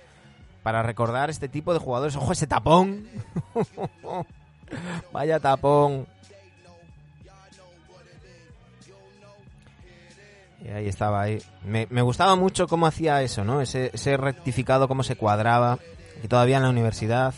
para 0.64 0.82
recordar 0.82 1.30
este 1.30 1.49
tipo 1.49 1.74
de 1.74 1.80
jugadores. 1.80 2.16
¡Ojo, 2.16 2.32
ese 2.32 2.47
tapón! 2.47 3.08
Vaya 5.12 5.39
tapón. 5.39 6.08
Y 10.64 10.70
ahí 10.70 10.88
estaba, 10.88 11.24
ahí. 11.24 11.41
Me, 11.66 11.88
me 11.89 12.01
gustaba 12.01 12.36
mucho 12.38 12.68
cómo 12.68 12.88
hacía 12.88 13.22
eso, 13.22 13.43
¿no? 13.43 13.60
Ese, 13.60 13.91
ese 13.93 14.16
rectificado, 14.16 14.88
cómo 14.88 15.04
se 15.04 15.18
cuadraba. 15.18 15.80
Y 16.24 16.28
todavía 16.30 16.58
en 16.58 16.64
la 16.64 16.70
universidad. 16.70 17.34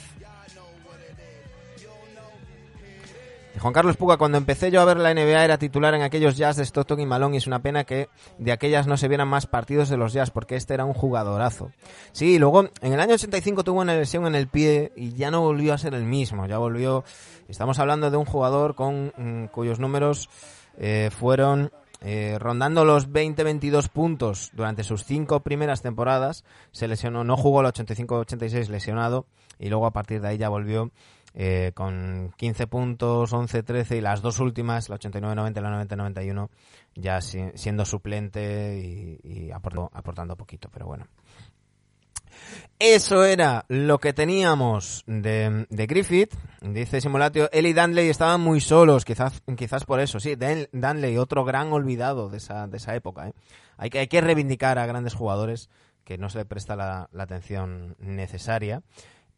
Juan 3.66 3.74
Carlos 3.74 3.97
Puga, 3.97 4.18
cuando 4.18 4.38
empecé 4.38 4.70
yo 4.70 4.80
a 4.80 4.86
ver 4.86 4.97
la 4.97 5.11
NBA 5.11 5.43
era 5.43 5.57
titular 5.57 5.95
en 5.95 6.03
aquellos 6.03 6.38
Jazz 6.38 6.55
de 6.55 6.61
Stockton 6.61 6.99
y 6.99 7.07
Malone 7.07 7.34
y 7.34 7.38
es 7.39 7.47
una 7.47 7.63
pena 7.63 7.84
que 7.84 8.09
de 8.38 8.51
aquellas 8.51 8.86
no 8.86 8.95
se 8.95 9.07
vieran 9.07 9.28
más 9.28 9.47
partidos 9.47 9.89
de 9.89 9.97
los 9.97 10.13
Jazz 10.13 10.30
porque 10.30 10.55
este 10.55 10.76
era 10.76 10.86
un 10.86 10.93
jugadorazo. 10.93 11.72
Sí, 12.11 12.38
luego 12.38 12.70
en 12.82 12.93
el 12.93 12.99
año 12.99 13.16
85 13.16 13.63
tuvo 13.63 13.82
una 13.82 13.95
lesión 13.95 14.28
en 14.28 14.36
el 14.36 14.47
pie 14.49 14.91
y 14.95 15.13
ya 15.13 15.32
no 15.32 15.41
volvió 15.41 15.74
a 15.74 15.80
ser 15.80 15.95
el 15.95 16.03
mismo, 16.03 16.45
ya 16.45 16.59
volvió... 16.59 17.05
Estamos 17.47 17.80
hablando 17.80 18.11
de 18.11 18.18
un 18.18 18.26
jugador 18.26 18.76
con 18.76 19.11
mm, 19.18 19.45
cuyos 19.47 19.80
números 19.80 20.30
eh, 20.78 21.09
fueron 21.11 21.72
eh, 22.01 22.38
rondando 22.39 22.86
los 22.86 23.09
20-22 23.09 23.89
puntos 23.89 24.51
durante 24.53 24.84
sus 24.84 25.05
cinco 25.05 25.39
primeras 25.39 25.82
temporadas. 25.82 26.43
Se 26.72 26.88
lesionó, 26.88 27.24
no 27.24 27.36
jugó 27.36 27.61
el 27.61 27.68
85-86 27.68 28.68
lesionado 28.68 29.26
y 29.57 29.70
luego 29.70 29.88
a 29.88 29.91
partir 29.91 30.22
de 30.22 30.28
ahí 30.28 30.38
ya 30.38 30.49
volvió 30.49 30.91
eh, 31.38 31.71
con 31.75 32.33
15 32.38 32.65
puntos, 32.67 33.33
11-13 33.33 33.97
y 33.97 34.01
las 34.01 34.21
dos 34.21 34.39
últimas, 34.39 34.88
la 34.89 34.97
89-90 34.97 35.57
y 35.57 35.61
la 35.61 35.86
90-91, 35.86 36.49
ya 36.95 37.19
si- 37.21 37.51
siendo 37.55 37.83
suplente 37.86 39.19
y, 39.23 39.51
aportando, 39.51 39.91
aportando 39.93 40.36
poquito, 40.38 40.69
pero 40.71 40.86
bueno. 40.88 41.05
Eso 42.79 43.23
era 43.23 43.65
lo 43.69 43.99
que 43.99 44.11
teníamos 44.13 45.03
de, 45.07 45.65
de 45.69 45.86
Griffith. 45.88 46.33
Dice 46.61 46.99
Simulatio, 46.99 47.49
él 47.51 47.65
y 47.65 47.73
Danley 47.73 48.09
estaban 48.09 48.41
muy 48.41 48.59
solos, 48.59 49.05
quizás, 49.05 49.41
quizás 49.57 49.86
por 49.86 49.99
eso. 50.01 50.19
Sí, 50.19 50.36
Dan- 50.36 50.67
Danley, 50.73 51.17
otro 51.17 51.45
gran 51.45 51.71
olvidado 51.71 52.29
de 52.29 52.38
esa, 52.38 52.67
de 52.67 52.77
esa 52.77 52.95
época. 52.95 53.29
¿eh? 53.29 53.33
Hay, 53.77 53.89
que, 53.89 53.99
hay 53.99 54.07
que 54.07 54.19
reivindicar 54.21 54.77
a 54.79 54.86
grandes 54.86 55.13
jugadores 55.13 55.69
que 56.03 56.17
no 56.17 56.29
se 56.29 56.39
le 56.39 56.45
presta 56.45 56.75
la 56.75 57.07
atención 57.17 57.95
necesaria. 57.99 58.81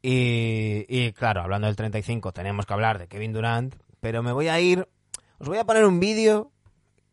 Y, 0.02 1.12
claro, 1.14 1.42
hablando 1.42 1.68
del 1.68 1.76
35, 1.76 2.32
tenemos 2.32 2.66
que 2.66 2.74
hablar 2.74 3.00
de 3.00 3.08
Kevin 3.08 3.34
Durant, 3.34 3.76
pero 4.00 4.24
me 4.24 4.32
voy 4.32 4.48
a 4.48 4.60
ir, 4.60 4.88
os 5.40 5.48
voy 5.48 5.58
a 5.58 5.66
poner 5.66 5.86
un 5.86 6.00
vídeo 6.00 6.52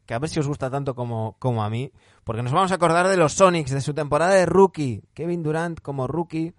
que 0.06 0.14
a 0.14 0.18
ver 0.18 0.28
si 0.28 0.38
os 0.38 0.46
gusta 0.46 0.70
tanto 0.70 0.94
como, 0.94 1.36
como 1.38 1.64
a 1.64 1.70
mí, 1.70 1.90
porque 2.24 2.42
nos 2.42 2.52
vamos 2.52 2.72
a 2.72 2.74
acordar 2.74 3.08
de 3.08 3.16
los 3.16 3.32
Sonics, 3.32 3.70
de 3.70 3.80
su 3.80 3.94
temporada 3.94 4.34
de 4.34 4.46
rookie. 4.46 5.02
Kevin 5.14 5.42
Durant 5.42 5.80
como 5.80 6.06
rookie 6.06 6.52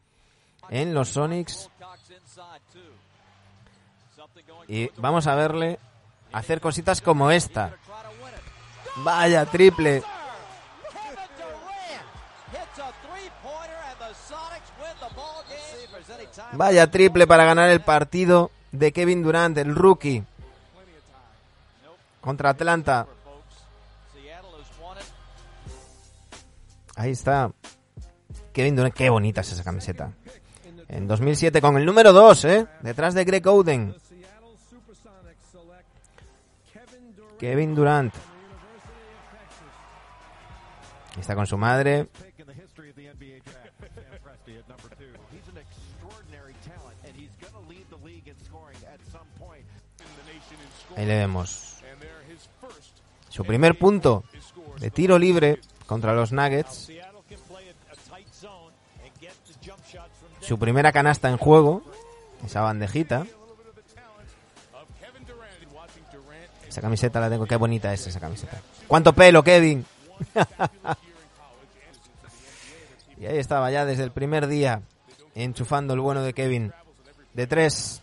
en 0.70 0.94
los 0.94 1.10
Sonics. 1.10 1.70
Y 4.68 4.90
vamos 4.98 5.28
a 5.28 5.36
verle 5.36 5.80
hacer 6.34 6.60
cositas 6.60 7.02
como 7.02 7.30
esta. 7.30 7.76
Vaya 8.98 9.46
triple. 9.46 10.02
Kevin 10.02 11.16
Durant 11.38 12.06
hits 12.52 12.80
a 12.80 12.92
three-point 13.02 13.72
Vaya 16.56 16.90
triple 16.90 17.28
para 17.28 17.46
ganar 17.46 17.70
el 17.70 17.82
partido 17.82 18.52
de 18.72 18.92
Kevin 18.92 19.24
Durant, 19.24 19.58
el 19.58 19.76
rookie. 19.76 20.24
Contra 22.22 22.52
Atlanta. 22.52 23.08
Ahí 26.96 27.12
está. 27.12 27.52
Kevin 28.54 28.76
Durant, 28.76 28.96
qué 28.96 29.10
bonita 29.10 29.42
es 29.42 29.52
esa 29.52 29.64
camiseta. 29.64 30.12
En 30.88 31.08
2007 31.08 31.62
con 31.62 31.78
el 31.78 31.86
número 31.86 32.14
2, 32.14 32.46
¿eh? 32.46 32.68
Detrás 32.82 33.14
de 33.14 33.26
Greg 33.26 33.46
Oden. 33.48 33.96
Kevin 37.38 37.76
Durant. 37.76 38.14
Está 41.20 41.36
con 41.36 41.48
su 41.48 41.58
madre. 41.58 42.08
Ahí 50.96 51.06
le 51.06 51.18
vemos. 51.18 51.76
Su 53.30 53.44
primer 53.44 53.78
punto 53.78 54.24
de 54.80 54.92
tiro 54.92 55.20
libre 55.20 55.60
contra 55.86 56.14
los 56.14 56.32
Nuggets. 56.32 56.90
Su 60.40 60.58
primera 60.58 60.92
canasta 60.92 61.30
en 61.30 61.38
juego. 61.38 61.84
Esa 62.46 62.62
bandejita. 62.62 63.26
Esa 66.68 66.82
camiseta 66.82 67.20
la 67.20 67.30
tengo. 67.30 67.46
Qué 67.46 67.56
bonita 67.56 67.94
es 67.94 68.08
esa 68.08 68.20
camiseta. 68.20 68.62
¿Cuánto 68.88 69.14
pelo, 69.14 69.44
Kevin? 69.44 69.86
y 73.18 73.26
ahí 73.26 73.38
estaba 73.38 73.72
ya 73.72 73.86
desde 73.86 74.04
el 74.04 74.12
primer 74.12 74.48
día 74.48 74.82
enchufando 75.36 75.94
el 75.94 76.00
bueno 76.00 76.22
de 76.22 76.34
Kevin. 76.34 76.74
De 77.34 77.48
tres. 77.48 78.02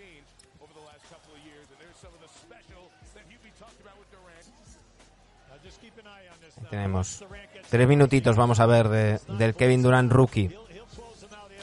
Tenemos 6.71 7.25
tres 7.69 7.89
minutitos, 7.89 8.37
vamos 8.37 8.61
a 8.61 8.67
ver, 8.67 8.89
de, 8.89 9.21
del 9.39 9.55
Kevin 9.55 9.83
Durant 9.83 10.11
rookie. 10.11 10.55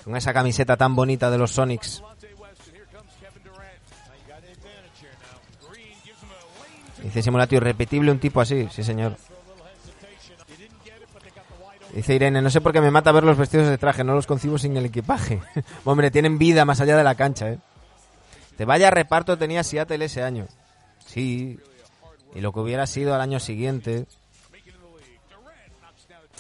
Con 0.03 0.15
esa 0.15 0.34
camiseta 0.34 0.78
tan 0.78 0.95
bonita 0.95 1.30
de 1.30 1.38
los 1.38 1.51
Sonics. 1.51 2.03
Dice 7.03 7.22
Simulatio, 7.22 7.57
irrepetible 7.57 8.11
un 8.11 8.20
tipo 8.20 8.41
así, 8.41 8.67
sí 8.72 8.84
señor. 8.84 9.15
Dice 11.93 12.13
Irene, 12.13 12.41
no 12.41 12.49
sé 12.49 12.61
por 12.61 12.72
qué 12.72 12.82
me 12.82 12.91
mata 12.91 13.11
ver 13.11 13.24
los 13.24 13.38
vestidos 13.38 13.67
de 13.67 13.78
traje, 13.78 14.03
no 14.03 14.13
los 14.13 14.28
concibo 14.28 14.57
sin 14.57 14.78
el 14.78 14.86
equipaje. 14.86 15.41
Hombre, 15.86 16.11
tienen 16.11 16.38
vida 16.38 16.65
más 16.65 16.82
allá 16.82 16.95
de 16.95 17.03
la 17.03 17.15
cancha, 17.15 17.49
¿eh? 17.49 17.59
Te 18.57 18.65
vaya 18.65 18.91
reparto 18.91 19.38
tenía 19.38 19.63
Seattle 19.63 20.03
ese 20.03 20.22
año. 20.22 20.45
Sí. 21.05 21.57
Y 22.36 22.42
lo 22.42 22.52
que 22.54 22.60
hubiera 22.60 22.86
sido 22.88 23.16
al 23.16 23.22
año 23.22 23.40
siguiente. 23.40 24.06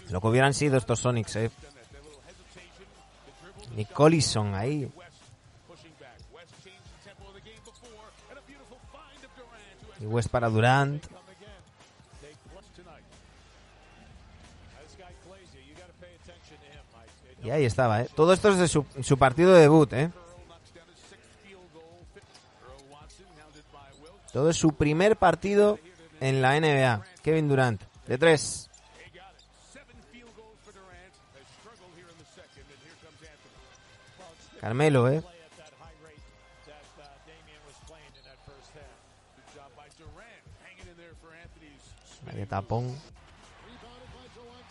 Lo 0.09 0.21
que 0.21 0.27
hubieran 0.27 0.53
sido 0.53 0.77
estos 0.77 0.99
Sonics, 0.99 1.35
¿eh? 1.35 1.51
Ni 3.75 3.85
Collison 3.85 4.55
ahí. 4.55 4.91
Y 9.99 10.05
West 10.05 10.29
para 10.29 10.49
Durant. 10.49 11.03
Y 17.43 17.51
ahí 17.51 17.65
estaba, 17.65 18.01
¿eh? 18.01 18.09
Todo 18.15 18.33
esto 18.33 18.49
es 18.49 18.57
de 18.57 18.67
su, 18.67 18.85
su 19.01 19.17
partido 19.17 19.53
de 19.53 19.61
debut, 19.61 19.91
¿eh? 19.93 20.11
Todo 24.31 24.49
es 24.49 24.57
su 24.57 24.73
primer 24.73 25.17
partido 25.17 25.79
en 26.19 26.41
la 26.41 26.59
NBA. 26.59 27.03
Kevin 27.23 27.47
Durant, 27.47 27.81
de 28.05 28.17
tres. 28.17 28.69
Carmelo, 34.59 35.09
¿eh? 35.09 35.23
De 42.33 42.45
tapón. 42.45 42.95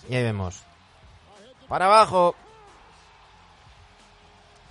Y 0.08 0.14
ahí 0.14 0.22
vemos. 0.22 0.62
Para 1.68 1.86
abajo. 1.86 2.34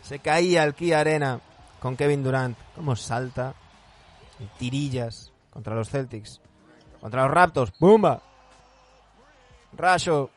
Se 0.03 0.19
caía 0.19 0.63
el 0.63 0.73
Kia 0.73 0.99
Arena 1.01 1.39
con 1.79 1.97
Kevin 1.97 2.23
Durant. 2.23 2.57
Cómo 2.75 2.95
salta. 2.95 3.53
Tirillas 4.57 5.31
contra 5.49 5.75
los 5.75 5.89
Celtics. 5.89 6.39
Contra 7.01 7.23
los 7.23 7.31
Raptors. 7.31 7.71
¡Bumba! 7.79 8.21
Rayo. 9.73 10.29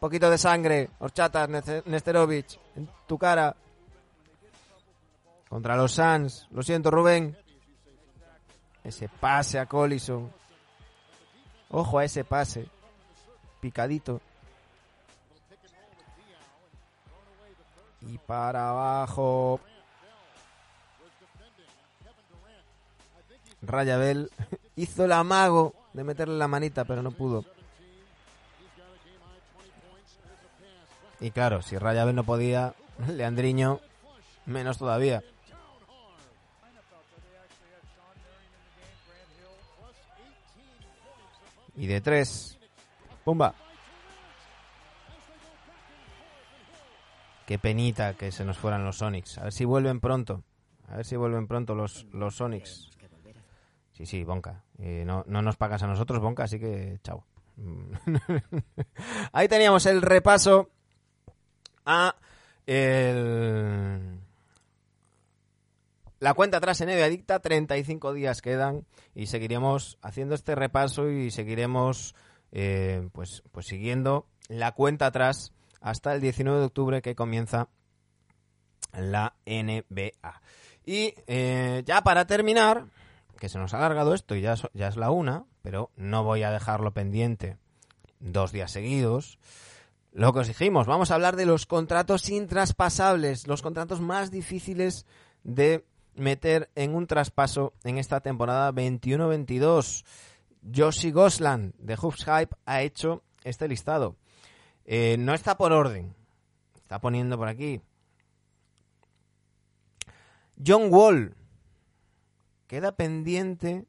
Poquito 0.00 0.30
de 0.30 0.38
sangre. 0.38 0.90
Horchatas, 0.98 1.48
Neste- 1.48 1.82
Nesterovic. 1.86 2.58
En 2.76 2.88
tu 3.06 3.18
cara. 3.18 3.54
Contra 5.48 5.76
los 5.76 5.92
Suns. 5.92 6.46
Lo 6.50 6.62
siento, 6.62 6.90
Rubén. 6.90 7.36
Ese 8.84 9.08
pase 9.08 9.58
a 9.58 9.66
Collison. 9.66 10.30
Ojo 11.70 11.98
a 11.98 12.04
ese 12.04 12.24
pase. 12.24 12.66
Picadito. 13.60 14.20
Y 18.02 18.18
para 18.18 18.70
abajo. 18.70 19.60
Rayabel 23.62 24.30
hizo 24.76 25.04
el 25.04 25.12
amago 25.12 25.74
de 25.92 26.04
meterle 26.04 26.36
la 26.36 26.48
manita, 26.48 26.84
pero 26.84 27.02
no 27.02 27.10
pudo. 27.10 27.44
Y 31.20 31.30
claro, 31.32 31.62
si 31.62 31.76
Rayabel 31.76 32.14
no 32.14 32.24
podía, 32.24 32.74
Leandriño 33.08 33.80
menos 34.46 34.78
todavía. 34.78 35.22
Y 41.76 41.86
de 41.86 42.00
tres. 42.00 42.58
¡Pumba! 43.24 43.54
Qué 47.46 47.58
penita 47.58 48.14
que 48.14 48.32
se 48.32 48.44
nos 48.44 48.58
fueran 48.58 48.84
los 48.84 48.98
Sonics. 48.98 49.38
A 49.38 49.44
ver 49.44 49.52
si 49.52 49.64
vuelven 49.64 50.00
pronto. 50.00 50.42
A 50.88 50.96
ver 50.96 51.06
si 51.06 51.16
vuelven 51.16 51.46
pronto 51.46 51.74
los, 51.74 52.04
los 52.12 52.36
Sonics. 52.36 52.90
Sí, 53.98 54.06
sí, 54.06 54.22
Bonca. 54.22 54.62
Eh, 54.78 55.02
no, 55.04 55.24
no 55.26 55.42
nos 55.42 55.56
pagas 55.56 55.82
a 55.82 55.88
nosotros, 55.88 56.20
Bonca, 56.20 56.44
así 56.44 56.60
que 56.60 57.00
chao. 57.02 57.24
Ahí 59.32 59.48
teníamos 59.48 59.86
el 59.86 60.02
repaso 60.02 60.70
a 61.84 62.14
la 66.20 66.34
cuenta 66.34 66.58
atrás 66.58 66.80
en 66.80 66.90
Adicta. 66.90 67.40
35 67.40 68.12
días 68.12 68.40
quedan 68.40 68.86
y 69.16 69.26
seguiremos 69.26 69.98
haciendo 70.00 70.36
este 70.36 70.54
repaso 70.54 71.10
y 71.10 71.32
seguiremos 71.32 72.14
eh, 72.52 73.08
pues, 73.10 73.42
pues 73.50 73.66
siguiendo 73.66 74.28
la 74.46 74.70
cuenta 74.70 75.06
atrás 75.06 75.52
hasta 75.80 76.14
el 76.14 76.20
19 76.20 76.60
de 76.60 76.66
octubre 76.66 77.02
que 77.02 77.16
comienza 77.16 77.68
la 78.92 79.34
NBA. 79.44 80.40
Y 80.86 81.14
eh, 81.26 81.82
ya 81.84 82.02
para 82.02 82.28
terminar, 82.28 82.84
que 83.38 83.48
se 83.48 83.58
nos 83.58 83.74
ha 83.74 83.78
alargado 83.78 84.14
esto 84.14 84.34
y 84.34 84.42
ya, 84.42 84.54
ya 84.74 84.88
es 84.88 84.96
la 84.96 85.10
una, 85.10 85.44
pero 85.62 85.90
no 85.96 86.24
voy 86.24 86.42
a 86.42 86.50
dejarlo 86.50 86.92
pendiente 86.92 87.56
dos 88.20 88.52
días 88.52 88.70
seguidos. 88.70 89.38
Lo 90.12 90.32
que 90.32 90.40
os 90.40 90.48
dijimos, 90.48 90.86
vamos 90.86 91.10
a 91.10 91.14
hablar 91.14 91.36
de 91.36 91.46
los 91.46 91.66
contratos 91.66 92.28
intraspasables, 92.28 93.46
los 93.46 93.62
contratos 93.62 94.00
más 94.00 94.30
difíciles 94.30 95.06
de 95.44 95.84
meter 96.14 96.70
en 96.74 96.94
un 96.94 97.06
traspaso 97.06 97.74
en 97.84 97.98
esta 97.98 98.20
temporada 98.20 98.72
21-22. 98.72 100.04
Joshi 100.74 101.12
Gosland 101.12 101.74
de 101.78 101.96
Hoops 101.96 102.24
Hype 102.24 102.56
ha 102.66 102.82
hecho 102.82 103.22
este 103.44 103.68
listado. 103.68 104.16
Eh, 104.84 105.16
no 105.18 105.34
está 105.34 105.56
por 105.56 105.72
orden, 105.72 106.14
está 106.74 107.00
poniendo 107.00 107.38
por 107.38 107.48
aquí. 107.48 107.80
John 110.64 110.88
Wall 110.90 111.36
queda 112.68 112.92
pendiente, 112.92 113.86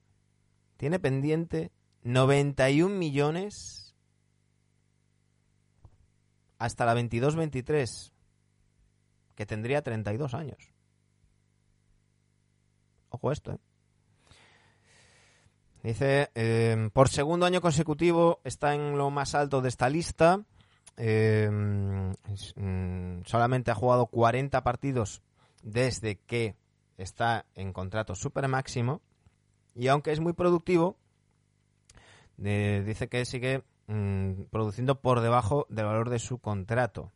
tiene 0.78 0.98
pendiente 1.00 1.72
91 2.02 2.96
millones 2.96 3.94
hasta 6.58 6.86
la 6.86 6.96
22-23, 6.96 8.12
que 9.36 9.46
tendría 9.46 9.84
32 9.84 10.34
años. 10.34 10.74
Ojo 13.10 13.32
esto, 13.32 13.54
¿eh? 13.54 13.60
Dice, 15.84 16.30
eh, 16.36 16.90
por 16.92 17.08
segundo 17.08 17.46
año 17.46 17.62
consecutivo 17.62 18.42
está 18.44 18.76
en 18.76 18.98
lo 18.98 19.10
más 19.12 19.34
alto 19.36 19.62
de 19.62 19.70
esta 19.70 19.90
lista. 19.90 20.44
es- 20.98 22.54
mm, 22.58 23.22
solamente 23.26 23.72
ha 23.72 23.76
jugado 23.76 24.08
40 24.08 24.62
partidos 24.66 25.22
desde 25.64 26.18
que 26.18 26.56
está 27.04 27.46
en 27.56 27.74
contrato 27.74 28.16
super 28.16 28.48
máximo 28.48 29.02
y 29.76 29.88
aunque 29.88 30.12
es 30.12 30.20
muy 30.20 30.34
productivo, 30.34 30.98
eh, 32.44 32.84
dice 32.86 33.08
que 33.08 33.26
sigue 33.26 33.64
mm, 33.88 34.44
produciendo 34.52 35.00
por 35.02 35.22
debajo 35.22 35.66
del 35.70 35.86
valor 35.86 36.10
de 36.10 36.20
su 36.20 36.40
contrato. 36.40 37.12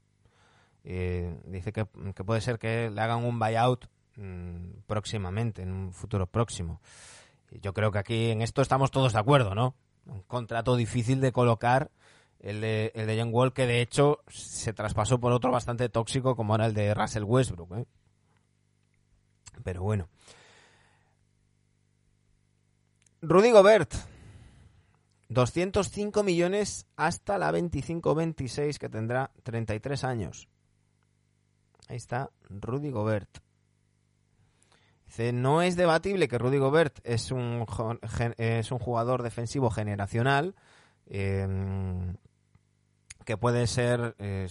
Eh, 0.85 1.39
dice 1.45 1.71
que, 1.71 1.87
que 2.15 2.23
puede 2.23 2.41
ser 2.41 2.59
que 2.59 2.89
le 2.89 3.01
hagan 3.01 3.23
un 3.23 3.39
buyout 3.39 3.85
mm, 4.17 4.81
próximamente, 4.87 5.61
en 5.61 5.71
un 5.71 5.93
futuro 5.93 6.27
próximo. 6.27 6.81
Yo 7.61 7.73
creo 7.73 7.91
que 7.91 7.99
aquí 7.99 8.31
en 8.31 8.41
esto 8.41 8.61
estamos 8.61 8.91
todos 8.91 9.13
de 9.13 9.19
acuerdo, 9.19 9.55
¿no? 9.55 9.75
Un 10.05 10.21
contrato 10.23 10.75
difícil 10.75 11.21
de 11.21 11.31
colocar, 11.31 11.91
el 12.39 12.59
de, 12.61 12.91
el 12.95 13.07
de 13.07 13.19
John 13.19 13.29
Wall, 13.33 13.53
que 13.53 13.65
de 13.65 13.81
hecho 13.81 14.19
se 14.27 14.73
traspasó 14.73 15.19
por 15.19 15.31
otro 15.31 15.51
bastante 15.51 15.87
tóxico 15.87 16.35
como 16.35 16.55
era 16.55 16.65
el 16.65 16.73
de 16.73 16.93
Russell 16.93 17.23
Westbrook, 17.23 17.77
¿eh? 17.77 17.85
Pero 19.63 19.83
bueno. 19.83 20.09
Rudy 23.21 23.51
Gobert. 23.51 23.93
205 25.29 26.23
millones 26.23 26.85
hasta 26.95 27.37
la 27.37 27.51
25-26 27.51 28.77
que 28.77 28.89
tendrá 28.89 29.31
33 29.43 30.03
años. 30.03 30.47
Ahí 31.87 31.97
está 31.97 32.29
Rudy 32.49 32.91
Gobert. 32.91 33.39
Dice, 35.05 35.33
no 35.33 35.61
es 35.61 35.75
debatible 35.75 36.27
que 36.27 36.37
Rudy 36.37 36.57
Gobert 36.57 36.99
es 37.03 37.31
un, 37.31 37.65
es 38.37 38.71
un 38.71 38.79
jugador 38.79 39.23
defensivo 39.23 39.69
generacional 39.69 40.55
eh, 41.07 41.47
que 43.25 43.37
puede 43.37 43.67
ser 43.67 44.15
eh, 44.19 44.47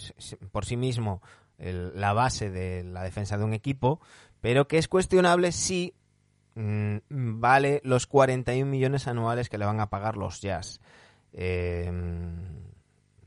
por 0.50 0.64
sí 0.64 0.76
mismo 0.76 1.22
la 1.58 2.12
base 2.12 2.50
de 2.50 2.82
la 2.82 3.04
defensa 3.04 3.38
de 3.38 3.44
un 3.44 3.54
equipo, 3.54 4.00
pero 4.42 4.68
que 4.68 4.76
es 4.76 4.88
cuestionable 4.88 5.52
si 5.52 5.94
mm, 6.56 6.98
vale 7.08 7.80
los 7.84 8.06
41 8.06 8.70
millones 8.70 9.08
anuales 9.08 9.48
que 9.48 9.56
le 9.56 9.64
van 9.64 9.80
a 9.80 9.88
pagar 9.88 10.18
los 10.18 10.42
Jazz. 10.42 10.80
Eh, 11.32 11.90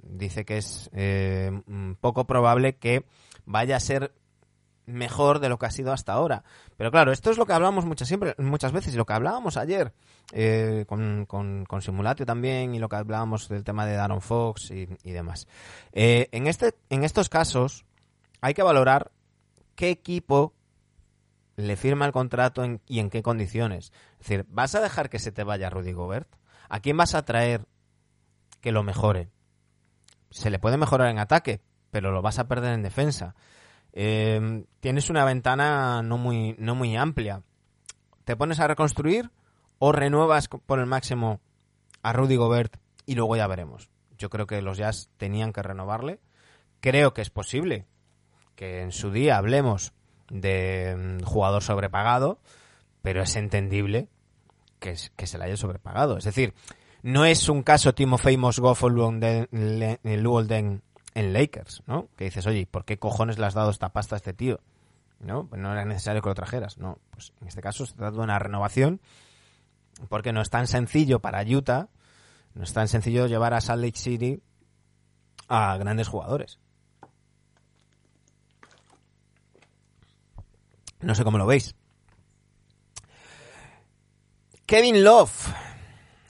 dice 0.04 0.46
que 0.46 0.58
es 0.58 0.92
eh, 0.94 1.52
mm, 1.66 1.94
poco 1.94 2.28
probable 2.28 2.76
que 2.76 3.06
vaya 3.46 3.78
a 3.78 3.80
ser 3.80 4.14
mejor 4.86 5.40
de 5.40 5.50
lo 5.50 5.58
que 5.58 5.66
ha 5.66 5.72
sido 5.72 5.92
hasta 5.92 6.14
ahora. 6.14 6.44
Pero 6.78 6.92
claro, 6.92 7.12
esto 7.12 7.32
es 7.32 7.38
lo 7.38 7.46
que 7.46 7.54
hablamos 7.54 7.86
muchas, 7.86 8.08
siempre, 8.08 8.36
muchas 8.38 8.72
veces 8.72 8.94
y 8.94 8.98
lo 8.98 9.06
que 9.06 9.14
hablábamos 9.14 9.58
ayer 9.58 9.94
eh, 10.32 10.86
con, 10.88 11.26
con, 11.26 11.82
Simulatio 11.82 12.26
también 12.26 12.76
y 12.76 12.80
lo 12.80 12.90
que 12.90 12.98
hablábamos 12.98 13.48
del 13.50 13.64
tema 13.64 13.86
de 13.86 13.96
Darren 13.96 14.22
Fox 14.22 14.72
y, 14.72 14.88
y 15.04 15.12
demás. 15.12 15.48
Eh, 15.94 16.28
en, 16.32 16.48
este, 16.48 16.76
en 16.90 17.04
estos 17.04 17.30
casos 17.30 17.86
hay 18.42 18.54
que 18.54 18.64
valorar 18.64 19.12
qué 19.76 19.90
equipo 19.90 20.54
le 21.56 21.76
firma 21.76 22.06
el 22.06 22.12
contrato 22.12 22.64
en- 22.64 22.82
y 22.88 23.00
en 23.00 23.10
qué 23.10 23.22
condiciones. 23.24 23.92
Es 24.14 24.20
decir, 24.20 24.46
¿vas 24.50 24.76
a 24.76 24.82
dejar 24.82 25.10
que 25.10 25.20
se 25.20 25.32
te 25.32 25.44
vaya 25.44 25.70
Rudy 25.70 25.94
Gobert? 25.94 26.28
¿A 26.70 26.80
quién 26.80 26.98
vas 26.98 27.16
a 27.16 27.26
traer 27.26 27.66
que 28.62 28.72
lo 28.72 28.84
mejore? 28.84 29.30
Se 30.32 30.50
le 30.50 30.60
puede 30.60 30.78
mejorar 30.78 31.10
en 31.10 31.20
ataque, 31.20 31.62
pero 31.92 32.12
lo 32.12 32.22
vas 32.22 32.40
a 32.40 32.48
perder 32.48 32.74
en 32.74 32.84
defensa. 32.84 33.36
Eh, 33.94 34.66
tienes 34.82 35.10
una 35.10 35.24
ventana 35.24 36.02
no 36.02 36.18
muy, 36.18 36.56
no 36.60 36.76
muy 36.76 36.98
amplia. 36.98 37.44
¿Te 38.26 38.36
pones 38.36 38.60
a 38.60 38.68
reconstruir 38.68 39.32
o 39.80 39.92
renuevas 39.92 40.48
por 40.48 40.80
el 40.80 40.88
máximo 40.88 41.40
a 42.02 42.12
Rudy 42.12 42.36
Gobert 42.36 42.78
y 43.06 43.16
luego 43.16 43.38
ya 43.38 43.48
veremos? 43.48 43.90
Yo 44.18 44.30
creo 44.30 44.48
que 44.48 44.62
los 44.62 44.78
Jazz 44.78 45.10
tenían 45.18 45.54
que 45.54 45.62
renovarle. 45.62 46.20
Creo 46.82 47.14
que 47.14 47.22
es 47.22 47.30
posible 47.30 47.86
que 48.56 48.82
en 48.82 48.92
su 48.92 49.12
día 49.12 49.38
hablemos 49.38 49.94
de 50.30 51.20
mm, 51.22 51.24
jugador 51.24 51.64
sobrepagado, 51.64 52.40
pero 53.02 53.22
es 53.22 53.36
entendible 53.36 54.08
que, 54.80 54.92
es- 54.92 55.12
que 55.16 55.28
se 55.28 55.38
le 55.38 55.46
haya 55.46 55.58
sobrepagado. 55.58 56.18
Es 56.18 56.24
decir, 56.26 56.54
no 57.04 57.26
es 57.26 57.50
un 57.50 57.62
caso 57.64 57.94
Timofey 57.94 58.38
Mozgov 58.38 58.78
o 58.84 58.90
Luolden- 58.90 59.48
Luolden 60.04 60.82
en 61.14 61.34
Lakers, 61.34 61.84
¿no? 61.88 62.08
Que 62.18 62.26
dices, 62.26 62.46
oye, 62.48 62.66
¿por 62.70 62.84
qué 62.86 62.98
cojones 62.98 63.38
le 63.38 63.46
has 63.46 63.54
dado 63.54 63.70
esta 63.70 63.90
pasta 63.90 64.16
a 64.16 64.18
este 64.18 64.34
tío? 64.34 64.60
¿No? 65.20 65.48
Pues 65.48 65.62
no 65.62 65.72
era 65.72 65.86
necesario 65.86 66.22
que 66.22 66.30
lo 66.30 66.36
trajeras. 66.36 66.78
No, 66.78 66.98
pues 67.12 67.32
en 67.42 67.48
este 67.48 67.62
caso 67.62 67.86
se 67.86 67.94
trata 67.94 68.18
de 68.18 68.24
una 68.24 68.38
renovación 68.38 69.00
porque 70.10 70.34
no 70.34 70.42
es 70.42 70.50
tan 70.50 70.68
sencillo 70.68 71.20
para 71.20 71.42
Utah, 71.44 71.88
no 72.54 72.64
es 72.64 72.74
tan 72.74 72.88
sencillo 72.90 73.28
llevar 73.28 73.54
a 73.54 73.62
Salt 73.62 73.82
Lake 73.84 73.98
City 73.98 74.42
a 75.48 75.78
grandes 75.78 76.08
jugadores. 76.10 76.60
No 81.02 81.14
sé 81.16 81.24
cómo 81.24 81.38
lo 81.38 81.46
veis. 81.46 81.76
Kevin 84.66 85.04
Love. 85.04 85.32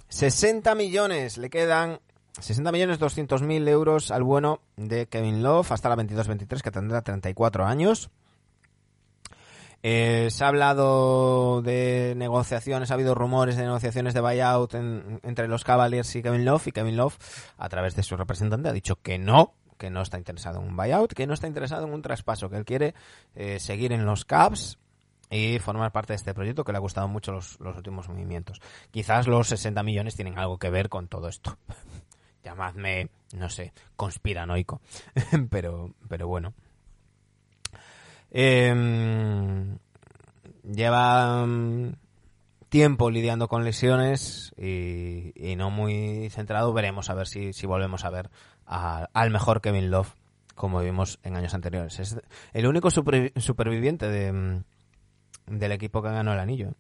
60 0.09 0.75
millones. 0.75 1.37
Le 1.37 1.49
quedan 1.49 1.99
60 2.39 2.71
millones 2.71 2.99
200 2.99 3.41
mil 3.41 3.67
euros 3.67 4.11
al 4.11 4.23
bueno 4.23 4.59
de 4.75 5.07
Kevin 5.07 5.43
Love 5.43 5.71
hasta 5.71 5.89
la 5.89 5.95
22-23 5.95 6.61
que 6.61 6.71
tendrá 6.71 7.01
34 7.01 7.65
años. 7.65 8.09
Eh, 9.87 10.29
se 10.31 10.43
ha 10.43 10.47
hablado 10.47 11.61
de 11.61 12.13
negociaciones, 12.17 12.89
ha 12.89 12.95
habido 12.95 13.13
rumores 13.13 13.55
de 13.55 13.63
negociaciones 13.63 14.15
de 14.15 14.21
buyout 14.21 14.73
en- 14.73 15.19
entre 15.21 15.47
los 15.47 15.63
Cavaliers 15.63 16.15
y 16.15 16.23
Kevin 16.23 16.43
Love 16.43 16.67
y 16.67 16.71
Kevin 16.71 16.97
Love 16.97 17.15
a 17.57 17.69
través 17.69 17.95
de 17.95 18.01
su 18.01 18.17
representante 18.17 18.67
ha 18.67 18.73
dicho 18.73 18.95
que 18.95 19.19
no, 19.19 19.53
que 19.77 19.89
no 19.89 20.01
está 20.01 20.17
interesado 20.17 20.59
en 20.61 20.67
un 20.67 20.75
buyout, 20.75 21.13
que 21.13 21.27
no 21.27 21.33
está 21.33 21.47
interesado 21.47 21.85
en 21.85 21.93
un 21.93 22.01
traspaso, 22.01 22.49
que 22.49 22.57
él 22.57 22.65
quiere 22.65 22.95
eh, 23.35 23.59
seguir 23.59 23.91
en 23.91 24.05
los 24.05 24.25
Cavs 24.25 24.77
y 25.29 25.59
formar 25.59 25.91
parte 25.91 26.13
de 26.13 26.17
este 26.17 26.33
proyecto 26.33 26.63
que 26.63 26.71
le 26.71 26.77
ha 26.77 26.81
gustado 26.81 27.07
mucho 27.07 27.31
los, 27.31 27.59
los 27.59 27.75
últimos 27.75 28.07
movimientos. 28.07 28.61
Quizás 28.91 29.27
los 29.27 29.47
60 29.47 29.83
millones 29.83 30.15
tienen 30.15 30.37
algo 30.37 30.57
que 30.57 30.69
ver 30.69 30.89
con 30.89 31.07
todo 31.07 31.27
esto. 31.27 31.57
Llamadme, 32.43 33.09
no 33.33 33.49
sé, 33.49 33.73
conspiranoico. 33.95 34.81
pero, 35.49 35.93
pero 36.07 36.27
bueno. 36.27 36.53
Em, 38.31 39.77
lleva 40.63 41.45
mm, 41.45 41.93
tiempo 42.75 43.09
lidiando 43.09 43.47
con 43.47 43.63
lesiones 43.63 44.53
y, 44.57 45.55
no 45.55 45.69
muy 45.71 46.29
centrado. 46.29 46.73
Veremos 46.73 47.09
a 47.09 47.13
ver 47.13 47.25
si, 47.25 47.53
si 47.53 47.65
volvemos 47.65 48.03
a 48.03 48.09
ver 48.09 48.29
al 48.65 49.31
mejor 49.31 49.61
Kevin 49.61 49.89
Love 49.89 50.13
como 50.55 50.81
vimos 50.81 51.17
en 51.23 51.37
años 51.37 51.53
anteriores. 51.53 51.97
Es 52.01 52.17
el 52.51 52.67
único 52.67 52.89
supervi- 52.89 53.31
superviviente 53.39 54.09
de, 54.09 54.33
mm, 54.33 54.63
del 55.57 55.71
equipo 55.71 56.01
que 56.01 56.09
ganó 56.09 56.33
el 56.33 56.39
anillo. 56.39 56.73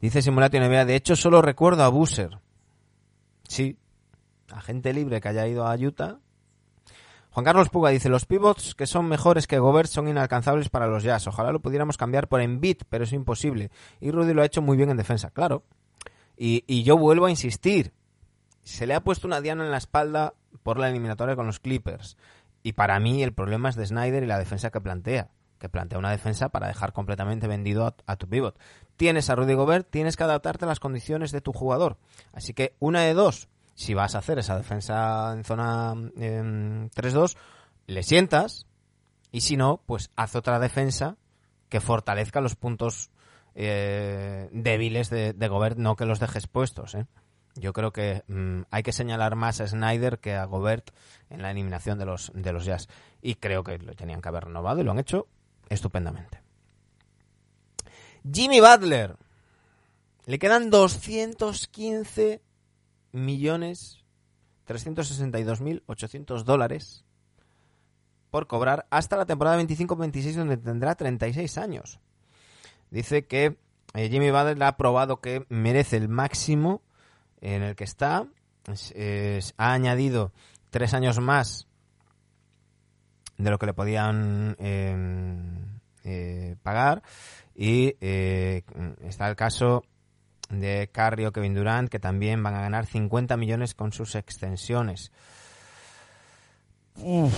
Dice 0.00 0.20
Simulatio 0.20 0.58
NBA, 0.60 0.84
de 0.84 0.96
hecho 0.96 1.14
solo 1.14 1.40
recuerdo 1.40 1.84
a 1.84 1.90
Busser. 1.90 2.40
Sí, 3.46 3.76
agente 4.50 4.92
libre 4.92 5.20
que 5.20 5.28
haya 5.28 5.46
ido 5.46 5.68
a 5.68 5.76
Utah. 5.76 6.18
Juan 7.32 7.44
Carlos 7.44 7.68
Puga 7.68 7.90
dice, 7.90 8.08
los 8.08 8.26
pivots 8.26 8.74
que 8.74 8.86
son 8.86 9.06
mejores 9.06 9.46
que 9.46 9.60
Gobert 9.60 9.88
son 9.88 10.08
inalcanzables 10.08 10.68
para 10.68 10.88
los 10.88 11.04
Jazz. 11.04 11.28
Ojalá 11.28 11.52
lo 11.52 11.60
pudiéramos 11.60 11.96
cambiar 11.96 12.26
por 12.26 12.40
Embiid, 12.40 12.78
pero 12.88 13.04
es 13.04 13.12
imposible. 13.12 13.70
Y 14.00 14.10
Rudy 14.10 14.34
lo 14.34 14.42
ha 14.42 14.46
hecho 14.46 14.62
muy 14.62 14.76
bien 14.76 14.90
en 14.90 14.96
defensa, 14.96 15.30
claro. 15.30 15.62
Y, 16.36 16.82
yo 16.82 16.96
vuelvo 16.96 17.26
a 17.26 17.30
insistir. 17.30 17.92
Se 18.64 18.86
le 18.86 18.94
ha 18.94 19.04
puesto 19.04 19.26
una 19.26 19.40
diana 19.40 19.64
en 19.64 19.70
la 19.70 19.76
espalda 19.76 20.34
por 20.62 20.78
la 20.78 20.88
eliminatoria 20.88 21.36
con 21.36 21.46
los 21.46 21.60
Clippers. 21.60 22.16
Y 22.62 22.72
para 22.72 22.98
mí 22.98 23.22
el 23.22 23.32
problema 23.32 23.68
es 23.68 23.76
de 23.76 23.86
Snyder 23.86 24.22
y 24.22 24.26
la 24.26 24.38
defensa 24.38 24.70
que 24.70 24.80
plantea. 24.80 25.28
Que 25.58 25.68
plantea 25.68 25.98
una 25.98 26.10
defensa 26.10 26.48
para 26.48 26.66
dejar 26.66 26.92
completamente 26.92 27.46
vendido 27.46 27.86
a, 27.86 27.94
a 28.06 28.16
tu 28.16 28.26
pivot. 28.26 28.58
Tienes 28.96 29.30
a 29.30 29.36
Rudy 29.36 29.54
Gobert, 29.54 29.88
tienes 29.88 30.16
que 30.16 30.24
adaptarte 30.24 30.64
a 30.64 30.68
las 30.68 30.80
condiciones 30.80 31.30
de 31.30 31.42
tu 31.42 31.52
jugador. 31.52 31.98
Así 32.32 32.54
que 32.54 32.74
una 32.80 33.02
de 33.02 33.14
dos. 33.14 33.48
Si 33.80 33.94
vas 33.94 34.14
a 34.14 34.18
hacer 34.18 34.38
esa 34.38 34.58
defensa 34.58 35.32
en 35.32 35.42
zona 35.42 35.94
em, 36.18 36.90
3-2, 36.90 37.34
le 37.86 38.02
sientas. 38.02 38.66
Y 39.32 39.40
si 39.40 39.56
no, 39.56 39.80
pues 39.86 40.10
haz 40.16 40.36
otra 40.36 40.58
defensa 40.58 41.16
que 41.70 41.80
fortalezca 41.80 42.42
los 42.42 42.56
puntos 42.56 43.10
eh, 43.54 44.50
débiles 44.52 45.08
de, 45.08 45.32
de 45.32 45.48
Gobert, 45.48 45.78
no 45.78 45.96
que 45.96 46.04
los 46.04 46.20
dejes 46.20 46.46
puestos. 46.46 46.94
¿eh? 46.94 47.06
Yo 47.54 47.72
creo 47.72 47.90
que 47.90 48.22
mm, 48.28 48.64
hay 48.70 48.82
que 48.82 48.92
señalar 48.92 49.34
más 49.34 49.62
a 49.62 49.66
Snyder 49.66 50.18
que 50.18 50.34
a 50.34 50.44
Gobert 50.44 50.90
en 51.30 51.40
la 51.40 51.50
eliminación 51.50 51.98
de 51.98 52.04
los, 52.04 52.32
de 52.34 52.52
los 52.52 52.66
Jazz. 52.66 52.86
Y 53.22 53.36
creo 53.36 53.64
que 53.64 53.78
lo 53.78 53.94
tenían 53.94 54.20
que 54.20 54.28
haber 54.28 54.44
renovado 54.44 54.82
y 54.82 54.84
lo 54.84 54.90
han 54.90 54.98
hecho 54.98 55.26
estupendamente. 55.70 56.42
Jimmy 58.30 58.60
Butler. 58.60 59.16
Le 60.26 60.38
quedan 60.38 60.68
215 60.68 62.42
millones 63.12 64.04
362.800 64.66 66.44
dólares 66.44 67.04
por 68.30 68.46
cobrar 68.46 68.86
hasta 68.90 69.16
la 69.16 69.26
temporada 69.26 69.60
25-26 69.60 70.34
donde 70.34 70.56
tendrá 70.56 70.94
36 70.94 71.58
años. 71.58 71.98
Dice 72.90 73.26
que 73.26 73.56
eh, 73.94 74.08
Jimmy 74.08 74.30
Butler 74.30 74.62
ha 74.62 74.76
probado 74.76 75.20
que 75.20 75.44
merece 75.48 75.96
el 75.96 76.08
máximo 76.08 76.82
en 77.40 77.62
el 77.62 77.74
que 77.76 77.84
está. 77.84 78.26
Es- 78.68 78.92
es- 78.92 79.54
ha 79.56 79.72
añadido 79.72 80.32
tres 80.70 80.94
años 80.94 81.18
más 81.18 81.66
de 83.38 83.50
lo 83.50 83.58
que 83.58 83.66
le 83.66 83.74
podían 83.74 84.54
eh, 84.60 84.94
eh, 86.04 86.56
pagar. 86.62 87.02
Y 87.56 87.96
eh, 88.00 88.62
está 89.02 89.28
el 89.28 89.34
caso 89.36 89.82
de 90.50 90.90
Carrio 90.92 91.28
o 91.28 91.32
Kevin 91.32 91.54
Durant, 91.54 91.88
que 91.88 91.98
también 91.98 92.42
van 92.42 92.54
a 92.54 92.60
ganar 92.60 92.86
50 92.86 93.36
millones 93.36 93.74
con 93.74 93.92
sus 93.92 94.14
extensiones. 94.14 95.12
Uf. 96.96 97.32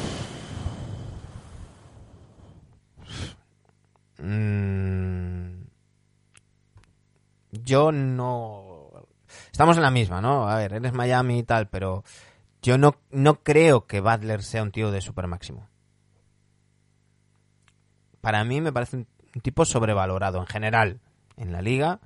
Mm. 4.19 5.65
Yo 7.53 7.93
no. 7.93 8.91
Estamos 9.51 9.77
en 9.77 9.83
la 9.83 9.91
misma, 9.91 10.21
¿no? 10.21 10.49
A 10.49 10.57
ver, 10.57 10.75
eres 10.75 10.93
Miami 10.93 11.41
y 11.41 11.43
tal, 11.43 11.69
pero 11.69 12.05
yo 12.63 12.79
no, 12.79 12.97
no 13.11 13.43
creo 13.43 13.87
que 13.87 14.01
Butler 14.01 14.43
sea 14.43 14.63
un 14.63 14.73
tío 14.73 14.91
de 14.91 15.01
super 15.01 15.27
máximo. 15.27 15.69
Para 18.21 18.45
mí 18.45 18.61
me 18.61 18.73
parece 18.73 18.97
un, 18.97 19.07
un 19.35 19.41
tipo 19.43 19.65
sobrevalorado 19.65 20.39
en 20.39 20.47
general 20.47 21.01
en 21.37 21.53
la 21.53 21.61
liga, 21.61 22.01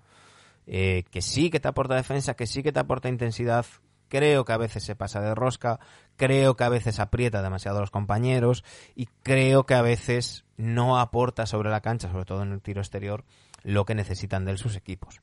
eh, 0.66 1.04
que 1.10 1.22
sí 1.22 1.50
que 1.50 1.60
te 1.60 1.68
aporta 1.68 1.94
defensa, 1.94 2.34
que 2.34 2.46
sí 2.46 2.62
que 2.62 2.72
te 2.72 2.80
aporta 2.80 3.08
intensidad. 3.08 3.66
Creo 4.08 4.44
que 4.44 4.52
a 4.52 4.56
veces 4.56 4.84
se 4.84 4.94
pasa 4.94 5.20
de 5.20 5.34
rosca, 5.34 5.80
creo 6.16 6.56
que 6.56 6.64
a 6.64 6.68
veces 6.68 7.00
aprieta 7.00 7.42
demasiado 7.42 7.78
a 7.78 7.80
los 7.80 7.90
compañeros 7.90 8.64
y 8.94 9.06
creo 9.22 9.66
que 9.66 9.74
a 9.74 9.82
veces 9.82 10.44
no 10.56 10.98
aporta 10.98 11.46
sobre 11.46 11.70
la 11.70 11.80
cancha, 11.80 12.10
sobre 12.10 12.24
todo 12.24 12.42
en 12.42 12.52
el 12.52 12.62
tiro 12.62 12.80
exterior, 12.80 13.24
lo 13.64 13.84
que 13.84 13.94
necesitan 13.96 14.44
de 14.44 14.52
él 14.52 14.58
sus 14.58 14.76
equipos. 14.76 15.20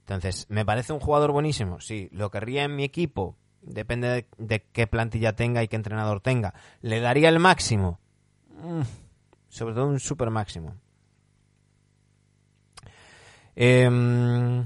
Entonces, 0.00 0.46
¿me 0.48 0.64
parece 0.64 0.92
un 0.92 1.00
jugador 1.00 1.32
buenísimo? 1.32 1.80
Sí, 1.80 2.08
lo 2.10 2.30
querría 2.30 2.64
en 2.64 2.74
mi 2.74 2.84
equipo, 2.84 3.36
depende 3.60 4.26
de, 4.38 4.62
qué 4.72 4.86
plantilla 4.86 5.34
tenga 5.34 5.62
y 5.62 5.68
qué 5.68 5.76
entrenador 5.76 6.20
tenga. 6.20 6.54
¿Le 6.80 7.00
daría 7.00 7.28
el 7.28 7.38
máximo? 7.38 8.00
Mm, 8.62 8.82
sobre 9.48 9.74
todo 9.74 9.86
un 9.86 10.00
super 10.00 10.30
máximo. 10.30 10.74
Eh, 13.54 14.64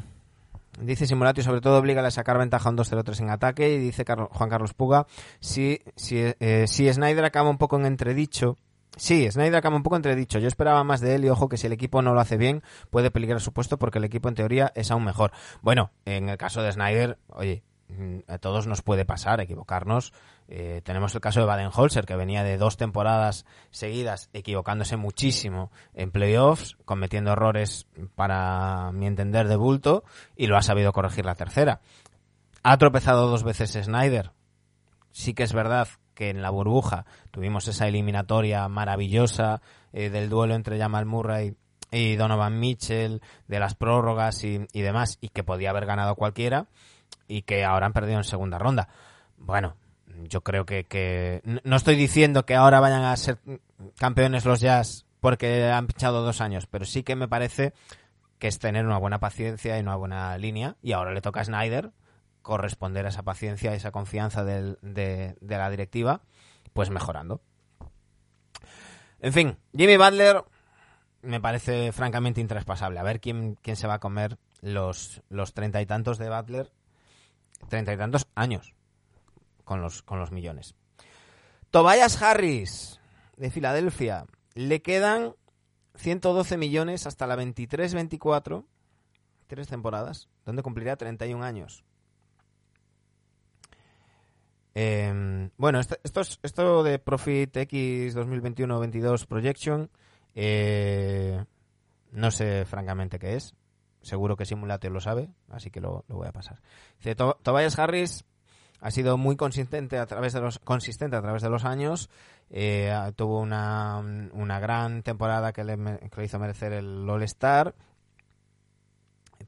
dice 0.81 1.07
Simulatio, 1.07 1.43
sobre 1.43 1.61
todo 1.61 1.79
obliga 1.79 2.07
a 2.07 2.11
sacar 2.11 2.39
ventaja 2.39 2.69
a 2.69 2.73
un 2.73 2.79
2-0-3 2.79 3.21
en 3.21 3.31
ataque. 3.31 3.75
Y 3.75 3.79
dice 3.79 4.05
Carlos- 4.05 4.29
Juan 4.33 4.49
Carlos 4.51 4.75
Puga, 4.75 5.07
si, 5.41 5.81
si, 5.97 6.19
eh, 6.19 6.65
si 6.69 6.93
Snyder 6.93 7.25
acaba 7.25 7.51
un 7.51 7.59
poco 7.59 7.77
en 7.77 7.87
entredicho. 7.87 8.57
Sí, 8.97 9.31
Snyder 9.31 9.57
acaba 9.57 9.77
un 9.77 9.83
poco 9.83 9.97
entredicho. 9.97 10.39
Yo 10.39 10.49
esperaba 10.49 10.83
más 10.83 11.01
de 11.01 11.15
él 11.17 11.25
y 11.27 11.29
ojo 11.29 11.49
que 11.51 11.59
si 11.59 11.67
el 11.67 11.73
equipo 11.75 12.01
no 12.01 12.15
lo 12.15 12.21
hace 12.21 12.39
bien 12.39 12.63
puede 12.91 13.11
peligrar 13.11 13.41
su 13.43 13.53
puesto 13.53 13.79
porque 13.79 13.99
el 13.99 14.05
equipo 14.05 14.29
en 14.31 14.35
teoría 14.35 14.73
es 14.75 14.91
aún 14.91 15.05
mejor. 15.05 15.33
Bueno, 15.61 15.91
en 16.07 16.29
el 16.31 16.39
caso 16.39 16.63
de 16.63 16.73
Snyder, 16.73 17.19
oye, 17.29 17.63
a 18.27 18.39
todos 18.39 18.67
nos 18.67 18.83
puede 18.83 19.05
pasar 19.05 19.41
equivocarnos. 19.41 20.13
Eh, 20.49 20.81
tenemos 20.85 21.15
el 21.15 21.21
caso 21.21 21.41
de 21.41 21.47
Baden-Holzer 21.47 22.05
que 22.05 22.17
venía 22.17 22.43
de 22.43 22.59
dos 22.59 22.77
temporadas 22.77 23.47
seguidas 23.71 24.31
equivocándose 24.33 24.97
muchísimo 24.97 25.71
en 25.95 26.11
playoffs, 26.11 26.77
cometiendo 26.85 27.33
errores 27.33 27.87
para 28.15 28.93
mi 28.93 29.07
entender 29.07 29.49
de 29.49 29.57
bulto 29.57 30.05
y 30.37 30.47
lo 30.47 30.57
ha 30.57 30.63
sabido 30.63 30.93
corregir 30.93 31.25
la 31.25 31.35
tercera. 31.35 31.81
Ha 32.63 32.77
tropezado 32.79 33.29
dos 33.29 33.45
veces 33.45 33.73
Snyder. 33.73 34.33
Sí 35.11 35.35
que 35.35 35.45
es 35.45 35.53
verdad 35.53 35.89
que 36.15 36.31
en 36.31 36.43
la 36.43 36.51
burbuja 36.51 37.07
tuvimos 37.31 37.69
esa 37.69 37.87
eliminatoria 37.87 38.69
maravillosa 38.69 39.63
eh, 39.93 40.11
del 40.11 40.29
duelo 40.29 40.55
entre 40.55 40.79
Jamal 40.79 41.07
Murray 41.07 41.57
y 41.93 42.17
Donovan 42.17 42.59
Mitchell, 42.59 43.23
de 43.47 43.61
las 43.61 43.75
prórrogas 43.75 44.43
y 44.43 44.67
demás, 44.73 45.19
y 45.21 45.29
que 45.29 45.45
podía 45.45 45.71
haber 45.71 45.87
ganado 45.87 46.17
cualquiera, 46.17 46.67
y 47.29 47.43
que 47.43 47.65
ahora 47.65 47.87
han 47.87 47.93
perdido 47.93 48.19
en 48.19 48.25
segunda 48.25 48.59
ronda. 48.59 48.89
Bueno, 49.37 49.77
yo 50.25 50.43
creo 50.43 50.65
que, 50.65 50.85
que 50.85 51.43
no 51.65 51.77
estoy 51.77 51.97
diciendo 51.97 52.47
que 52.47 52.55
ahora 52.55 52.81
vayan 52.81 53.03
a 53.03 53.17
ser 53.17 53.39
campeones 53.99 54.45
los 54.45 54.61
Jazz 54.61 55.05
porque 55.21 55.65
han 55.65 55.87
pinchado 55.87 56.23
dos 56.23 56.41
años, 56.41 56.67
pero 56.67 56.85
sí 56.85 57.03
que 57.03 57.17
me 57.17 57.29
parece 57.29 57.73
que 58.39 58.49
es 58.49 58.59
tener 58.59 58.87
una 58.87 58.99
buena 58.99 59.19
paciencia 59.19 59.79
y 59.79 59.81
una 59.81 59.97
buena 59.97 60.37
línea, 60.37 60.77
y 60.83 60.93
ahora 60.93 61.13
le 61.13 61.23
toca 61.23 61.41
a 61.41 61.45
Snyder 61.45 61.93
corresponder 62.43 63.07
a 63.07 63.09
esa 63.09 63.23
paciencia 63.23 63.73
y 63.73 63.77
esa 63.77 63.91
confianza 63.91 64.45
de, 64.45 64.77
de 64.83 65.37
la 65.41 65.71
directiva, 65.71 66.21
pues 66.73 66.91
mejorando. 66.91 67.41
En 69.19 69.33
fin, 69.33 69.57
Jimmy 69.77 69.97
Butler 69.97 70.45
me 71.23 71.41
parece 71.41 71.91
francamente 71.91 72.41
intraspasable. 72.41 73.01
A 73.01 73.03
ver 73.03 73.21
quién, 73.21 73.59
quién 73.63 73.77
se 73.77 73.87
va 73.87 73.95
a 73.95 73.99
comer 73.99 74.39
los 74.61 75.23
los 75.29 75.55
treinta 75.55 75.81
y 75.81 75.87
tantos 75.87 76.19
de 76.19 76.29
Butler, 76.31 76.71
treinta 77.69 77.93
y 77.93 77.97
tantos 77.97 78.27
años 78.35 78.75
con 79.65 79.81
los, 79.83 80.03
con 80.03 80.19
los 80.19 80.31
millones. 80.33 80.75
Tobias 81.71 82.23
Harris, 82.23 83.01
de 83.37 83.51
Filadelfia. 83.51 84.27
Le 84.55 84.81
quedan 84.83 85.35
112 85.97 86.57
millones 86.57 87.07
hasta 87.07 87.27
la 87.27 87.37
23-24, 87.37 88.65
tres 89.47 89.69
temporadas, 89.69 90.29
donde 90.45 90.63
cumplirá 90.63 90.97
31 90.97 91.45
años. 91.45 91.85
Eh, 94.75 95.51
bueno, 95.57 95.81
esto, 95.81 95.97
esto, 96.05 96.21
es- 96.21 96.39
esto 96.43 96.83
de 96.83 96.99
Profit 96.99 97.57
X 97.57 98.15
2021-22 98.15 99.27
Projection, 99.27 99.91
eh, 100.35 101.43
no 102.13 102.31
sé 102.31 102.65
francamente 102.67 103.19
qué 103.19 103.37
es. 103.37 103.55
Seguro 104.07 104.37
que 104.37 104.45
Simulator 104.47 104.93
lo 104.93 105.01
sabe, 105.01 105.29
así 105.51 105.71
que 105.71 105.81
lo, 105.81 106.05
lo 106.07 106.17
voy 106.17 106.29
a 106.29 106.33
pasar. 106.33 106.61
Dice, 106.99 107.17
"To- 107.17 107.37
Tobias 107.43 107.77
Harris 107.79 108.25
ha 108.81 108.91
sido 108.93 109.17
muy 109.19 109.37
consistente 109.37 109.99
a 109.99 110.07
través 110.07 110.33
de 110.33 110.41
los 110.41 110.59
consistente 110.61 111.17
a 111.17 111.23
través 111.23 111.43
de 111.43 111.51
los 111.51 111.65
años 111.65 112.09
Eh, 112.51 112.93
tuvo 113.17 113.41
una, 113.41 113.99
una 114.33 114.61
gran 114.61 115.03
temporada 115.03 115.53
que 115.53 115.65
le, 115.65 115.77
hizo 116.23 116.39
merecer 116.39 116.73
el 116.73 117.09
All 117.11 117.25
Star 117.25 117.75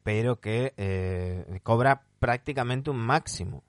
pero 0.03 0.41
que 0.41 0.75
eh, 0.77 1.61
cobra 1.63 2.03
prácticamente 2.19 2.91
un 2.91 2.97
máximo 2.99 3.63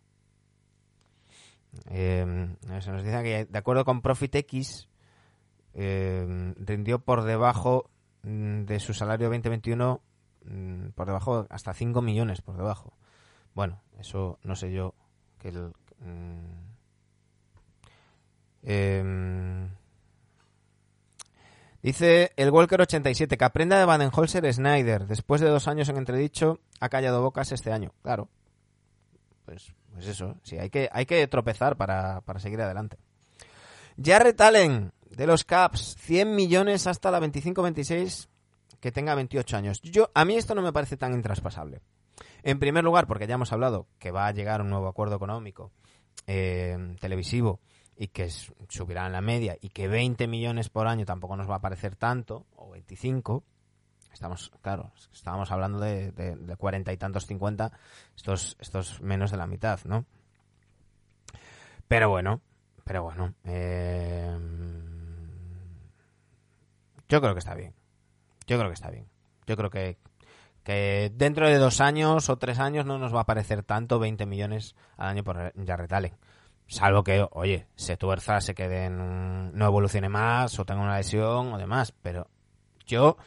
Eh, 1.92 2.56
se 2.82 2.92
nos 2.92 3.04
dice 3.04 3.22
que 3.24 3.46
de 3.46 3.58
acuerdo 3.60 3.86
con 3.86 4.02
Profit 4.02 4.34
X 4.36 4.88
eh, 5.76 6.54
rindió 6.58 6.98
por 6.98 7.22
debajo 7.24 7.90
mm, 8.24 8.64
de 8.66 8.80
su 8.80 8.94
salario 8.96 9.28
2021 9.30 10.02
mm, 10.02 10.09
por 10.96 11.06
debajo 11.06 11.48
hasta 11.50 11.74
5 11.74 12.02
millones 12.02 12.42
por 12.42 12.58
debajo. 12.58 12.94
Bueno 13.54 13.82
eso 14.00 14.40
no 14.44 14.56
sé 14.56 14.72
yo 14.72 14.94
que 15.40 15.50
el, 15.50 15.74
mm, 16.00 16.66
em, 18.64 19.70
dice 21.82 22.32
el 22.36 22.50
Walker 22.52 22.82
87 22.82 23.38
que 23.38 23.46
aprenda 23.46 23.78
de 23.78 23.86
Baden-Holzer 23.86 24.52
Snyder 24.54 25.08
después 25.08 25.42
de 25.42 25.50
dos 25.50 25.68
años 25.68 25.90
en 25.90 25.98
entredicho 25.98 26.60
ha 26.80 26.90
callado 26.90 27.22
bocas 27.22 27.52
este 27.52 27.72
año. 27.72 27.92
Claro. 28.02 28.30
Pues, 29.46 29.74
pues 29.94 30.08
eso 30.08 30.36
sí 30.44 30.58
hay 30.58 30.70
que 30.70 30.90
hay 30.92 31.06
que 31.06 31.28
tropezar 31.28 31.76
para, 31.76 32.22
para 32.22 32.40
seguir 32.40 32.62
adelante. 32.62 32.98
Jarrett 34.02 34.40
Allen 34.40 34.94
de 35.10 35.28
los 35.28 35.44
Caps 35.44 35.96
100 36.00 36.36
millones 36.36 36.88
hasta 36.88 37.12
la 37.12 37.20
25-26 37.20 38.30
que 38.80 38.92
tenga 38.92 39.16
28 39.16 39.58
años 39.58 39.82
yo 39.82 40.12
a 40.14 40.26
mí 40.26 40.36
esto 40.36 40.56
no 40.56 40.62
me 40.62 40.74
parece 40.74 40.98
tan 40.98 41.14
intraspasable 41.14 41.82
en 42.44 42.60
primer 42.60 42.84
lugar, 42.84 43.08
porque 43.08 43.28
ya 43.28 43.36
hemos 43.36 43.52
hablado 43.52 43.88
que 44.00 44.12
va 44.12 44.28
a 44.28 44.32
llegar 44.32 44.62
un 44.62 44.70
nuevo 44.70 44.88
acuerdo 44.88 45.16
económico 45.16 45.72
eh, 46.28 46.96
televisivo 47.00 47.60
y 47.96 48.08
que 48.08 48.30
subirá 48.30 49.06
en 49.06 49.12
la 49.12 49.22
media 49.22 49.58
y 49.60 49.70
que 49.70 49.88
20 49.88 50.28
millones 50.28 50.70
por 50.70 50.88
año 50.88 51.06
tampoco 51.06 51.36
nos 51.36 51.50
va 51.50 51.56
a 51.56 51.62
parecer 51.62 51.96
tanto, 51.96 52.46
o 52.56 52.72
25. 52.72 53.44
Estamos, 54.14 54.52
claro, 54.62 54.92
estábamos 55.14 55.52
hablando 55.52 55.80
de, 55.80 56.12
de, 56.12 56.36
de 56.36 56.56
40 56.56 56.92
y 56.94 56.98
tantos 56.98 57.26
50, 57.28 57.72
estos, 58.16 58.58
estos 58.60 59.02
menos 59.02 59.32
de 59.32 59.38
la 59.38 59.48
mitad, 59.48 59.80
¿no? 59.86 60.06
Pero 61.88 62.10
bueno, 62.10 62.42
pero 62.86 63.04
bueno. 63.04 63.34
eh, 63.44 64.38
yo 67.10 67.22
creo 67.22 67.34
que 67.34 67.40
está 67.40 67.56
bien. 67.56 67.79
Yo 68.50 68.58
creo 68.58 68.70
que 68.70 68.74
está 68.74 68.90
bien. 68.90 69.06
Yo 69.46 69.56
creo 69.56 69.70
que, 69.70 70.00
que 70.64 71.12
dentro 71.14 71.48
de 71.48 71.60
dos 71.60 71.82
años 71.82 72.30
o 72.30 72.38
tres 72.38 72.58
años 72.58 72.84
no 72.84 72.98
nos 72.98 73.14
va 73.14 73.22
a 73.22 73.26
parecer 73.28 73.62
tanto 73.62 74.00
20 74.00 74.26
millones 74.26 74.76
al 74.98 75.10
año 75.10 75.24
por 75.24 75.54
Jarrett 75.68 75.94
Allen. 75.94 76.18
Salvo 76.66 77.04
que, 77.04 77.28
oye, 77.32 77.68
se 77.76 77.96
tuerza, 77.96 78.42
se 78.42 78.56
quede 78.56 78.86
en 78.86 79.56
no 79.56 79.66
evolucione 79.68 80.10
más 80.10 80.58
o 80.58 80.66
tenga 80.66 80.82
una 80.82 80.98
lesión 80.98 81.54
o 81.54 81.60
demás. 81.60 81.94
Pero 82.02 82.28
yo 82.88 83.18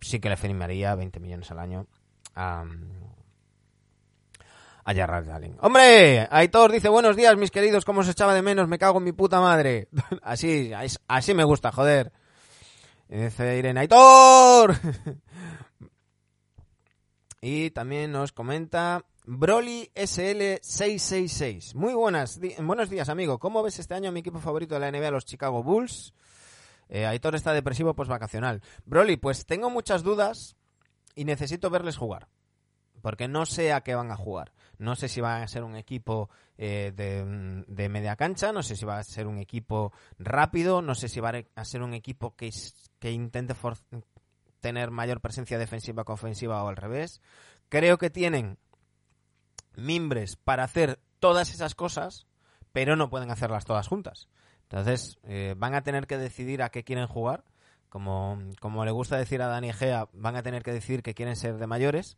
sí 0.00 0.20
que 0.20 0.28
le 0.28 0.36
firmaría 0.36 0.94
20 0.94 1.18
millones 1.18 1.50
al 1.50 1.58
año 1.58 1.88
a, 2.36 2.64
a 4.84 4.94
Jarrett 4.94 5.28
Allen. 5.28 5.56
¡Hombre! 5.60 6.28
Aitor 6.30 6.70
dice, 6.70 6.88
buenos 6.88 7.16
días, 7.16 7.36
mis 7.36 7.50
queridos, 7.50 7.84
¿cómo 7.84 8.02
os 8.02 8.08
echaba 8.08 8.32
de 8.32 8.42
menos? 8.42 8.68
Me 8.68 8.78
cago 8.78 8.98
en 8.98 9.04
mi 9.04 9.12
puta 9.12 9.40
madre. 9.40 9.88
así, 10.22 10.70
así 11.08 11.34
me 11.34 11.42
gusta, 11.42 11.72
joder. 11.72 12.12
Y 13.12 13.16
dice 13.16 13.58
Irene, 13.58 13.80
¡Aitor! 13.80 14.74
Y 17.44 17.70
también 17.72 18.12
nos 18.12 18.30
comenta 18.30 19.04
Broly 19.26 19.90
SL666. 19.96 21.74
Muy 21.74 21.92
buenas, 21.92 22.40
buenos 22.60 22.88
días, 22.88 23.08
amigo. 23.08 23.40
¿Cómo 23.40 23.64
ves 23.64 23.80
este 23.80 23.94
año 23.94 24.12
mi 24.12 24.20
equipo 24.20 24.38
favorito 24.38 24.74
de 24.74 24.80
la 24.80 24.92
NBA, 24.92 25.10
los 25.10 25.24
Chicago 25.24 25.64
Bulls? 25.64 26.14
Eh, 26.88 27.04
Aitor 27.04 27.34
está 27.34 27.52
depresivo 27.52 27.94
pues 27.94 28.08
vacacional. 28.08 28.62
Broly, 28.86 29.16
pues 29.16 29.44
tengo 29.44 29.70
muchas 29.70 30.04
dudas 30.04 30.56
y 31.16 31.24
necesito 31.24 31.68
verles 31.68 31.96
jugar. 31.96 32.28
Porque 33.02 33.28
no 33.28 33.44
sé 33.44 33.72
a 33.72 33.82
qué 33.82 33.94
van 33.94 34.10
a 34.10 34.16
jugar. 34.16 34.52
No 34.78 34.96
sé 34.96 35.08
si 35.08 35.20
va 35.20 35.42
a 35.42 35.48
ser 35.48 35.64
un 35.64 35.76
equipo 35.76 36.30
eh, 36.56 36.92
de, 36.96 37.64
de 37.66 37.88
media 37.88 38.16
cancha, 38.16 38.52
no 38.52 38.62
sé 38.62 38.76
si 38.76 38.84
va 38.84 38.98
a 38.98 39.04
ser 39.04 39.26
un 39.26 39.38
equipo 39.38 39.92
rápido, 40.18 40.80
no 40.80 40.94
sé 40.94 41.08
si 41.08 41.20
va 41.20 41.32
a 41.54 41.64
ser 41.64 41.82
un 41.82 41.94
equipo 41.94 42.34
que, 42.34 42.50
que 42.98 43.10
intente 43.10 43.54
tener 44.60 44.90
mayor 44.90 45.20
presencia 45.20 45.58
defensiva 45.58 46.04
que 46.04 46.12
ofensiva 46.12 46.62
o 46.64 46.68
al 46.68 46.76
revés. 46.76 47.20
Creo 47.68 47.98
que 47.98 48.10
tienen 48.10 48.58
mimbres 49.76 50.36
para 50.36 50.64
hacer 50.64 51.00
todas 51.18 51.52
esas 51.52 51.74
cosas, 51.74 52.26
pero 52.72 52.96
no 52.96 53.10
pueden 53.10 53.30
hacerlas 53.30 53.64
todas 53.64 53.88
juntas. 53.88 54.28
Entonces, 54.62 55.18
eh, 55.24 55.54
van 55.56 55.74
a 55.74 55.82
tener 55.82 56.06
que 56.06 56.16
decidir 56.16 56.62
a 56.62 56.70
qué 56.70 56.84
quieren 56.84 57.06
jugar. 57.06 57.44
Como, 57.88 58.38
como 58.58 58.86
le 58.86 58.90
gusta 58.90 59.18
decir 59.18 59.42
a 59.42 59.48
Dani 59.48 59.68
Egea, 59.68 60.08
van 60.14 60.36
a 60.36 60.42
tener 60.42 60.62
que 60.62 60.72
decidir 60.72 61.02
que 61.02 61.12
quieren 61.12 61.36
ser 61.36 61.58
de 61.58 61.66
mayores 61.66 62.16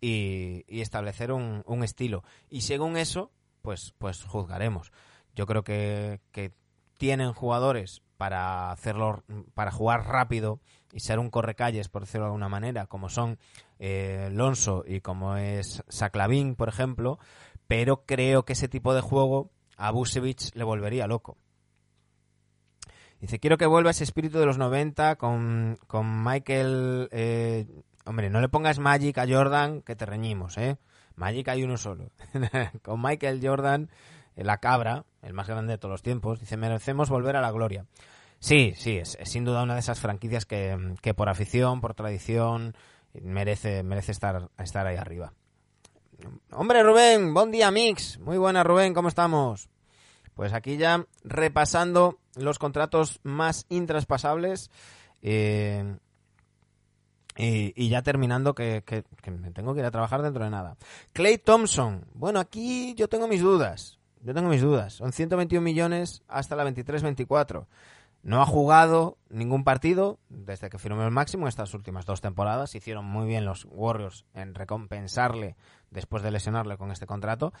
y, 0.00 0.64
establecer 0.80 1.32
un, 1.32 1.84
estilo. 1.84 2.24
Y 2.48 2.62
según 2.62 2.96
eso, 2.96 3.30
pues, 3.62 3.94
pues 3.98 4.24
juzgaremos. 4.24 4.92
Yo 5.34 5.46
creo 5.46 5.62
que, 5.62 6.20
que 6.32 6.52
tienen 6.96 7.32
jugadores 7.32 8.02
para 8.16 8.70
hacerlo, 8.70 9.24
para 9.54 9.70
jugar 9.70 10.06
rápido 10.06 10.60
y 10.92 11.00
ser 11.00 11.18
un 11.18 11.30
correcalles, 11.30 11.88
por 11.88 12.02
decirlo 12.02 12.26
de 12.26 12.28
alguna 12.28 12.48
manera, 12.48 12.86
como 12.86 13.08
son 13.08 13.38
eh, 13.78 14.28
Lonso 14.32 14.84
y 14.86 15.00
como 15.00 15.36
es 15.36 15.82
Saklavin, 15.88 16.56
por 16.56 16.68
ejemplo, 16.68 17.18
pero 17.66 18.04
creo 18.04 18.44
que 18.44 18.52
ese 18.52 18.68
tipo 18.68 18.92
de 18.94 19.00
juego 19.00 19.50
a 19.76 19.90
Busevich 19.90 20.54
le 20.54 20.64
volvería 20.64 21.06
loco. 21.06 21.38
Dice, 23.20 23.38
quiero 23.38 23.58
que 23.58 23.66
vuelva 23.66 23.90
ese 23.90 24.04
espíritu 24.04 24.38
de 24.38 24.46
los 24.46 24.58
90 24.58 25.16
con, 25.16 25.78
con 25.86 26.24
Michael... 26.24 27.08
eh, 27.12 27.66
hombre, 28.04 28.30
no 28.30 28.40
le 28.40 28.48
pongas 28.48 28.78
Magic 28.78 29.18
a 29.18 29.26
Jordan, 29.28 29.82
que 29.82 29.96
te 29.96 30.06
reñimos, 30.06 30.58
¿eh? 30.58 30.76
Magic 31.16 31.48
hay 31.48 31.62
uno 31.62 31.76
solo. 31.76 32.10
con 32.82 33.02
Michael 33.02 33.40
Jordan, 33.42 33.90
eh, 34.36 34.44
la 34.44 34.58
cabra, 34.58 35.04
el 35.22 35.34
más 35.34 35.48
grande 35.48 35.72
de 35.72 35.78
todos 35.78 35.92
los 35.92 36.02
tiempos, 36.02 36.40
dice, 36.40 36.56
merecemos 36.56 37.10
volver 37.10 37.36
a 37.36 37.40
la 37.40 37.50
gloria. 37.50 37.86
Sí, 38.38 38.72
sí, 38.76 38.96
es, 38.96 39.18
sin 39.24 39.44
duda 39.44 39.62
una 39.62 39.74
de 39.74 39.80
esas 39.80 40.00
franquicias 40.00 40.46
que, 40.46 40.94
que 41.02 41.12
por 41.12 41.28
afición, 41.28 41.80
por 41.80 41.94
tradición, 41.94 42.74
merece, 43.12 43.82
merece 43.82 44.12
estar, 44.12 44.48
estar 44.58 44.86
ahí 44.86 44.96
arriba. 44.96 45.32
Hombre, 46.52 46.82
Rubén, 46.82 47.34
buen 47.34 47.50
día, 47.50 47.70
Mix. 47.70 48.18
Muy 48.18 48.38
buena, 48.38 48.62
Rubén, 48.62 48.94
¿cómo 48.94 49.08
estamos? 49.08 49.68
Pues 50.34 50.52
aquí 50.52 50.76
ya 50.76 51.06
repasando 51.24 52.18
los 52.36 52.58
contratos 52.58 53.20
más 53.22 53.66
intraspasables 53.68 54.70
eh, 55.22 55.96
y, 57.36 57.72
y 57.76 57.88
ya 57.88 58.02
terminando 58.02 58.54
que 58.54 58.82
me 59.26 59.50
tengo 59.50 59.74
que 59.74 59.80
ir 59.80 59.86
a 59.86 59.90
trabajar 59.90 60.22
dentro 60.22 60.44
de 60.44 60.50
nada. 60.50 60.76
Clay 61.12 61.38
Thompson. 61.38 62.06
Bueno, 62.14 62.40
aquí 62.40 62.94
yo 62.94 63.08
tengo 63.08 63.28
mis 63.28 63.40
dudas. 63.40 64.00
Yo 64.22 64.34
tengo 64.34 64.48
mis 64.48 64.60
dudas. 64.60 64.94
Son 64.94 65.12
121 65.12 65.62
millones 65.62 66.22
hasta 66.28 66.56
la 66.56 66.64
23-24. 66.64 67.66
No 68.22 68.42
ha 68.42 68.46
jugado 68.46 69.16
ningún 69.30 69.64
partido 69.64 70.18
desde 70.28 70.68
que 70.68 70.78
firmó 70.78 71.02
el 71.04 71.10
máximo 71.10 71.48
estas 71.48 71.72
últimas 71.72 72.04
dos 72.04 72.20
temporadas. 72.20 72.74
Hicieron 72.74 73.06
muy 73.06 73.26
bien 73.26 73.46
los 73.46 73.66
Warriors 73.70 74.26
en 74.34 74.54
recompensarle 74.54 75.56
después 75.90 76.22
de 76.22 76.30
lesionarle 76.30 76.76
con 76.76 76.90
este 76.90 77.06
contrato. 77.06 77.54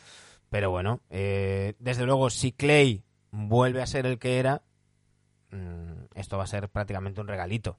Pero 0.50 0.70
bueno, 0.70 1.00
eh, 1.08 1.74
desde 1.78 2.04
luego, 2.04 2.28
si 2.28 2.52
Clay 2.52 3.04
vuelve 3.30 3.80
a 3.80 3.86
ser 3.86 4.04
el 4.04 4.18
que 4.18 4.38
era, 4.38 4.62
mm, 5.50 6.08
esto 6.14 6.36
va 6.36 6.44
a 6.44 6.48
ser 6.48 6.68
prácticamente 6.68 7.22
un 7.22 7.28
regalito. 7.28 7.78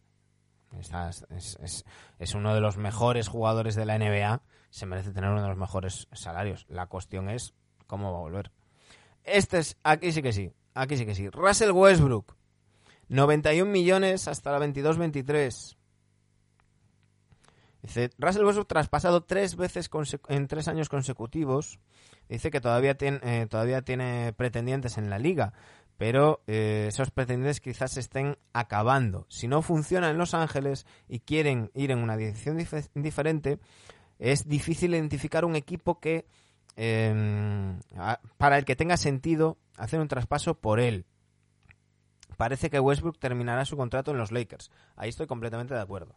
Es, 0.79 2.33
uno 2.33 2.53
de 2.55 2.61
los 2.61 2.77
mejores 2.77 3.27
jugadores 3.27 3.75
de 3.75 3.85
la 3.85 3.97
NBA. 3.97 4.41
Se 4.69 4.85
merece 4.85 5.11
tener 5.11 5.29
uno 5.29 5.41
de 5.41 5.49
los 5.49 5.57
mejores 5.57 6.07
salarios. 6.13 6.65
La 6.69 6.87
cuestión 6.87 7.29
es 7.29 7.53
cómo 7.87 8.11
va 8.11 8.19
a 8.19 8.21
volver. 8.21 8.51
Este 9.23 9.59
es, 9.59 9.77
aquí 9.83 10.11
sí 10.11 10.21
que 10.21 10.33
sí. 10.33 10.51
Aquí 10.73 10.97
sí 10.97 11.05
que 11.05 11.15
sí. 11.15 11.29
Russell 11.29 11.71
Westbrook. 11.71 12.35
91 13.09 13.69
millones 13.69 14.27
hasta 14.27 14.51
la 14.51 14.65
22-23. 14.65 15.75
Dice, 17.81 18.11
Russell 18.17 18.45
Westbrook 18.45 18.67
traspasado 18.67 19.23
tres 19.23 19.55
veces 19.55 19.89
en 20.29 20.47
tres 20.47 20.67
años 20.67 20.87
consecutivos. 20.87 21.79
Dice 22.29 22.51
que 22.51 22.61
todavía 22.61 22.95
tiene, 22.95 23.19
eh, 23.23 23.47
todavía 23.47 23.81
tiene 23.81 24.33
pretendientes 24.33 24.97
en 24.97 25.09
la 25.09 25.19
liga, 25.19 25.53
pero 26.01 26.41
eh, 26.47 26.85
esos 26.87 27.11
pretendientes 27.11 27.61
quizás 27.61 27.91
se 27.91 27.99
estén 27.99 28.35
acabando. 28.53 29.27
Si 29.29 29.47
no 29.47 29.61
funciona 29.61 30.09
en 30.09 30.17
Los 30.17 30.33
Ángeles 30.33 30.87
y 31.07 31.19
quieren 31.19 31.69
ir 31.75 31.91
en 31.91 31.99
una 31.99 32.17
dirección 32.17 32.57
dif- 32.57 32.89
diferente, 32.95 33.59
es 34.17 34.47
difícil 34.47 34.95
identificar 34.95 35.45
un 35.45 35.55
equipo 35.55 35.99
que 35.99 36.25
a- 36.75 38.19
para 38.39 38.57
el 38.57 38.65
que 38.65 38.75
tenga 38.75 38.97
sentido 38.97 39.59
hacer 39.77 39.99
un 39.99 40.07
traspaso 40.07 40.55
por 40.55 40.79
él. 40.79 41.05
Parece 42.35 42.71
que 42.71 42.79
Westbrook 42.79 43.19
terminará 43.19 43.63
su 43.65 43.77
contrato 43.77 44.09
en 44.09 44.17
los 44.17 44.31
Lakers. 44.31 44.71
Ahí 44.95 45.09
estoy 45.09 45.27
completamente 45.27 45.75
de 45.75 45.81
acuerdo. 45.81 46.15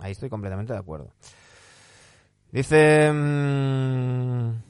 Ahí 0.00 0.12
estoy 0.12 0.28
completamente 0.28 0.74
de 0.74 0.78
acuerdo. 0.78 1.10
Dice... 2.52 3.10
mm, 3.10 4.69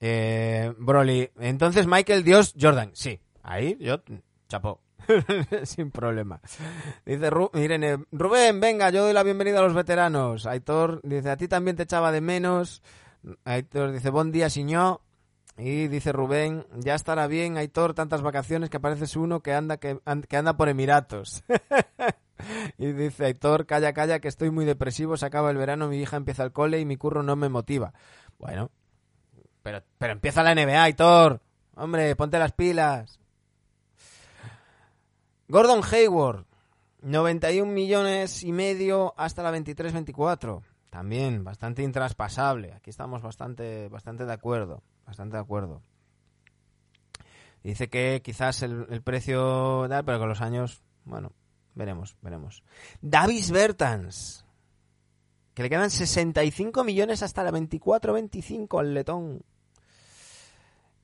eh, 0.00 0.72
Broly, 0.78 1.30
entonces 1.38 1.86
Michael 1.86 2.24
Dios 2.24 2.54
Jordan. 2.60 2.90
Sí, 2.94 3.20
ahí 3.42 3.76
yo 3.80 4.02
chapó. 4.48 4.80
Sin 5.64 5.90
problema. 5.90 6.40
Dice 7.06 7.30
Ru- 7.30 7.50
Rubén, 8.12 8.60
venga, 8.60 8.90
yo 8.90 9.04
doy 9.04 9.12
la 9.12 9.22
bienvenida 9.22 9.60
a 9.60 9.62
los 9.62 9.74
veteranos. 9.74 10.46
Aitor 10.46 11.00
dice, 11.02 11.30
a 11.30 11.36
ti 11.36 11.48
también 11.48 11.76
te 11.76 11.84
echaba 11.84 12.12
de 12.12 12.20
menos. 12.20 12.82
Aitor 13.44 13.92
dice, 13.92 14.10
buen 14.10 14.32
día, 14.32 14.50
señor. 14.50 15.00
Y 15.56 15.88
dice 15.88 16.12
Rubén, 16.12 16.66
ya 16.76 16.94
estará 16.94 17.26
bien, 17.26 17.56
Aitor, 17.56 17.92
tantas 17.94 18.22
vacaciones 18.22 18.70
que 18.70 18.78
pareces 18.78 19.16
uno 19.16 19.40
que 19.40 19.54
anda, 19.54 19.78
que, 19.78 19.98
que 20.28 20.36
anda 20.36 20.56
por 20.56 20.68
Emiratos. 20.68 21.42
y 22.78 22.92
dice 22.92 23.24
Aitor, 23.24 23.66
calla, 23.66 23.92
calla, 23.92 24.20
que 24.20 24.28
estoy 24.28 24.50
muy 24.50 24.64
depresivo, 24.64 25.16
se 25.16 25.26
acaba 25.26 25.50
el 25.50 25.56
verano, 25.56 25.88
mi 25.88 25.96
hija 26.00 26.16
empieza 26.16 26.44
el 26.44 26.52
cole 26.52 26.78
y 26.78 26.84
mi 26.84 26.96
curro 26.96 27.22
no 27.24 27.34
me 27.34 27.48
motiva. 27.48 27.92
Bueno, 28.38 28.70
pero, 29.68 29.84
pero 29.98 30.12
empieza 30.14 30.42
la 30.42 30.54
NBA, 30.54 30.82
Aitor. 30.82 31.42
Hombre, 31.74 32.16
ponte 32.16 32.38
las 32.38 32.52
pilas. 32.52 33.20
Gordon 35.46 35.82
Hayward, 35.92 36.46
91 37.02 37.70
millones 37.70 38.42
y 38.42 38.52
medio 38.52 39.12
hasta 39.18 39.42
la 39.42 39.52
23-24. 39.52 40.62
También 40.88 41.44
bastante 41.44 41.82
intraspasable. 41.82 42.72
Aquí 42.72 42.88
estamos 42.88 43.20
bastante, 43.20 43.88
bastante 43.88 44.24
de 44.24 44.32
acuerdo. 44.32 44.82
Bastante 45.06 45.36
de 45.36 45.42
acuerdo. 45.42 45.82
Dice 47.62 47.90
que 47.90 48.22
quizás 48.24 48.62
el, 48.62 48.86
el 48.88 49.02
precio 49.02 49.86
da, 49.88 50.02
pero 50.02 50.18
con 50.18 50.30
los 50.30 50.40
años, 50.40 50.82
bueno, 51.04 51.32
veremos, 51.74 52.16
veremos. 52.22 52.62
Davis 53.02 53.50
Bertans, 53.50 54.46
que 55.52 55.62
le 55.62 55.68
quedan 55.68 55.90
65 55.90 56.84
millones 56.84 57.22
hasta 57.22 57.42
la 57.42 57.50
24-25 57.50 58.80
al 58.80 58.94
letón. 58.94 59.42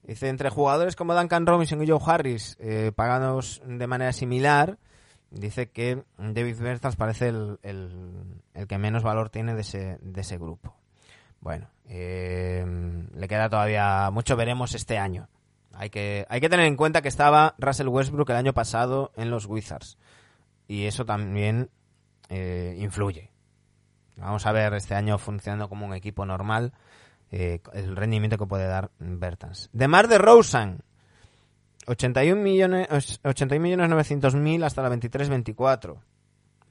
Dice, 0.06 0.28
entre 0.28 0.51
jugadores 0.51 0.97
como 0.97 1.14
Duncan 1.14 1.47
Robinson 1.47 1.82
y 1.82 1.89
Joe 1.89 2.01
Harris, 2.05 2.56
eh, 2.60 2.93
pagados 2.94 3.62
de 3.66 3.86
manera 3.86 4.12
similar, 4.12 4.78
dice 5.31 5.70
que 5.70 6.02
David 6.18 6.59
Bertans 6.60 6.97
parece 6.97 7.28
el, 7.28 7.59
el- 7.62 8.66
que 8.68 8.78
menos 8.78 9.02
valor 9.02 9.31
tiene 9.31 9.55
de 9.55 9.62
ese, 9.62 9.98
de 10.02 10.20
ese 10.20 10.36
grupo. 10.36 10.74
Bueno, 11.40 11.68
eh, 11.89 12.64
le 13.14 13.28
queda 13.28 13.48
todavía 13.48 14.10
mucho, 14.10 14.36
veremos 14.36 14.74
este 14.74 14.98
año. 14.98 15.28
Hay 15.72 15.90
que, 15.90 16.26
hay 16.28 16.40
que 16.40 16.48
tener 16.48 16.66
en 16.66 16.76
cuenta 16.76 17.02
que 17.02 17.09
estaba 17.09 17.55
Russell 17.59 17.89
Westbrook 17.89 18.31
el 18.31 18.36
año 18.36 18.52
pasado 18.52 19.10
en 19.16 19.31
los 19.31 19.47
Wizards. 19.47 19.98
Y 20.68 20.85
eso 20.85 21.05
también 21.05 21.70
eh, 22.28 22.76
influye. 22.78 23.31
Vamos 24.16 24.47
a 24.47 24.52
ver 24.52 24.72
este 24.74 24.94
año 24.94 25.18
funcionando 25.18 25.68
como 25.68 25.85
un 25.86 25.94
equipo 25.94 26.24
normal 26.24 26.72
eh, 27.36 27.61
el 27.73 27.97
rendimiento 27.97 28.39
que 28.39 28.47
puede 28.47 28.66
dar 28.66 28.90
Bertans. 29.01 29.69
De 29.73 29.89
Mar 29.89 30.06
de 30.06 30.19
Rosen, 30.19 30.78
81 31.86 32.40
millones, 32.40 32.86
os- 32.90 33.20
81 33.24 33.61
millones 33.62 33.89
900 33.89 34.35
mil 34.36 34.62
hasta 34.62 34.82
la 34.82 34.89
23-24. 34.90 35.97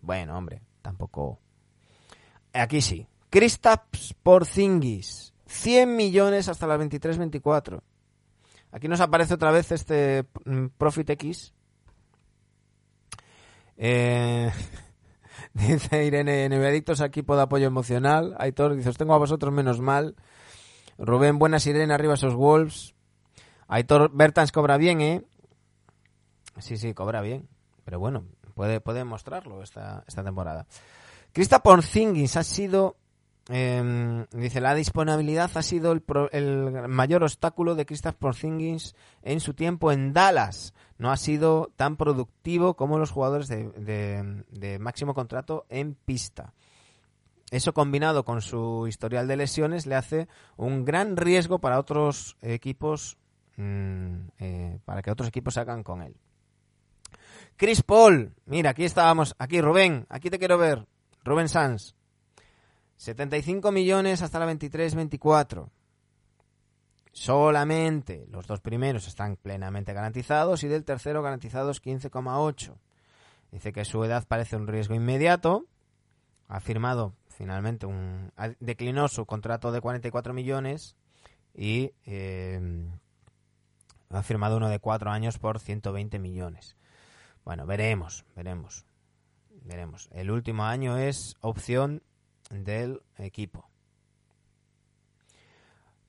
Bueno, 0.02 0.38
hombre, 0.38 0.62
tampoco. 0.82 1.40
Aquí 2.54 2.82
sí. 2.82 3.06
Kristaps 3.30 4.14
Porzingis, 4.24 5.34
100 5.48 5.96
millones 5.96 6.48
hasta 6.48 6.66
la 6.68 6.78
23-24. 6.78 7.82
Aquí 8.72 8.88
nos 8.88 9.02
aparece 9.02 9.34
otra 9.34 9.52
vez 9.52 9.72
este 9.72 10.26
mm, 10.46 10.68
Profit 10.78 11.10
X. 11.10 11.54
Eh, 13.78 14.52
Dice 15.54 16.06
Irene, 16.06 16.48
Neveadictos, 16.50 17.02
equipo 17.02 17.36
de 17.36 17.44
apoyo 17.44 17.68
emocional. 17.68 18.36
Aitor 18.40 18.76
dice, 18.76 18.90
os 18.90 18.98
tengo 18.98 19.14
a 19.14 19.20
vosotros 19.20 19.54
menos 19.54 19.80
mal. 19.82 20.16
Rubén, 20.98 21.40
buenas 21.40 21.66
Irene, 21.68 21.94
arriba 21.94 22.14
esos 22.14 22.36
Wolves. 22.36 22.94
Aitor, 23.68 24.12
Bertans 24.14 24.52
cobra 24.52 24.78
bien, 24.78 25.02
¿eh? 25.02 25.24
Sí, 26.60 26.78
sí, 26.78 26.94
cobra 26.94 27.22
bien. 27.22 27.48
Pero 27.86 28.00
bueno, 28.00 28.26
puede, 28.56 28.80
puede 28.80 29.04
mostrarlo 29.04 29.64
esta, 29.64 30.04
esta 30.08 30.24
temporada. 30.24 30.68
Krista 31.32 31.64
Porzingis 31.64 32.38
ha 32.38 32.44
sido... 32.44 32.96
eh, 33.50 34.26
dice, 34.32 34.62
la 34.62 34.76
disponibilidad 34.76 35.50
ha 35.56 35.64
sido 35.64 35.92
el, 35.92 36.02
pro- 36.02 36.30
el 36.32 36.88
mayor 36.88 37.24
obstáculo 37.24 37.74
de 37.76 37.86
Kristaps 37.86 38.18
Porzingis 38.18 38.96
en 39.24 39.40
su 39.40 39.54
tiempo 39.56 39.92
en 39.92 40.14
Dallas. 40.14 40.74
No 41.00 41.12
ha 41.12 41.18
sido 41.18 41.72
tan 41.76 41.98
productivo 41.98 42.76
como 42.76 43.00
los 43.00 43.10
jugadores 43.12 43.48
de- 43.48 44.44
de 44.50 44.80
máximo 44.80 45.14
contrato 45.16 45.66
en 45.70 45.96
pista. 45.96 46.54
Eso 47.54 47.72
combinado 47.72 48.26
con 48.26 48.42
su 48.42 48.88
historial 48.88 49.28
de 49.28 49.38
lesiones 49.38 49.86
le 49.86 49.94
hace 49.94 50.28
un 50.58 50.86
gran 50.86 51.16
riesgo 51.16 51.60
para 51.60 51.78
otros 51.78 52.36
equipos, 52.42 53.20
mm, 53.58 54.16
eh, 54.40 54.80
para 54.86 55.04
que 55.04 55.12
otros 55.12 55.30
equipos 55.30 55.58
hagan 55.58 55.84
con 55.84 56.02
él. 56.02 56.16
Chris 57.56 57.84
Paul, 57.84 58.34
mira, 58.48 58.72
aquí 58.72 58.86
estábamos, 58.86 59.36
aquí 59.38 59.62
Rubén, 59.62 60.08
aquí 60.10 60.32
te 60.32 60.40
quiero 60.40 60.58
ver. 60.58 60.88
Rubén 61.24 61.48
Sanz, 61.48 61.94
75 62.96 63.72
millones 63.72 64.24
hasta 64.24 64.40
la 64.40 64.48
23-24. 64.48 65.70
Solamente 67.12 68.26
los 68.32 68.48
dos 68.48 68.62
primeros 68.62 69.08
están 69.08 69.36
plenamente 69.36 69.94
garantizados 69.94 70.64
y 70.64 70.70
del 70.70 70.86
tercero 70.86 71.22
garantizados 71.22 71.84
15,8. 71.84 72.74
Dice 73.52 73.72
que 73.72 73.86
su 73.86 74.04
edad 74.04 74.26
parece 74.28 74.56
un 74.56 74.66
riesgo 74.66 74.96
inmediato. 74.96 75.68
Ha 76.48 76.60
firmado 76.60 77.14
finalmente 77.38 77.86
un. 77.86 78.32
declinó 78.60 79.08
su 79.08 79.26
contrato 79.26 79.72
de 79.72 79.82
44 79.82 80.34
millones 80.34 80.96
y 81.54 81.92
eh, 82.06 82.60
ha 84.10 84.24
firmado 84.24 84.58
uno 84.58 84.70
de 84.70 84.80
cuatro 84.80 85.12
años 85.12 85.38
por 85.38 85.60
120 85.60 86.20
millones. 86.20 86.76
Bueno, 87.44 87.66
veremos, 87.66 88.26
veremos. 88.36 88.86
Veremos. 89.66 90.10
El 90.12 90.30
último 90.32 90.64
año 90.64 90.98
es 90.98 91.36
opción 91.42 92.04
del 92.50 93.02
equipo. 93.18 93.70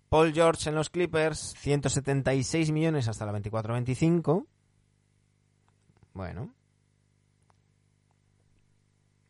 Paul 0.08 0.32
George 0.32 0.68
en 0.68 0.76
los 0.76 0.90
Clippers, 0.90 1.54
176 1.58 2.70
millones 2.70 3.08
hasta 3.08 3.26
la 3.26 3.32
24-25. 3.32 4.46
Bueno. 6.12 6.54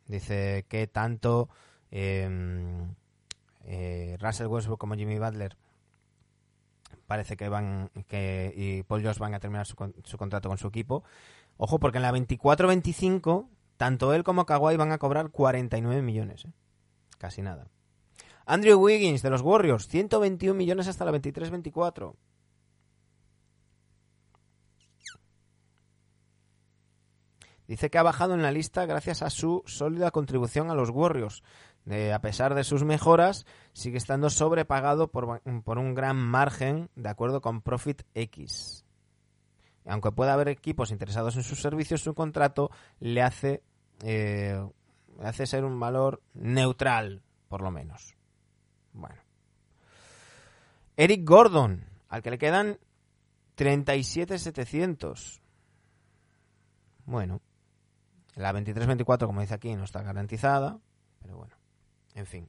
Dice 0.07 0.66
que 0.69 0.87
tanto 0.87 1.49
eh, 1.95 2.29
eh, 3.65 4.16
Russell 4.21 4.49
Westbrook 4.49 4.79
como 4.79 4.95
Jimmy 4.95 5.19
Butler 5.19 5.57
parece 7.07 7.37
que 7.37 7.49
van 7.49 7.91
que 8.09 8.53
y 8.57 8.83
Paul 8.83 9.03
George 9.03 9.21
van 9.21 9.35
a 9.35 9.41
terminar 9.41 9.66
su 9.66 10.19
contrato 10.19 10.49
con 10.49 10.59
su 10.59 10.69
equipo. 10.69 11.05
Ojo, 11.57 11.79
porque 11.79 11.99
en 11.99 12.03
la 12.03 12.12
24-25 12.12 13.49
tanto 13.77 14.15
él 14.15 14.25
como 14.25 14.47
Kawhi 14.47 14.77
van 14.77 14.93
a 14.93 14.99
cobrar 14.99 15.31
49 15.31 16.03
millones. 16.03 16.45
¿eh? 16.45 16.53
Casi 17.19 17.43
nada. 17.43 17.69
Andrew 18.47 18.79
Wiggins 18.79 19.23
de 19.23 19.31
los 19.31 19.41
Warriors, 19.41 19.89
121 19.89 20.55
millones 20.55 20.89
hasta 20.89 21.05
la 21.05 21.12
23-24. 21.12 22.15
Dice 27.66 27.89
que 27.89 27.97
ha 27.97 28.03
bajado 28.03 28.35
en 28.35 28.43
la 28.43 28.53
lista 28.53 28.85
gracias 28.85 29.23
a 29.23 29.31
su 29.31 29.62
sólida 29.65 30.11
contribución 30.11 30.71
a 30.71 30.75
los 30.75 30.91
Warriors. 30.91 31.43
De, 31.85 32.12
a 32.15 32.20
pesar 32.20 32.55
de 32.55 32.65
sus 32.65 32.82
mejoras, 32.82 33.44
sigue 33.74 33.98
estando 33.98 34.31
sobrepagado 34.31 35.09
por, 35.09 35.27
ba- 35.27 35.43
por 35.65 35.78
un 35.78 35.94
gran 35.94 36.16
margen 36.16 36.89
de 36.97 37.11
acuerdo 37.11 37.40
con 37.43 37.61
Profit 37.61 38.02
X. 38.15 38.85
Aunque 39.86 40.11
pueda 40.12 40.32
haber 40.32 40.48
equipos 40.48 40.90
interesados 40.90 41.36
en 41.36 41.43
sus 41.43 41.61
servicios, 41.61 42.01
su 42.01 42.15
contrato 42.15 42.70
le 43.01 43.20
hace, 43.20 43.62
eh, 44.02 44.59
le 45.20 45.27
hace 45.28 45.47
ser 45.47 45.62
un 45.66 45.78
valor 45.78 46.23
neutral, 46.32 47.23
por 47.48 47.61
lo 47.61 47.70
menos. 47.70 48.15
Bueno. 48.94 49.20
Eric 50.97 51.28
Gordon, 51.28 51.85
al 52.09 52.23
que 52.23 52.31
le 52.31 52.39
quedan 52.39 52.78
37.700. 53.59 55.40
Bueno. 57.05 57.43
La 58.36 58.52
23-24, 58.52 59.27
como 59.27 59.43
dice 59.43 59.55
aquí, 59.55 59.74
no 59.77 59.85
está 59.85 60.02
garantizada. 60.02 60.78
Pero 61.20 61.36
bueno. 61.36 61.55
En 62.15 62.27
fin. 62.27 62.49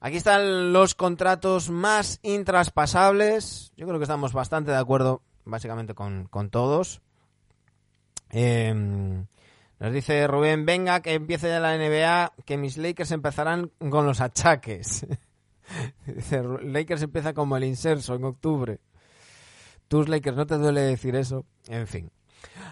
Aquí 0.00 0.16
están 0.16 0.72
los 0.72 0.94
contratos 0.94 1.68
más 1.68 2.20
intraspasables. 2.22 3.72
Yo 3.76 3.86
creo 3.86 3.98
que 3.98 4.04
estamos 4.04 4.32
bastante 4.32 4.70
de 4.70 4.78
acuerdo, 4.78 5.22
básicamente, 5.44 5.94
con, 5.94 6.26
con 6.28 6.48
todos. 6.48 7.02
Eh, 8.30 8.72
nos 9.80 9.92
dice 9.94 10.26
Rubén, 10.26 10.66
venga, 10.66 11.00
que 11.00 11.14
empiece 11.14 11.48
ya 11.48 11.58
la 11.58 11.76
NBA, 11.76 12.34
que 12.44 12.58
mis 12.58 12.76
Lakers 12.76 13.12
empezarán 13.12 13.70
con 13.90 14.04
los 14.04 14.20
achaques. 14.20 15.06
dice, 16.06 16.42
Lakers 16.62 17.02
empieza 17.02 17.32
como 17.32 17.56
el 17.56 17.64
inserso 17.64 18.14
en 18.14 18.24
octubre. 18.24 18.78
Tus 19.88 20.08
Lakers, 20.08 20.36
¿no 20.36 20.46
te 20.46 20.58
duele 20.58 20.82
decir 20.82 21.16
eso? 21.16 21.46
En 21.66 21.86
fin. 21.86 22.10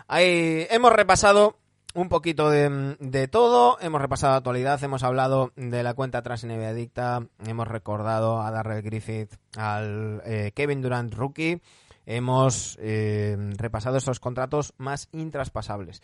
Ahí 0.07 0.66
hemos 0.70 0.93
repasado 0.93 1.57
un 1.94 2.09
poquito 2.09 2.51
de, 2.51 2.97
de 3.01 3.28
todo, 3.28 3.78
hemos 3.81 4.01
repasado 4.01 4.32
la 4.32 4.39
actualidad, 4.39 4.82
hemos 4.85 5.02
hablado 5.02 5.52
de 5.56 5.82
la 5.82 5.94
cuenta 5.94 6.23
tras 6.23 6.44
NBA 6.44 6.69
Adicta, 6.69 7.27
hemos 7.47 7.66
recordado 7.66 8.43
a 8.43 8.51
Darrell 8.51 8.82
Griffith, 8.82 9.35
al 9.56 10.23
eh, 10.24 10.52
Kevin 10.55 10.82
Durant 10.82 11.15
rookie, 11.15 11.60
hemos 12.06 12.78
eh, 12.81 13.36
repasado 13.56 13.97
esos 13.97 14.20
contratos 14.20 14.74
más 14.78 15.09
intraspasables. 15.12 16.02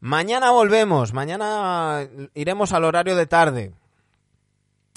Mañana 0.00 0.50
volvemos, 0.50 1.12
mañana 1.12 2.06
iremos 2.34 2.72
al 2.72 2.84
horario 2.84 3.16
de 3.16 3.26
tarde. 3.26 3.72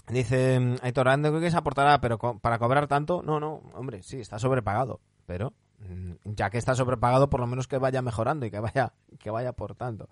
Dice 0.10 0.60
mm, 0.60 0.76
Aitor, 0.82 1.08
Ando 1.08 1.40
que 1.40 1.52
se 1.52 1.58
aportará, 1.58 2.02
pero 2.02 2.18
para 2.18 2.60
cobrar 2.60 2.88
tanto, 2.88 3.22
no, 3.24 3.40
no, 3.40 3.62
hombre, 3.74 4.04
sí, 4.04 4.20
está 4.20 4.40
sobrepagado, 4.40 5.00
pero 5.26 5.54
ya 6.24 6.50
que 6.50 6.58
está 6.58 6.76
sobrepagado, 6.76 7.30
por 7.30 7.40
lo 7.40 7.48
menos 7.48 7.68
que 7.68 7.78
vaya 7.78 8.02
mejorando 8.02 8.46
y 8.46 8.52
que 8.52 8.60
vaya, 8.60 8.94
que 9.20 9.30
vaya 9.30 9.50
aportando. 9.50 10.10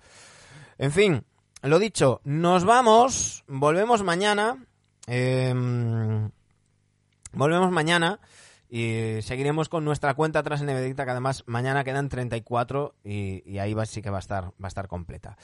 En 0.77 0.91
fin, 0.91 1.23
lo 1.61 1.79
dicho, 1.79 2.21
nos 2.23 2.65
vamos, 2.65 3.43
volvemos 3.47 4.03
mañana, 4.03 4.65
em, 5.07 6.29
volvemos 7.33 7.71
mañana 7.71 8.19
y 8.69 9.19
seguiremos 9.21 9.67
con 9.69 9.83
nuestra 9.83 10.13
cuenta 10.13 10.43
tras 10.43 10.61
Benedicta, 10.61 11.05
que 11.05 11.11
además 11.11 11.43
mañana 11.47 11.83
quedan 11.83 12.09
34 12.09 12.95
y, 13.03 13.43
y 13.49 13.59
ahí 13.59 13.73
va, 13.73 13.85
sí 13.85 14.01
que 14.01 14.09
va 14.09 14.17
a 14.17 14.21
estar, 14.21 14.45
va 14.45 14.65
a 14.65 14.67
estar 14.67 14.87
completa. 14.87 15.37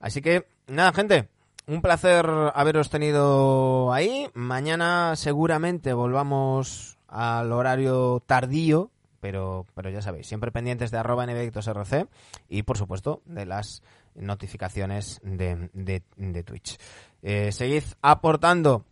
Así 0.00 0.20
que, 0.20 0.46
nada, 0.66 0.92
gente, 0.92 1.28
un 1.66 1.82
placer 1.82 2.26
haberos 2.54 2.90
tenido 2.90 3.92
ahí. 3.92 4.28
Mañana 4.34 5.16
seguramente 5.16 5.92
volvamos 5.92 6.98
al 7.08 7.50
horario 7.52 8.22
tardío, 8.26 8.90
pero, 9.26 9.66
pero 9.74 9.90
ya 9.90 10.02
sabéis, 10.02 10.28
siempre 10.28 10.52
pendientes 10.52 10.92
de 10.92 10.98
arroba 10.98 11.24
RC 11.24 12.06
y 12.48 12.62
por 12.62 12.78
supuesto 12.78 13.22
de 13.24 13.44
las 13.44 13.82
notificaciones 14.14 15.20
de, 15.24 15.68
de, 15.72 16.04
de 16.16 16.42
Twitch. 16.44 16.78
Eh, 17.24 17.50
seguid 17.50 17.82
aportando 18.02 18.84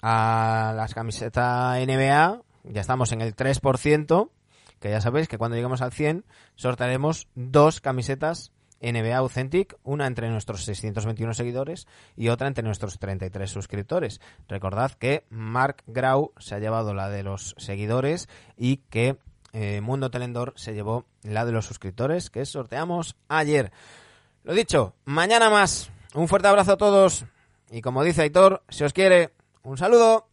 a 0.00 0.72
las 0.74 0.94
camisetas 0.94 1.78
NBA, 1.86 2.40
ya 2.64 2.80
estamos 2.80 3.12
en 3.12 3.20
el 3.20 3.36
3%, 3.36 4.30
que 4.80 4.88
ya 4.88 5.02
sabéis 5.02 5.28
que 5.28 5.36
cuando 5.36 5.56
lleguemos 5.56 5.82
al 5.82 5.92
100 5.92 6.24
sortearemos 6.54 7.28
dos 7.34 7.82
camisetas 7.82 8.50
NBA 8.80 9.14
Authentic, 9.18 9.76
una 9.82 10.06
entre 10.06 10.30
nuestros 10.30 10.64
621 10.64 11.34
seguidores 11.34 11.86
y 12.16 12.30
otra 12.30 12.48
entre 12.48 12.64
nuestros 12.64 12.98
33 12.98 13.50
suscriptores. 13.50 14.22
Recordad 14.48 14.92
que 14.92 15.26
Mark 15.28 15.82
Grau 15.86 16.32
se 16.38 16.54
ha 16.54 16.60
llevado 16.60 16.94
la 16.94 17.10
de 17.10 17.24
los 17.24 17.54
seguidores 17.58 18.30
y 18.56 18.78
que 18.78 19.18
eh, 19.52 19.80
Mundo 19.80 20.10
Telendor 20.10 20.52
se 20.56 20.74
llevó 20.74 21.04
la 21.22 21.44
de 21.44 21.52
los 21.52 21.66
suscriptores 21.66 22.30
que 22.30 22.44
sorteamos 22.46 23.16
ayer. 23.28 23.72
Lo 24.44 24.54
dicho, 24.54 24.94
mañana 25.04 25.50
más. 25.50 25.90
Un 26.14 26.28
fuerte 26.28 26.48
abrazo 26.48 26.72
a 26.72 26.76
todos 26.76 27.24
y 27.70 27.80
como 27.80 28.04
dice 28.04 28.22
Aitor, 28.22 28.62
si 28.68 28.84
os 28.84 28.92
quiere, 28.92 29.30
un 29.62 29.78
saludo. 29.78 30.26